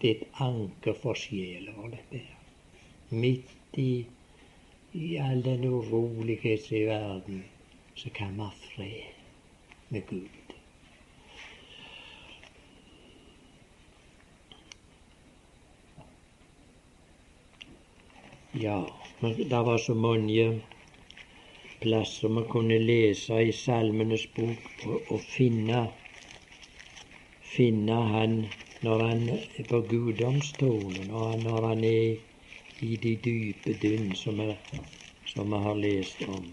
Det 0.01 0.09
er 0.09 0.15
et 0.15 0.39
anker 0.41 0.95
for 0.97 1.13
sjela 1.13 1.73
dette 1.91 2.17
her. 2.17 2.37
Midt 3.09 3.77
i, 3.77 4.05
i 4.97 5.09
all 5.21 5.43
den 5.45 5.65
urolighet 5.69 6.71
i 6.71 6.85
verden, 6.87 7.43
så 7.95 8.09
kan 8.09 8.33
vi 8.33 8.41
ha 8.41 8.49
fred 8.63 9.11
med 9.89 10.07
Gud. 10.09 10.55
Ja, 18.53 18.81
det 19.21 19.61
var 19.65 19.77
så 19.77 19.93
mange 19.93 20.61
plasser 21.81 22.27
vi 22.27 22.43
kunne 22.49 22.79
lese 22.79 23.37
i 23.43 23.51
Salmenes 23.51 24.25
bok 24.35 24.83
og, 24.87 24.97
og 25.13 25.21
finne, 25.21 25.85
finne 27.53 28.01
Han 28.15 28.35
når 28.83 29.03
han 29.07 29.29
er 29.29 29.63
på 29.69 29.81
guddomstolen, 29.89 31.11
og 31.11 31.39
når 31.39 31.67
han 31.67 31.83
er 31.83 32.15
i 32.81 32.95
de 33.03 33.15
dype 33.25 33.73
dynn 33.83 34.15
som, 34.15 34.41
som 35.33 35.51
vi 35.53 35.63
har 35.65 35.75
lest 35.75 36.21
om. 36.27 36.47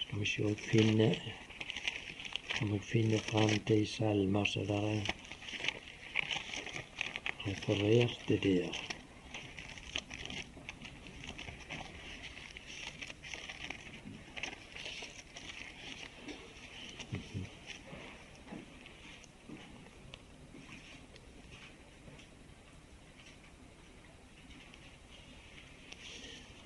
Skal 0.00 0.18
vi 0.20 0.26
se 0.26 1.14
Skal 2.48 2.68
vi 2.72 2.78
finner 2.78 3.18
fram 3.18 3.58
til 3.66 3.86
salmer 3.86 4.44
så 4.44 4.64
der 4.68 4.90
er 4.96 5.00
refererte 7.46 8.36
der. 8.42 8.72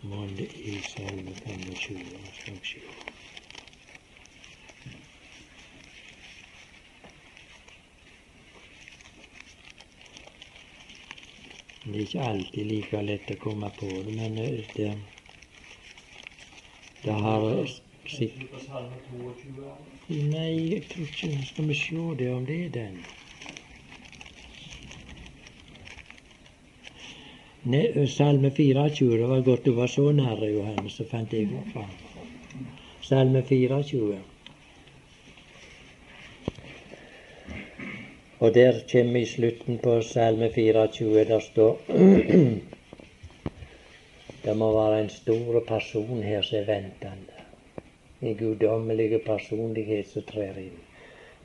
Måned 0.02 0.38
i 0.40 0.80
salme 0.82 1.34
25. 1.44 1.98
Skal 2.32 2.54
vi 2.54 2.66
se. 2.66 2.80
Det 11.84 12.01
er 12.01 12.01
ikke 12.12 12.24
alltid 12.28 12.66
like 12.68 13.00
lett 13.02 13.30
å 13.32 13.34
komme 13.40 13.68
på 13.78 13.88
det, 14.04 14.12
men 14.12 14.34
det, 14.76 14.88
det 17.04 17.14
har 17.24 17.46
sikkert 18.04 18.68
Nei, 20.12 20.74
jeg 20.74 20.82
tror 20.90 21.06
ikke 21.06 21.30
Skal 21.48 21.68
vi 21.70 21.76
se 21.78 22.02
det 22.18 22.28
om 22.34 22.44
det 22.44 22.56
er 22.66 22.72
den. 22.74 22.98
Nei, 27.72 27.84
salme 28.10 28.50
24. 28.50 29.16
Det 29.22 29.30
var 29.30 29.44
godt 29.46 29.64
du 29.64 29.72
var 29.78 29.88
så 29.88 30.10
nær, 30.12 30.44
Johannes, 30.44 30.98
så 30.98 31.06
fant 31.08 31.32
jeg 31.32 31.48
henne 31.48 31.64
fram. 31.72 32.68
Salme 33.06 33.44
24. 33.48 34.18
Og 38.42 38.54
der 38.54 38.72
kommer 38.90 39.20
i 39.20 39.24
slutten 39.24 39.78
på 39.78 40.00
Salme 40.02 40.50
24, 40.50 41.24
der 41.24 41.40
står 41.40 41.78
Det 44.44 44.56
må 44.56 44.72
være 44.74 45.00
en 45.00 45.08
stor 45.08 45.60
person 45.68 46.22
her 46.22 46.42
som 46.42 46.58
er 46.58 46.64
ventende. 46.66 47.44
En 48.22 48.34
guddommelig 48.40 49.20
personlighet 49.26 50.08
som 50.10 50.22
trer 50.26 50.58
inn. 50.58 50.80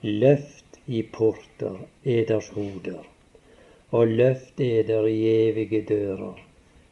Løft 0.02 0.80
i 0.88 1.04
porter 1.14 1.78
eders 2.06 2.50
hoder, 2.56 3.06
og 3.92 4.08
løft 4.08 4.60
eder 4.60 5.06
i 5.06 5.22
evige 5.50 5.84
dører, 5.92 6.42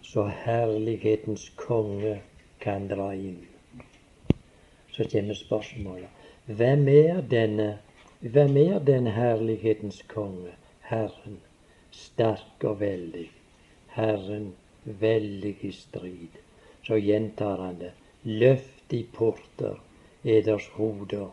så 0.01 0.27
herlighetens 0.45 1.49
konge 1.55 2.19
kan 2.61 2.85
dra 2.93 3.09
inn. 3.17 3.41
Så 4.93 5.09
kommer 5.09 5.33
spørsmålet. 5.33 6.09
Hvem 6.45 6.87
er 6.93 7.21
denne 7.31 7.79
hvem 8.31 8.57
er 8.57 8.79
den 8.79 9.07
herlighetens 9.07 10.01
konge? 10.07 10.55
Herren, 10.81 11.39
sterk 11.91 12.63
og 12.63 12.79
veldig. 12.79 13.29
Herren, 13.87 14.53
veldig 14.83 15.55
i 15.61 15.71
strid. 15.71 16.39
Så 16.83 16.97
gjentar 16.97 17.61
han 17.61 17.79
det. 17.79 17.91
Løft 18.23 18.93
i 18.93 19.03
porter, 19.13 19.75
eders 20.23 20.67
hoder, 20.73 21.29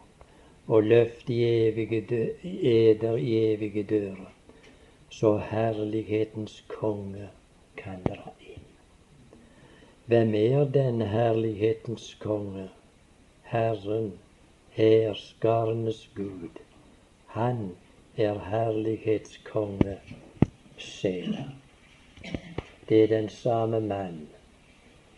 og 0.67 0.83
løft 0.83 1.31
i 1.31 1.43
evige 1.45 2.03
eder 2.43 3.17
i 3.17 3.53
evige 3.53 3.83
dører, 3.83 4.33
så 5.11 5.37
herlighetens 5.37 6.65
konge 6.69 7.29
kan 7.77 8.05
dra 8.05 8.35
inn. 8.41 8.69
Hvem 10.07 10.35
er 10.35 10.65
den 10.65 11.01
herlighetens 11.03 12.15
konge? 12.21 12.69
Herren, 13.43 14.13
herskarenes 14.71 16.11
Gud. 16.15 16.61
Han 17.33 17.77
er 18.17 18.39
herlighetskonge, 18.39 19.99
Sela. 20.77 21.45
Det 22.89 23.03
er 23.03 23.07
den 23.07 23.29
samme 23.29 23.81
mann 23.81 24.29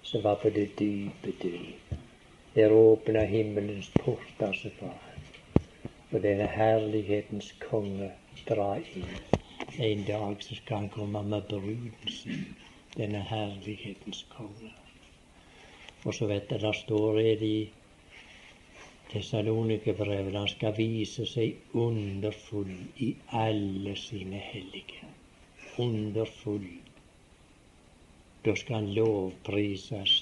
som 0.03 0.23
var 0.23 0.35
på 0.43 0.51
det 0.55 0.79
dype 0.79 1.33
dyp. 1.43 1.95
Der 2.55 2.73
åpna 2.73 3.25
himmelens 3.25 3.91
porter 3.99 4.55
seg 4.55 4.79
for 4.79 4.95
ham. 4.95 5.27
Og 6.13 6.23
denne 6.23 6.47
herlighetens 6.47 7.51
konge 7.67 8.13
drar 8.47 8.87
inn. 8.95 9.11
En 9.83 10.07
dag 10.07 10.37
så 10.39 10.55
skal 10.55 10.85
han 10.85 10.91
komme 10.95 11.23
med 11.23 11.49
bruden 11.51 12.09
sin, 12.09 12.53
denne 12.97 13.27
herlighetens 13.27 14.23
konge. 14.37 14.71
Og 16.05 16.15
så 16.15 16.31
vet 16.31 16.47
jeg 16.55 16.63
der 16.63 16.79
står 16.85 17.19
det 17.19 17.43
i 17.43 17.57
Tessalonikerbrevet 19.15 20.35
han 20.35 20.49
skal 20.51 20.73
vise 20.75 21.23
seg 21.31 21.77
underfull 21.79 22.73
i 23.05 23.13
alle 23.41 23.93
sine 23.95 24.41
hellige. 24.43 25.07
Underfull. 25.85 26.65
Da 28.43 28.55
skal 28.59 28.81
han 28.81 28.89
lovprises 28.97 30.15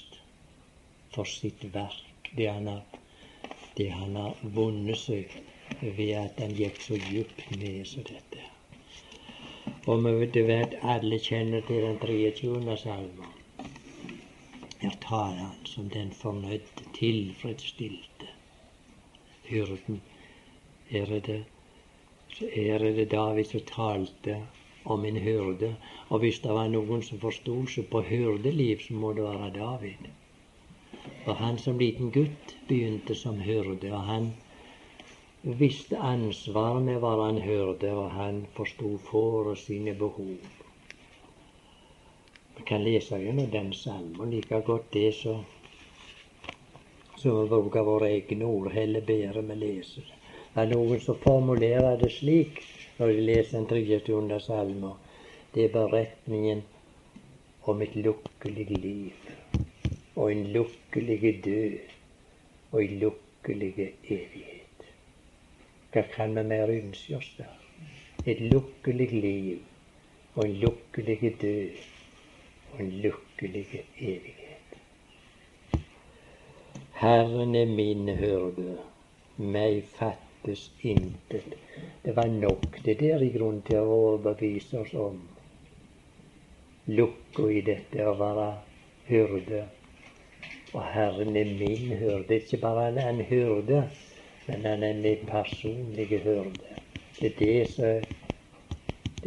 for 1.15 1.25
sitt 1.25 1.65
verk, 1.73 2.29
det 2.37 2.51
han 2.51 2.69
har, 2.69 2.83
det 3.79 3.89
han 3.95 4.13
har 4.19 4.45
vunnet 4.59 5.01
seg 5.01 5.33
ved 5.81 6.13
at 6.19 6.43
han 6.45 6.53
gikk 6.61 6.77
så 6.85 7.01
djupt 7.07 7.49
ned 7.57 7.89
som 7.89 8.05
dette. 8.11 8.45
Og 9.89 10.05
vi 10.05 10.45
vet, 10.51 10.77
alle 10.93 11.17
kjenner 11.17 11.65
til 11.65 11.81
den 11.87 11.97
23. 12.05 12.77
salmen. 12.85 13.33
Her 14.85 14.95
taler 15.09 15.43
han 15.47 15.67
som 15.73 15.89
den 15.97 16.13
fornøyde, 16.21 16.89
tilfredsstilte 17.01 18.29
hyrden. 19.43 20.01
Er 20.91 21.05
det, 22.79 23.11
David 23.11 23.45
som 23.45 23.59
talte 23.69 24.41
om 24.83 25.05
en 25.05 25.17
hyrde. 25.17 25.75
Og 26.09 26.19
hvis 26.19 26.39
det 26.39 26.51
var 26.51 26.67
noen 26.71 27.03
som 27.03 27.19
forsto 27.19 27.55
seg 27.71 27.87
på 27.91 28.01
hyrdeliv, 28.07 28.81
så 28.83 28.93
må 28.93 29.13
det 29.13 29.23
være 29.23 29.51
David. 29.55 30.09
For 31.25 31.39
han 31.39 31.57
som 31.57 31.79
liten 31.79 32.11
gutt 32.11 32.55
begynte 32.67 33.15
som 33.15 33.39
hyrde, 33.43 33.91
og 33.91 34.03
han 34.09 34.33
visste 35.43 35.99
ansvaret 35.99 36.83
med 36.83 36.99
å 36.99 37.05
være 37.05 37.29
en 37.31 37.41
hyrde, 37.43 37.93
og 37.95 38.11
han 38.17 38.43
forsto 38.57 38.97
fåret 39.09 39.59
sine 39.59 39.95
behov. 39.99 40.37
Vi 42.57 42.63
kan 42.69 42.83
lese 42.85 43.19
gjennom 43.19 43.49
den 43.51 43.73
salmen 43.73 44.31
like 44.31 44.61
godt 44.67 44.91
det 44.93 45.09
så 45.17 45.39
som 47.23 47.47
bruker 47.47 47.85
våre 47.87 48.09
egne 48.11 48.45
ord, 48.45 48.71
heller 48.75 49.01
bedre 49.07 49.41
vi 49.47 49.55
leser. 49.55 50.07
Det 50.53 50.61
er 50.61 50.71
noen 50.73 50.99
som 51.01 51.15
formulerer 51.23 51.95
det 52.01 52.09
slik 52.11 52.59
når 52.97 53.13
de 53.13 53.23
leser 53.29 53.59
en 53.61 53.67
23. 53.69 54.39
salme. 54.43 54.91
Det 55.53 55.63
er 55.65 55.71
beretningen 55.71 56.65
om 57.63 57.81
et 57.81 57.95
lukkelig 57.95 58.67
liv 58.75 59.31
og 60.15 60.31
en 60.33 60.43
lukkelig 60.57 61.33
død 61.45 61.79
og 62.73 62.83
en 62.83 62.99
lukkelig 63.05 63.73
evighet. 64.03 64.87
Hva 65.93 66.03
kan 66.13 66.35
vi 66.35 66.43
mer 66.51 66.75
ønske 66.75 67.17
oss 67.17 67.33
da? 67.39 67.47
Et 68.25 68.39
lukkelig 68.51 69.11
liv 69.15 69.59
og 70.35 70.45
en 70.45 70.57
lukkelig 70.67 71.35
død 71.41 71.83
og 72.73 72.79
en 72.83 72.95
lukkelig 73.07 73.67
evighet. 73.97 74.42
Herren 77.03 77.55
er 77.55 77.65
min 77.67 78.07
hyrde, 78.15 78.77
meg 79.35 79.81
fattes 79.91 80.61
intet. 80.87 81.55
Det 82.03 82.13
var 82.15 82.29
nok 82.31 82.77
det 82.85 82.93
der 83.01 83.25
i 83.25 83.27
grunn 83.33 83.57
til 83.67 83.81
å 83.81 83.95
overbevise 83.95 84.79
oss 84.79 84.93
om 85.05 85.17
lukka 86.87 87.49
i 87.51 87.59
dette 87.67 88.05
å 88.07 88.13
være 88.21 88.45
hyrde. 89.09 89.65
Og 90.71 90.79
Herren 90.93 91.35
er 91.41 91.51
min 91.59 91.91
hyrde. 91.91 92.37
Ikke 92.39 92.61
bare 92.63 92.87
han 92.87 93.01
er 93.03 93.11
en 93.11 93.21
hyrde, 93.33 93.81
men 94.47 94.63
han 94.69 94.87
er 94.87 95.03
min 95.03 95.27
personlige 95.27 96.21
hyrde. 96.23 96.79
Det 97.19 97.33
er 97.33 97.37
det 97.41 97.67
som 97.73 98.07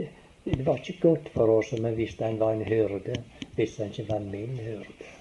det, 0.00 0.08
det 0.48 0.64
var 0.64 0.80
ikke 0.80 0.96
godt 1.04 1.28
for 1.36 1.58
oss 1.58 1.76
om 1.76 1.84
vi 1.90 1.94
visste 2.00 2.24
han 2.24 2.40
var 2.40 2.56
en 2.56 2.64
hyrde, 2.72 3.20
hvis 3.60 3.76
han 3.84 3.92
ikke 3.92 4.08
var 4.14 4.24
min 4.32 4.56
hyrde. 4.64 5.15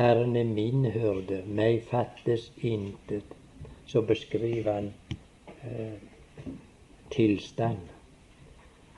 Herren 0.00 0.36
er 0.36 0.44
min 0.44 0.84
hyrde, 0.94 1.42
meg 1.46 1.82
fattes 1.90 2.46
intet. 2.64 3.34
Så 3.86 4.00
beskriver 4.08 4.72
han 4.72 4.86
eh, 5.62 5.98
tilstand. 7.10 7.90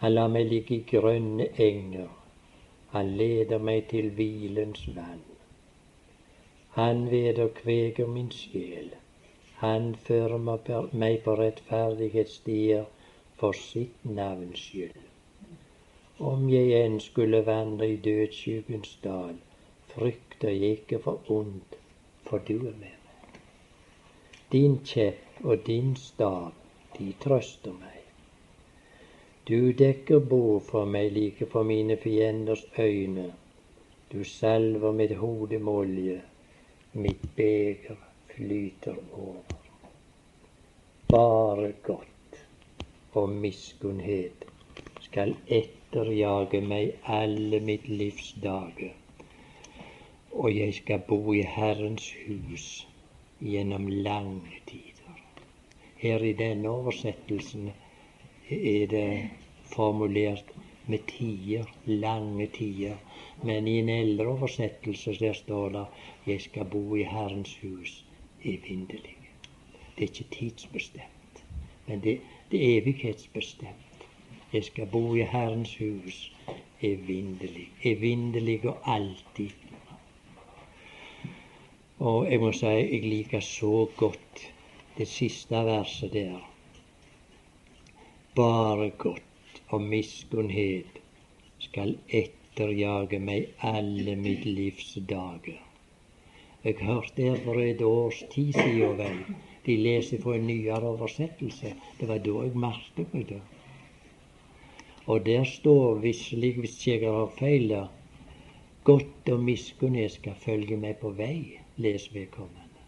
Han 0.03 0.14
lar 0.14 0.30
meg 0.30 0.46
ligge 0.53 0.76
i 0.76 0.84
grønne 0.92 1.48
enger. 1.66 2.07
Han 2.94 3.11
leder 3.18 3.59
meg 3.59 3.88
til 3.90 4.12
hvilens 4.14 4.84
vann. 4.94 5.26
Han 6.78 7.11
vederkveger 7.11 8.07
min 8.07 8.30
sjel. 8.30 8.94
Han 9.64 9.94
fører 10.07 10.38
meg 11.03 11.18
på 11.24 11.34
rettferdighetsstier 11.42 12.86
for 13.42 13.59
sitt 13.59 14.07
navns 14.20 14.68
skyld. 14.68 15.03
Om 16.32 16.46
jeg 16.55 16.84
enn 16.84 17.00
skulle 17.03 17.42
vandre 17.50 17.90
i 17.96 18.03
dødsskyggens 18.07 19.00
dal, 19.03 19.34
frykter 20.43 20.61
jeg 20.61 20.70
ikke 20.70 20.99
for 20.99 21.30
ondt, 21.30 21.76
for 22.26 22.38
du 22.38 22.57
er 22.66 22.74
med 22.74 22.95
meg. 23.05 23.36
Din 24.53 24.80
kjepp 24.84 25.45
og 25.45 25.66
din 25.66 25.95
stav, 25.97 26.53
de 26.99 27.12
trøster 27.20 27.72
meg. 27.72 28.01
Du 29.49 29.72
dekker 29.72 30.18
bord 30.18 30.62
for 30.62 30.84
meg 30.84 31.12
like 31.12 31.47
for 31.47 31.62
mine 31.62 31.97
fienders 31.97 32.64
øyne. 32.78 33.32
Du 34.12 34.24
salver 34.24 34.93
mitt 34.93 35.16
hode 35.16 35.59
med 35.59 35.72
olje. 35.72 36.22
Mitt 36.95 37.22
beger 37.36 37.97
flyter 38.34 38.97
over. 39.12 39.43
Bare 41.09 41.72
godt 41.82 42.43
og 43.14 43.28
miskunnhet 43.28 44.45
skal 45.01 45.36
etterjage 45.47 46.61
meg 46.61 46.99
alle 47.07 47.61
mitt 47.61 47.88
livs 47.88 48.34
dager. 48.43 49.01
Og 50.33 50.57
jeg 50.57 50.74
skal 50.74 51.03
bo 51.09 51.33
i 51.33 51.43
Herrens 51.43 52.14
hus 52.26 52.89
gjennom 53.41 53.89
lange 53.89 54.61
tider. 54.66 55.18
Her 55.97 56.24
i 56.24 56.33
denne 56.33 56.68
oversettelsen 56.68 57.70
er 58.51 58.87
det 58.87 59.30
formulert 59.74 60.53
med 60.87 60.99
tider, 61.09 61.64
lange 61.87 62.47
tider. 62.47 62.97
Men 63.43 63.68
i 63.68 63.78
en 63.78 63.89
eldre 63.89 64.26
oversettelse 64.26 65.14
der 65.18 65.33
står 65.33 65.68
det 65.68 65.87
'Jeg 66.26 66.41
skal 66.41 66.64
bo 66.64 66.97
i 66.97 67.03
Herrens 67.03 67.59
hus 67.62 68.05
evinnelig'. 68.45 69.18
Det 69.99 70.05
er 70.05 70.12
ikke 70.12 70.24
tidsbestemt, 70.30 71.45
men 71.87 72.01
det, 72.03 72.20
det 72.51 72.64
er 72.64 72.80
evighetsbestemt. 72.80 74.07
Jeg 74.53 74.64
skal 74.64 74.87
bo 74.87 75.14
i 75.14 75.22
Herrens 75.22 75.78
hus 75.78 76.33
evinnelig. 76.83 77.68
Evinnelig 77.85 78.68
og 78.68 78.78
alltid. 78.87 79.61
Og 82.03 82.24
jeg 82.26 82.40
må 82.42 82.48
si 82.50 82.66
jeg 82.66 83.05
liker 83.07 83.44
så 83.46 83.84
godt 83.96 84.40
det 84.96 85.07
siste 85.07 85.61
verset 85.68 86.11
der. 86.16 86.40
Bare 88.34 88.88
godt 88.98 89.61
og 89.68 89.84
miskunnhet 89.86 90.98
skal 91.62 91.94
etterjage 92.09 93.20
meg 93.22 93.55
alle 93.70 94.16
mitt 94.18 94.48
livs 94.48 94.96
dager. 95.14 95.62
Jeg 96.64 96.82
hørte 96.82 97.14
det 97.22 97.38
for 97.44 97.62
et 97.62 97.86
års 97.86 98.24
tid 98.34 98.53
siden 98.53 98.98
vel. 98.98 99.22
De 99.66 99.78
leser 99.78 100.18
fra 100.22 100.34
en 100.36 100.46
nyere 100.46 100.82
oversettelse. 100.82 101.74
Det 102.00 102.09
var 102.09 102.18
da 102.26 102.38
jeg 102.42 102.59
merket 102.66 103.14
meg 103.14 103.28
det. 103.30 103.42
Og 105.07 105.26
der 105.26 105.44
står 105.44 106.03
visselig, 106.03 106.57
hvis 106.59 106.86
jeg 106.86 107.07
har 107.07 107.30
feil 107.38 107.74
godt 108.84 109.30
og 109.30 109.42
miskunnhet 109.42 110.18
skal 110.18 110.34
følge 110.34 110.76
meg 110.76 110.98
på 110.98 111.14
vei, 111.14 111.61
les 111.77 112.09
vedkommende. 112.14 112.83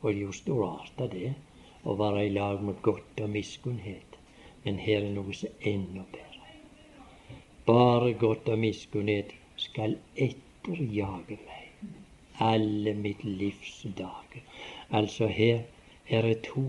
Og 0.00 0.12
det 0.12 0.18
er 0.18 0.22
jo 0.26 0.32
stort 0.32 1.00
av 1.00 1.10
det 1.14 1.34
å 1.84 1.96
være 1.98 2.26
i 2.26 2.32
lag 2.34 2.62
med 2.62 2.80
godt 2.82 3.20
og 3.24 3.30
miskunnhet. 3.30 4.18
Men 4.64 4.78
her 4.80 5.02
er 5.02 5.12
noe 5.12 5.34
som 5.36 5.50
er 5.60 5.74
enda 5.74 6.04
bedre. 6.12 6.54
Bare 7.66 8.12
godt 8.20 8.48
og 8.52 8.60
miskunnhet 8.60 9.32
skal 9.60 9.98
etterjage 10.14 11.38
meg 11.44 11.64
alle 12.38 12.94
mitt 12.94 13.24
livs 13.24 13.86
dager. 13.96 14.42
Altså 14.90 15.26
her 15.26 15.62
er 16.08 16.22
det 16.22 16.42
to 16.42 16.66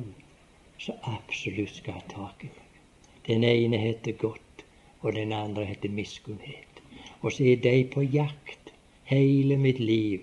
som 0.78 0.96
absolutt 1.04 1.76
skal 1.76 1.94
ha 2.00 2.04
tak 2.12 2.44
i 2.44 2.52
meg. 2.52 2.80
Den 3.28 3.44
ene 3.44 3.78
heter 3.78 4.12
godt, 4.12 4.66
og 5.02 5.14
den 5.14 5.34
andre 5.34 5.66
heter 5.66 5.90
miskunnhet. 5.90 6.82
Og 7.22 7.32
så 7.32 7.44
er 7.44 7.56
de 7.56 7.84
på 7.94 8.02
jakt 8.02 8.74
hele 9.10 9.58
mitt 9.58 9.80
liv 9.80 10.22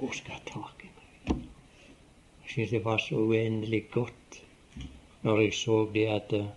og 0.00 0.14
skal 0.14 0.38
ha 0.38 0.40
tak 0.48 0.84
i 0.84 0.90
meg. 0.96 1.44
Jeg 2.42 2.54
syns 2.54 2.74
det 2.74 2.84
var 2.84 2.98
så 2.98 3.20
uendelig 3.20 3.84
godt 3.92 4.40
når 5.22 5.40
jeg 5.40 5.54
så 5.54 5.76
det 5.94 6.06
at 6.08 6.32
eh, 6.32 6.50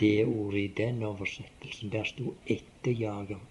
det 0.00 0.26
ordet 0.26 0.60
i 0.60 0.74
den 0.76 1.02
oversettelsen, 1.02 1.92
der 1.92 2.04
sto 2.04 2.34
'etterjager'. 2.46 3.46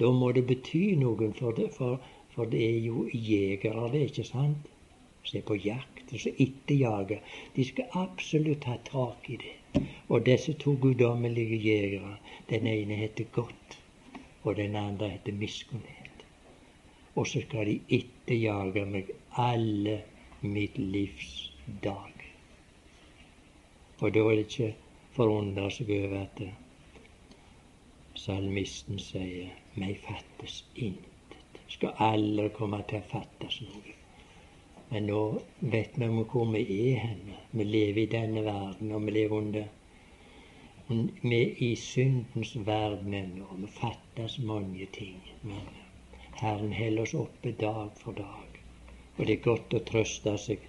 Da 0.00 0.10
må 0.10 0.32
det 0.32 0.46
bety 0.46 0.94
noe 0.98 1.32
for, 1.38 1.50
det, 1.50 1.70
for 1.74 2.00
for 2.34 2.44
det 2.44 2.60
er 2.66 2.78
jo 2.80 3.08
jegere, 3.12 3.92
det, 3.92 4.06
ikke 4.08 4.24
sant? 4.24 4.68
Er 5.34 5.44
på 5.46 5.54
jakt, 5.54 6.12
og 6.12 6.20
som 6.20 6.38
etterjager. 6.44 7.20
De 7.56 7.64
skal 7.64 7.96
absolutt 8.00 8.64
ha 8.64 8.78
tak 8.88 9.28
i 9.30 9.36
det. 9.42 9.82
Og 10.08 10.26
disse 10.26 10.52
to 10.64 10.74
guddommelige 10.80 11.60
jegere, 11.64 12.16
den 12.50 12.66
ene 12.66 12.98
heter 13.04 13.28
godt, 13.32 13.78
og 14.42 14.56
den 14.56 14.76
andre 14.76 15.08
heter 15.08 15.32
miskunnhet. 15.32 16.01
Og 17.14 17.26
så 17.26 17.42
skal 17.44 17.68
de 17.68 17.78
etterjage 17.98 18.84
meg 18.88 19.12
alle 19.36 19.98
mitt 20.40 20.78
livs 20.78 21.52
dag. 21.84 22.24
Og 24.00 24.14
da 24.14 24.22
er 24.26 24.38
det 24.38 24.46
ikke 24.48 24.70
forundre 25.14 25.68
seg 25.70 25.90
over 25.98 26.22
at 26.22 26.40
salmisten 28.18 28.98
sier 29.02 29.52
meg 29.78 30.00
fattes 30.06 30.62
intet. 30.74 31.60
skal 31.72 31.94
aldri 32.04 32.48
komme 32.56 32.82
til 32.88 33.00
å 33.00 33.08
fattes 33.12 33.60
noe. 33.64 33.94
Men 34.90 35.06
nå 35.08 35.20
vet 35.72 35.94
vi 35.96 36.08
hvor 36.32 36.50
vi 36.52 36.64
er 36.88 36.98
henne. 37.00 37.38
Vi 37.52 37.64
lever 37.64 38.02
i 38.02 38.10
denne 38.12 38.42
verden, 38.44 38.92
og 38.92 39.06
vi 39.06 39.14
lever 39.16 39.36
under 39.38 39.70
Vi 40.88 41.38
er 41.38 41.62
i 41.64 41.70
syndens 41.76 42.52
verden 42.66 43.14
ennå. 43.14 43.46
Vi 43.62 43.70
fattes 43.72 44.38
mange 44.38 44.86
ting. 44.92 45.22
Men 45.42 45.70
Herren 46.40 46.72
holder 46.72 47.02
oss 47.02 47.14
oppe 47.14 47.52
dag 47.60 47.90
for 47.98 48.12
dag. 48.12 48.60
Og 49.16 49.26
det 49.26 49.36
er 49.36 49.44
godt 49.44 49.74
å 49.76 49.82
trøste 49.90 50.36
seg 50.40 50.64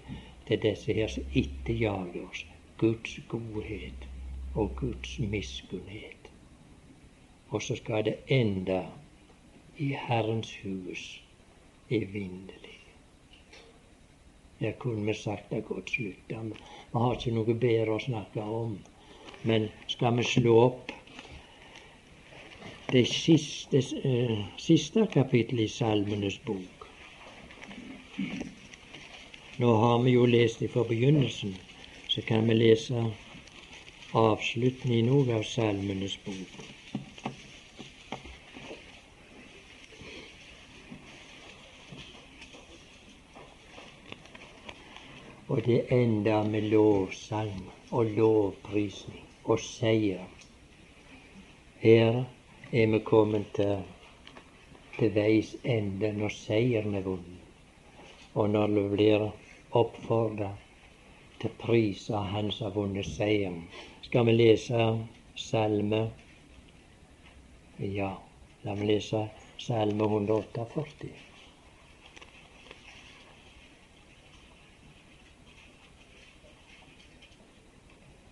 til 0.48 0.60
disse 0.62 0.96
her 0.96 1.10
som 1.10 1.24
etterjager 1.40 2.26
oss. 2.26 2.44
Guds 2.78 3.16
godhet 3.28 4.06
og 4.54 4.74
Guds 4.76 5.18
miskunnhet. 5.18 6.30
Og 7.50 7.62
så 7.62 7.76
skal 7.78 8.04
det 8.04 8.16
enda 8.34 8.82
i 9.78 9.92
Herrens 10.06 10.52
hus 10.62 11.04
evinnelig. 11.90 12.78
Der 14.60 14.72
kunne 14.72 15.06
vi 15.06 15.14
sagt 15.14 15.50
det 15.50 15.64
godt 15.64 15.90
slutta. 15.90 16.42
Vi 16.42 16.98
har 16.98 17.16
ikke 17.16 17.34
noe 17.34 17.54
bedre 17.54 17.96
å 17.96 18.02
snakke 18.02 18.42
om. 18.42 18.76
Men 19.44 19.68
skal 19.92 20.16
vi 20.16 20.24
slå 20.24 20.54
opp 20.62 20.92
det 22.92 23.06
siste, 23.08 23.82
uh, 24.04 24.38
siste 24.56 25.06
kapittelet 25.12 25.64
i 25.64 25.68
Salmenes 25.68 26.38
bok 26.46 26.74
Nå 29.58 29.74
har 29.76 29.98
vi 30.02 30.10
jo 30.10 30.26
lest 30.26 30.58
det 30.60 30.68
fra 30.72 30.82
begynnelsen, 30.84 31.54
så 32.08 32.22
kan 32.22 32.48
vi 32.48 32.54
lese 32.54 33.04
avslutningen 34.14 35.30
av 35.34 35.42
Salmenes 35.42 36.16
bok. 36.24 36.64
Og 45.48 45.62
det 45.66 45.84
ender 45.90 46.42
med 46.50 46.70
lovsang 46.70 47.54
og 47.90 48.04
lovprisning 48.16 49.26
og 49.44 49.60
seier. 49.60 50.26
Her 51.78 52.24
er 52.74 52.86
vi 52.90 52.98
kommet 53.06 53.52
til, 53.54 53.82
til 54.98 55.12
veis 55.14 55.52
ende 55.62 56.08
når 56.16 56.32
seieren 56.34 56.96
er 56.98 57.04
vunnet. 57.06 57.42
Og 58.34 58.48
når 58.50 58.72
du 58.74 58.80
blir 58.96 59.28
oppfordra 59.78 60.48
til 61.42 61.54
pris 61.60 62.08
av 62.10 62.26
Han 62.32 62.50
som 62.50 62.66
har 62.66 62.74
vunnet 62.74 63.06
seieren, 63.06 63.60
skal 64.02 64.26
vi 64.26 64.34
lese 64.34 64.88
salme 65.38 66.02
Ja, 67.78 68.10
la 68.64 68.74
meg 68.74 68.90
lese 68.90 69.22
salme 69.58 70.10
148. 70.10 71.12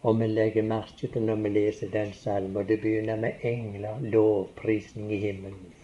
Og 0.02 0.18
vi 0.18 0.26
legger 0.26 0.64
merke 0.66 1.06
til 1.06 1.22
når 1.22 1.36
vi 1.44 1.50
leser 1.52 1.90
den 1.90 2.12
salmen, 2.18 2.56
og 2.56 2.68
det 2.68 2.80
begynner 2.82 3.20
med 3.22 3.44
engler, 3.46 4.00
lovprisning 4.14 5.12
i 5.14 5.20
himmelen. 5.22 5.74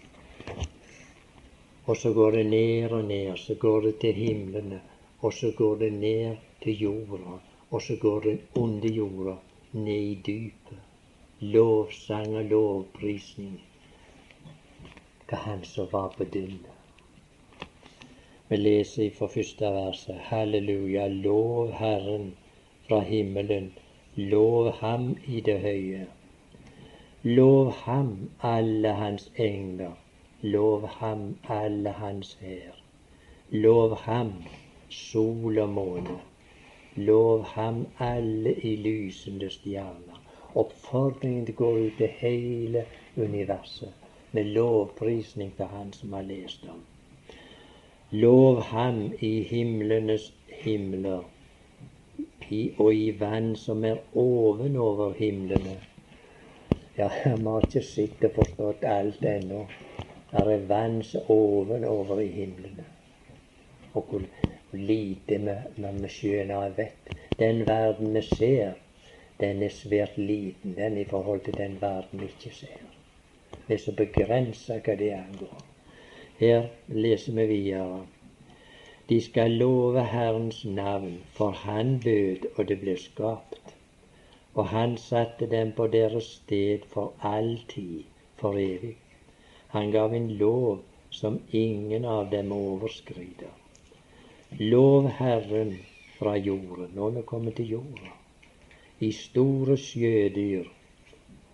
Og 1.87 1.97
så 1.97 2.13
går 2.13 2.31
det 2.31 2.47
ned 2.47 2.91
og 2.93 3.05
ned, 3.05 3.37
så 3.37 3.55
går 3.55 3.81
det 3.81 3.95
til 4.01 4.15
himlene, 4.15 4.81
og 5.21 5.33
så 5.33 5.53
går 5.57 5.77
det 5.85 5.93
ned 5.93 6.37
til 6.63 6.83
jorda, 6.83 7.39
og 7.71 7.83
så 7.83 7.97
går 8.01 8.21
det 8.21 8.39
under 8.55 8.89
jorda, 8.89 9.37
ned 9.73 10.11
i 10.11 10.19
dypet. 10.27 10.85
Lovsang 11.41 12.37
og 12.37 12.45
lovprisning 12.45 13.61
til 15.29 15.37
Han 15.37 15.65
som 15.65 15.89
var 15.93 16.15
på 16.17 16.25
dynnet. 16.25 16.75
Vi 18.49 18.57
leser 18.57 19.11
fra 19.19 19.27
første 19.27 19.65
verset. 19.65 20.17
Halleluja, 20.19 21.07
lov 21.09 21.73
Herren 21.73 22.33
fra 22.89 23.01
himmelen 23.01 23.73
Lov 24.19 24.73
ham 24.81 25.17
i 25.27 25.41
det 25.41 25.61
høye. 25.61 26.07
Lov 27.23 27.73
ham, 27.73 28.31
alle 28.43 28.93
hans 28.93 29.31
engler. 29.37 29.93
Lov 30.43 30.89
ham, 30.89 31.37
alle 31.49 31.91
hans 31.91 32.33
hær. 32.41 32.75
Lov 33.51 33.97
ham, 33.97 34.33
sol 34.91 35.59
og 35.59 35.69
måne. 35.69 36.19
Lov 36.97 37.45
ham, 37.45 37.87
alle 37.99 38.55
i 38.55 38.77
lysende 38.77 39.51
stjerner. 39.51 40.19
oppfordringen 40.55 41.47
til 41.47 41.55
å 41.55 41.63
gå 41.63 41.71
ut 41.87 42.01
i 42.03 42.11
hele 42.19 42.85
universet 43.17 44.09
med 44.33 44.51
lovprisning 44.59 45.53
til 45.57 45.67
Han 45.67 45.93
som 45.93 46.13
har 46.13 46.27
lest 46.27 46.65
om. 46.69 46.81
Lov 48.11 48.63
Ham 48.73 49.13
i 49.21 49.43
himlenes 49.43 50.33
himler 50.63 51.23
og 52.79 52.95
i 52.95 53.11
vann 53.21 53.57
som 53.57 53.85
er 53.85 53.99
ovenover 54.15 55.15
himlene. 55.19 55.77
Ja, 56.97 57.09
vi 57.25 57.45
har 57.45 57.67
ikke 57.67 57.83
sett 57.85 58.25
og 58.25 58.35
forstått 58.41 58.85
alt 58.89 59.25
ennå. 59.25 59.67
Det 60.31 60.45
er 60.45 60.65
vann 60.69 61.03
som 61.03 61.29
ovenover 61.33 62.21
i 62.25 62.29
himlene. 62.33 62.85
Og 63.95 64.11
hvor 64.11 64.25
lite 64.73 65.39
vi, 65.39 66.09
skjønner 66.09 66.57
og 66.57 66.77
vet. 66.77 67.15
Den 67.39 67.67
verden 67.67 68.15
vi 68.15 68.23
ser, 68.23 68.75
den 69.41 69.63
er 69.63 69.73
svært 69.73 70.19
liten, 70.19 70.75
den 70.77 70.99
i 70.99 71.05
forhold 71.05 71.45
til 71.45 71.57
den 71.57 71.79
verden 71.81 72.21
vi 72.21 72.33
ikke 72.33 72.55
ser. 72.55 72.85
Vi 73.67 73.75
er 73.75 73.79
så 73.79 73.93
begrensa 73.93 74.81
hva 74.85 74.97
det 74.99 75.13
angår. 75.15 75.59
Her 76.39 76.69
leser 76.89 77.33
vi 77.33 77.47
videre. 77.47 78.07
De 79.09 79.21
skal 79.21 79.51
love 79.51 80.05
Herrens 80.05 80.65
navn, 80.65 81.19
for 81.33 81.51
Han 81.51 82.01
bød, 82.05 82.49
og 82.57 82.69
det 82.69 82.81
ble 82.81 82.97
skapt. 82.97 83.75
Og 84.55 84.69
Han 84.69 84.97
satte 84.97 85.47
dem 85.51 85.73
på 85.73 85.87
deres 85.87 86.25
sted 86.25 86.85
for 86.89 87.13
all 87.23 87.61
tid, 87.69 88.03
for 88.37 88.53
evig. 88.53 88.97
Han 89.69 89.91
gav 89.91 90.13
en 90.15 90.31
lov 90.31 90.83
som 91.11 91.41
ingen 91.53 92.05
av 92.05 92.31
dem 92.31 92.53
overskrider. 92.53 93.55
Lov 94.59 95.09
Herren 95.09 95.73
fra 96.19 96.37
jorden. 96.37 96.91
Nå 96.95 97.07
er 97.07 97.17
vi 97.17 97.23
kommet 97.23 97.57
til 97.57 97.71
jorda. 97.77 98.13
I 99.01 99.11
store 99.13 99.77
sjødyr 99.77 100.69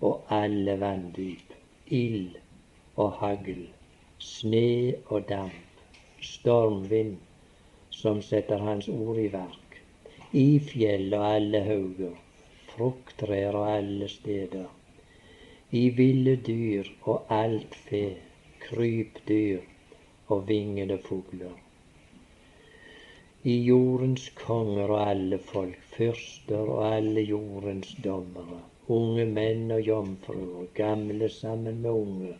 og 0.00 0.24
alle 0.30 0.74
vanndyp. 0.80 1.54
Ild 1.86 2.34
og 2.96 3.12
hagl. 3.20 3.66
Sne 4.18 4.94
og 5.06 5.28
damp. 5.28 5.82
Stormvind 6.24 7.18
som 7.94 8.22
setter 8.22 8.58
Hans 8.58 8.88
ord 8.88 9.18
i 9.22 9.28
verk. 9.32 9.76
I 10.34 10.58
fjell 10.68 11.12
og 11.14 11.24
alle 11.28 11.60
hauger, 11.62 12.14
frukttrær 12.72 13.54
og 13.54 13.68
alle 13.70 14.08
steder. 14.10 14.66
I 15.70 15.88
ville 15.98 16.34
dyr 16.46 16.90
og 17.10 17.30
alt 17.36 17.76
fe, 17.86 18.06
krypdyr 18.64 19.62
og 20.26 20.48
vingede 20.48 20.98
fugler. 21.04 21.54
I 23.44 23.54
jordens 23.68 24.28
konger 24.40 24.90
og 24.96 25.10
alle 25.10 25.38
folk, 25.38 25.78
fyrster 25.96 26.70
og 26.76 26.96
alle 26.96 27.22
jordens 27.28 27.92
dommere, 28.04 28.62
unge 28.88 29.26
menn 29.38 29.70
og 29.76 29.84
jomfruer, 29.86 30.66
gamle 30.74 31.28
sammen 31.28 31.82
med 31.82 31.90
unge. 31.90 32.34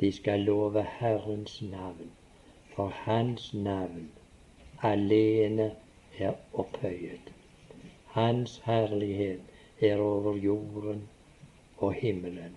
De 0.00 0.12
skal 0.12 0.46
love 0.46 0.84
Herrens 1.00 1.62
navn, 1.62 2.12
for 2.76 2.94
Hans 3.06 3.54
navn 3.54 4.10
alene 4.82 5.70
er 6.18 6.32
opphøyet. 6.52 7.32
Hans 8.06 8.62
herlighet 8.64 9.40
er 9.80 9.98
over 9.98 10.36
jorden 10.36 11.08
og 11.76 11.92
himmelen. 11.92 12.56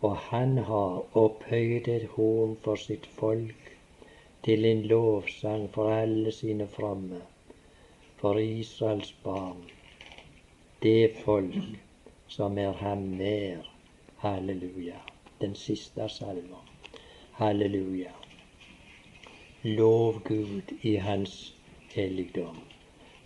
Og 0.00 0.16
han 0.16 0.58
har 0.58 1.16
opphøyet 1.16 1.88
et 1.88 2.08
horn 2.16 2.56
for 2.64 2.74
sitt 2.76 3.06
folk 3.06 3.70
til 4.44 4.64
en 4.64 4.82
lovsang 4.82 5.70
for 5.72 5.90
alle 5.90 6.32
sine 6.32 6.68
fromme, 6.68 7.22
for 8.16 8.38
Israels 8.38 9.12
barn, 9.24 9.64
det 10.82 11.16
folk 11.24 11.54
som 12.28 12.58
er 12.58 12.72
ham 12.72 12.98
nær. 12.98 13.70
Halleluja. 14.24 15.00
Den 15.40 15.54
siste 15.54 16.08
salmen. 16.08 16.68
Halleluja. 17.32 18.23
Lov 19.66 20.20
Gud 20.24 20.72
i 20.82 20.96
Hans 20.96 21.54
helligdom. 21.94 22.56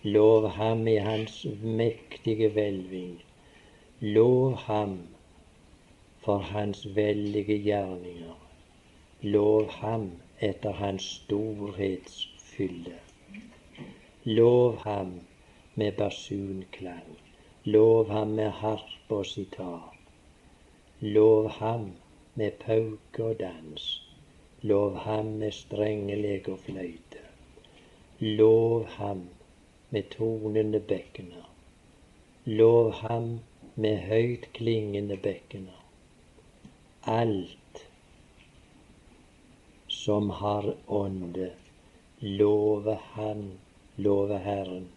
Lov 0.03 0.49
Ham 0.49 0.87
i 0.89 0.95
Hans 0.97 1.47
mektige 1.63 2.49
hvelving. 2.49 3.23
Lov 4.01 4.55
Ham 4.55 4.99
for 6.19 6.39
Hans 6.39 6.87
veldige 6.95 7.59
gjerninger. 7.59 8.39
Lov 9.23 9.71
Ham 9.71 10.11
etter 10.41 10.73
Hans 10.73 11.03
storhetsfylde. 11.03 12.99
Lov 14.25 14.77
Ham 14.85 15.21
med 15.75 15.93
basunklang. 15.93 17.19
Lov 17.65 18.11
Ham 18.11 18.29
med 18.29 18.51
harp 18.51 19.11
og 19.11 19.27
sitar. 19.27 19.97
Lov 21.01 21.51
Ham 21.51 21.93
med 22.35 22.51
pauke 22.51 23.25
og 23.25 23.41
dans. 23.41 24.08
Lov 24.63 24.97
ham 24.97 25.25
med 25.25 25.53
strengeleg 25.53 26.49
og 26.49 26.59
fløyte. 26.59 27.21
Lov 28.21 28.87
ham 28.87 29.29
med 29.91 30.03
tonende 30.11 30.81
bekkener. 30.81 31.51
Lov 32.45 32.93
ham 32.93 33.39
med 33.77 33.99
høyt 33.99 34.49
klingende 34.53 35.17
bekkener. 35.17 35.85
Alt 37.07 37.85
som 39.89 40.31
har 40.31 40.75
ånde, 40.87 41.51
love 42.21 42.99
Han, 43.15 43.53
love 43.97 44.39
Herren, 44.39 44.89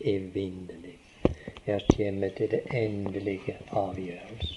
evinnelig. 0.00 0.98
Her 1.64 1.80
kommer 1.96 2.28
til 2.28 2.50
det 2.50 2.62
endelige 2.74 3.56
avgjørelse. 3.70 4.54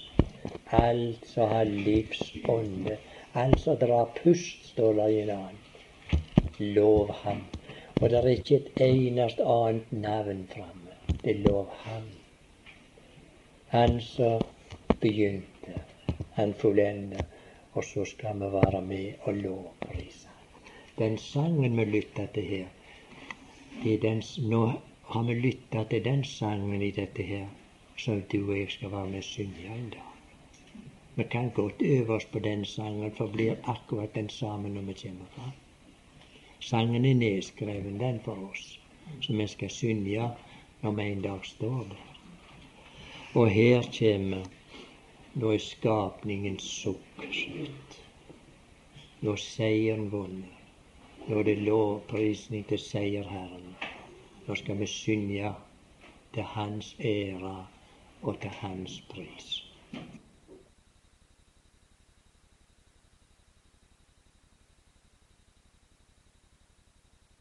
Alt 0.72 1.26
som 1.26 1.48
har 1.48 1.64
livsånde, 1.64 2.96
Altså 3.34 3.74
drar 3.74 4.10
pust, 4.22 4.66
står 4.72 4.92
det 4.92 5.08
i 5.10 5.20
en 5.20 5.30
annen. 5.30 5.62
Lov 6.58 7.10
ham. 7.22 7.40
Og 8.00 8.10
det 8.10 8.18
er 8.18 8.28
ikke 8.30 8.56
et 8.56 8.82
eneste 8.84 9.42
annet 9.42 9.92
navn 9.92 10.44
framme. 10.52 10.94
Det 11.22 11.30
er 11.32 11.40
lov 11.48 11.72
ham. 11.82 12.06
Han 13.74 14.00
som 14.00 14.42
begynte, 15.00 15.80
han 16.38 16.54
fullender. 16.54 17.26
Og 17.74 17.84
så 17.84 18.04
skal 18.04 18.38
vi 18.38 18.52
være 18.52 18.82
med 18.82 19.12
og 19.22 19.34
lovprise 19.34 20.28
Den 20.98 21.18
sangen 21.18 21.76
vi 21.76 21.84
lytter 21.84 22.26
til 22.34 22.42
her, 22.42 22.66
den, 24.02 24.22
nå 24.38 24.72
har 25.04 25.22
vi 25.22 25.34
lytta 25.34 25.84
til 25.90 26.04
den 26.04 26.24
sangen 26.24 26.82
i 26.82 26.90
dette 26.90 27.22
her, 27.22 27.46
som 27.96 28.22
du 28.22 28.50
og 28.50 28.58
jeg 28.58 28.70
skal 28.70 28.92
være 28.92 29.06
med 29.06 29.18
og 29.18 29.24
synge 29.24 29.66
en 29.66 29.90
dag. 29.90 30.13
Vi 31.16 31.24
kan 31.30 31.50
godt 31.50 31.82
øve 31.82 32.14
oss 32.14 32.24
på 32.24 32.38
den 32.38 32.64
sangen, 32.64 33.12
for 33.12 33.26
blir 33.26 33.56
akkurat 33.64 34.14
den 34.14 34.28
samme 34.28 34.68
når 34.68 34.80
vi 34.80 34.92
kommer 35.02 35.26
fram. 35.34 35.52
Sangen 36.60 37.04
er 37.04 37.14
nedskreven, 37.14 38.00
den 38.00 38.20
for 38.24 38.50
oss, 38.50 38.80
som 39.20 39.38
vi 39.38 39.46
skal 39.46 39.70
synge 39.70 40.30
når 40.82 40.90
vi 40.90 41.02
en 41.02 41.22
dag 41.22 41.46
står 41.46 41.86
der. 41.90 42.04
Og 43.34 43.50
her 43.50 43.82
kommer 43.98 44.44
Nå 45.34 45.50
er 45.50 45.58
skapningens 45.58 46.62
sukk 46.62 47.24
slutt. 47.34 47.96
Nå 49.20 49.32
er 49.32 49.40
seieren 49.42 50.12
vunnet. 50.12 50.52
Nå 51.26 51.40
er 51.40 51.48
det 51.48 51.56
lovprisning 51.58 52.62
til 52.68 52.78
seierherren. 52.78 53.72
Nå 54.46 54.54
skal 54.54 54.78
vi 54.78 54.86
synge 54.86 55.50
til 56.34 56.42
Hans 56.42 56.94
ære 57.00 57.66
og 58.22 58.40
til 58.40 58.50
Hans 58.60 59.00
pris. 59.10 59.50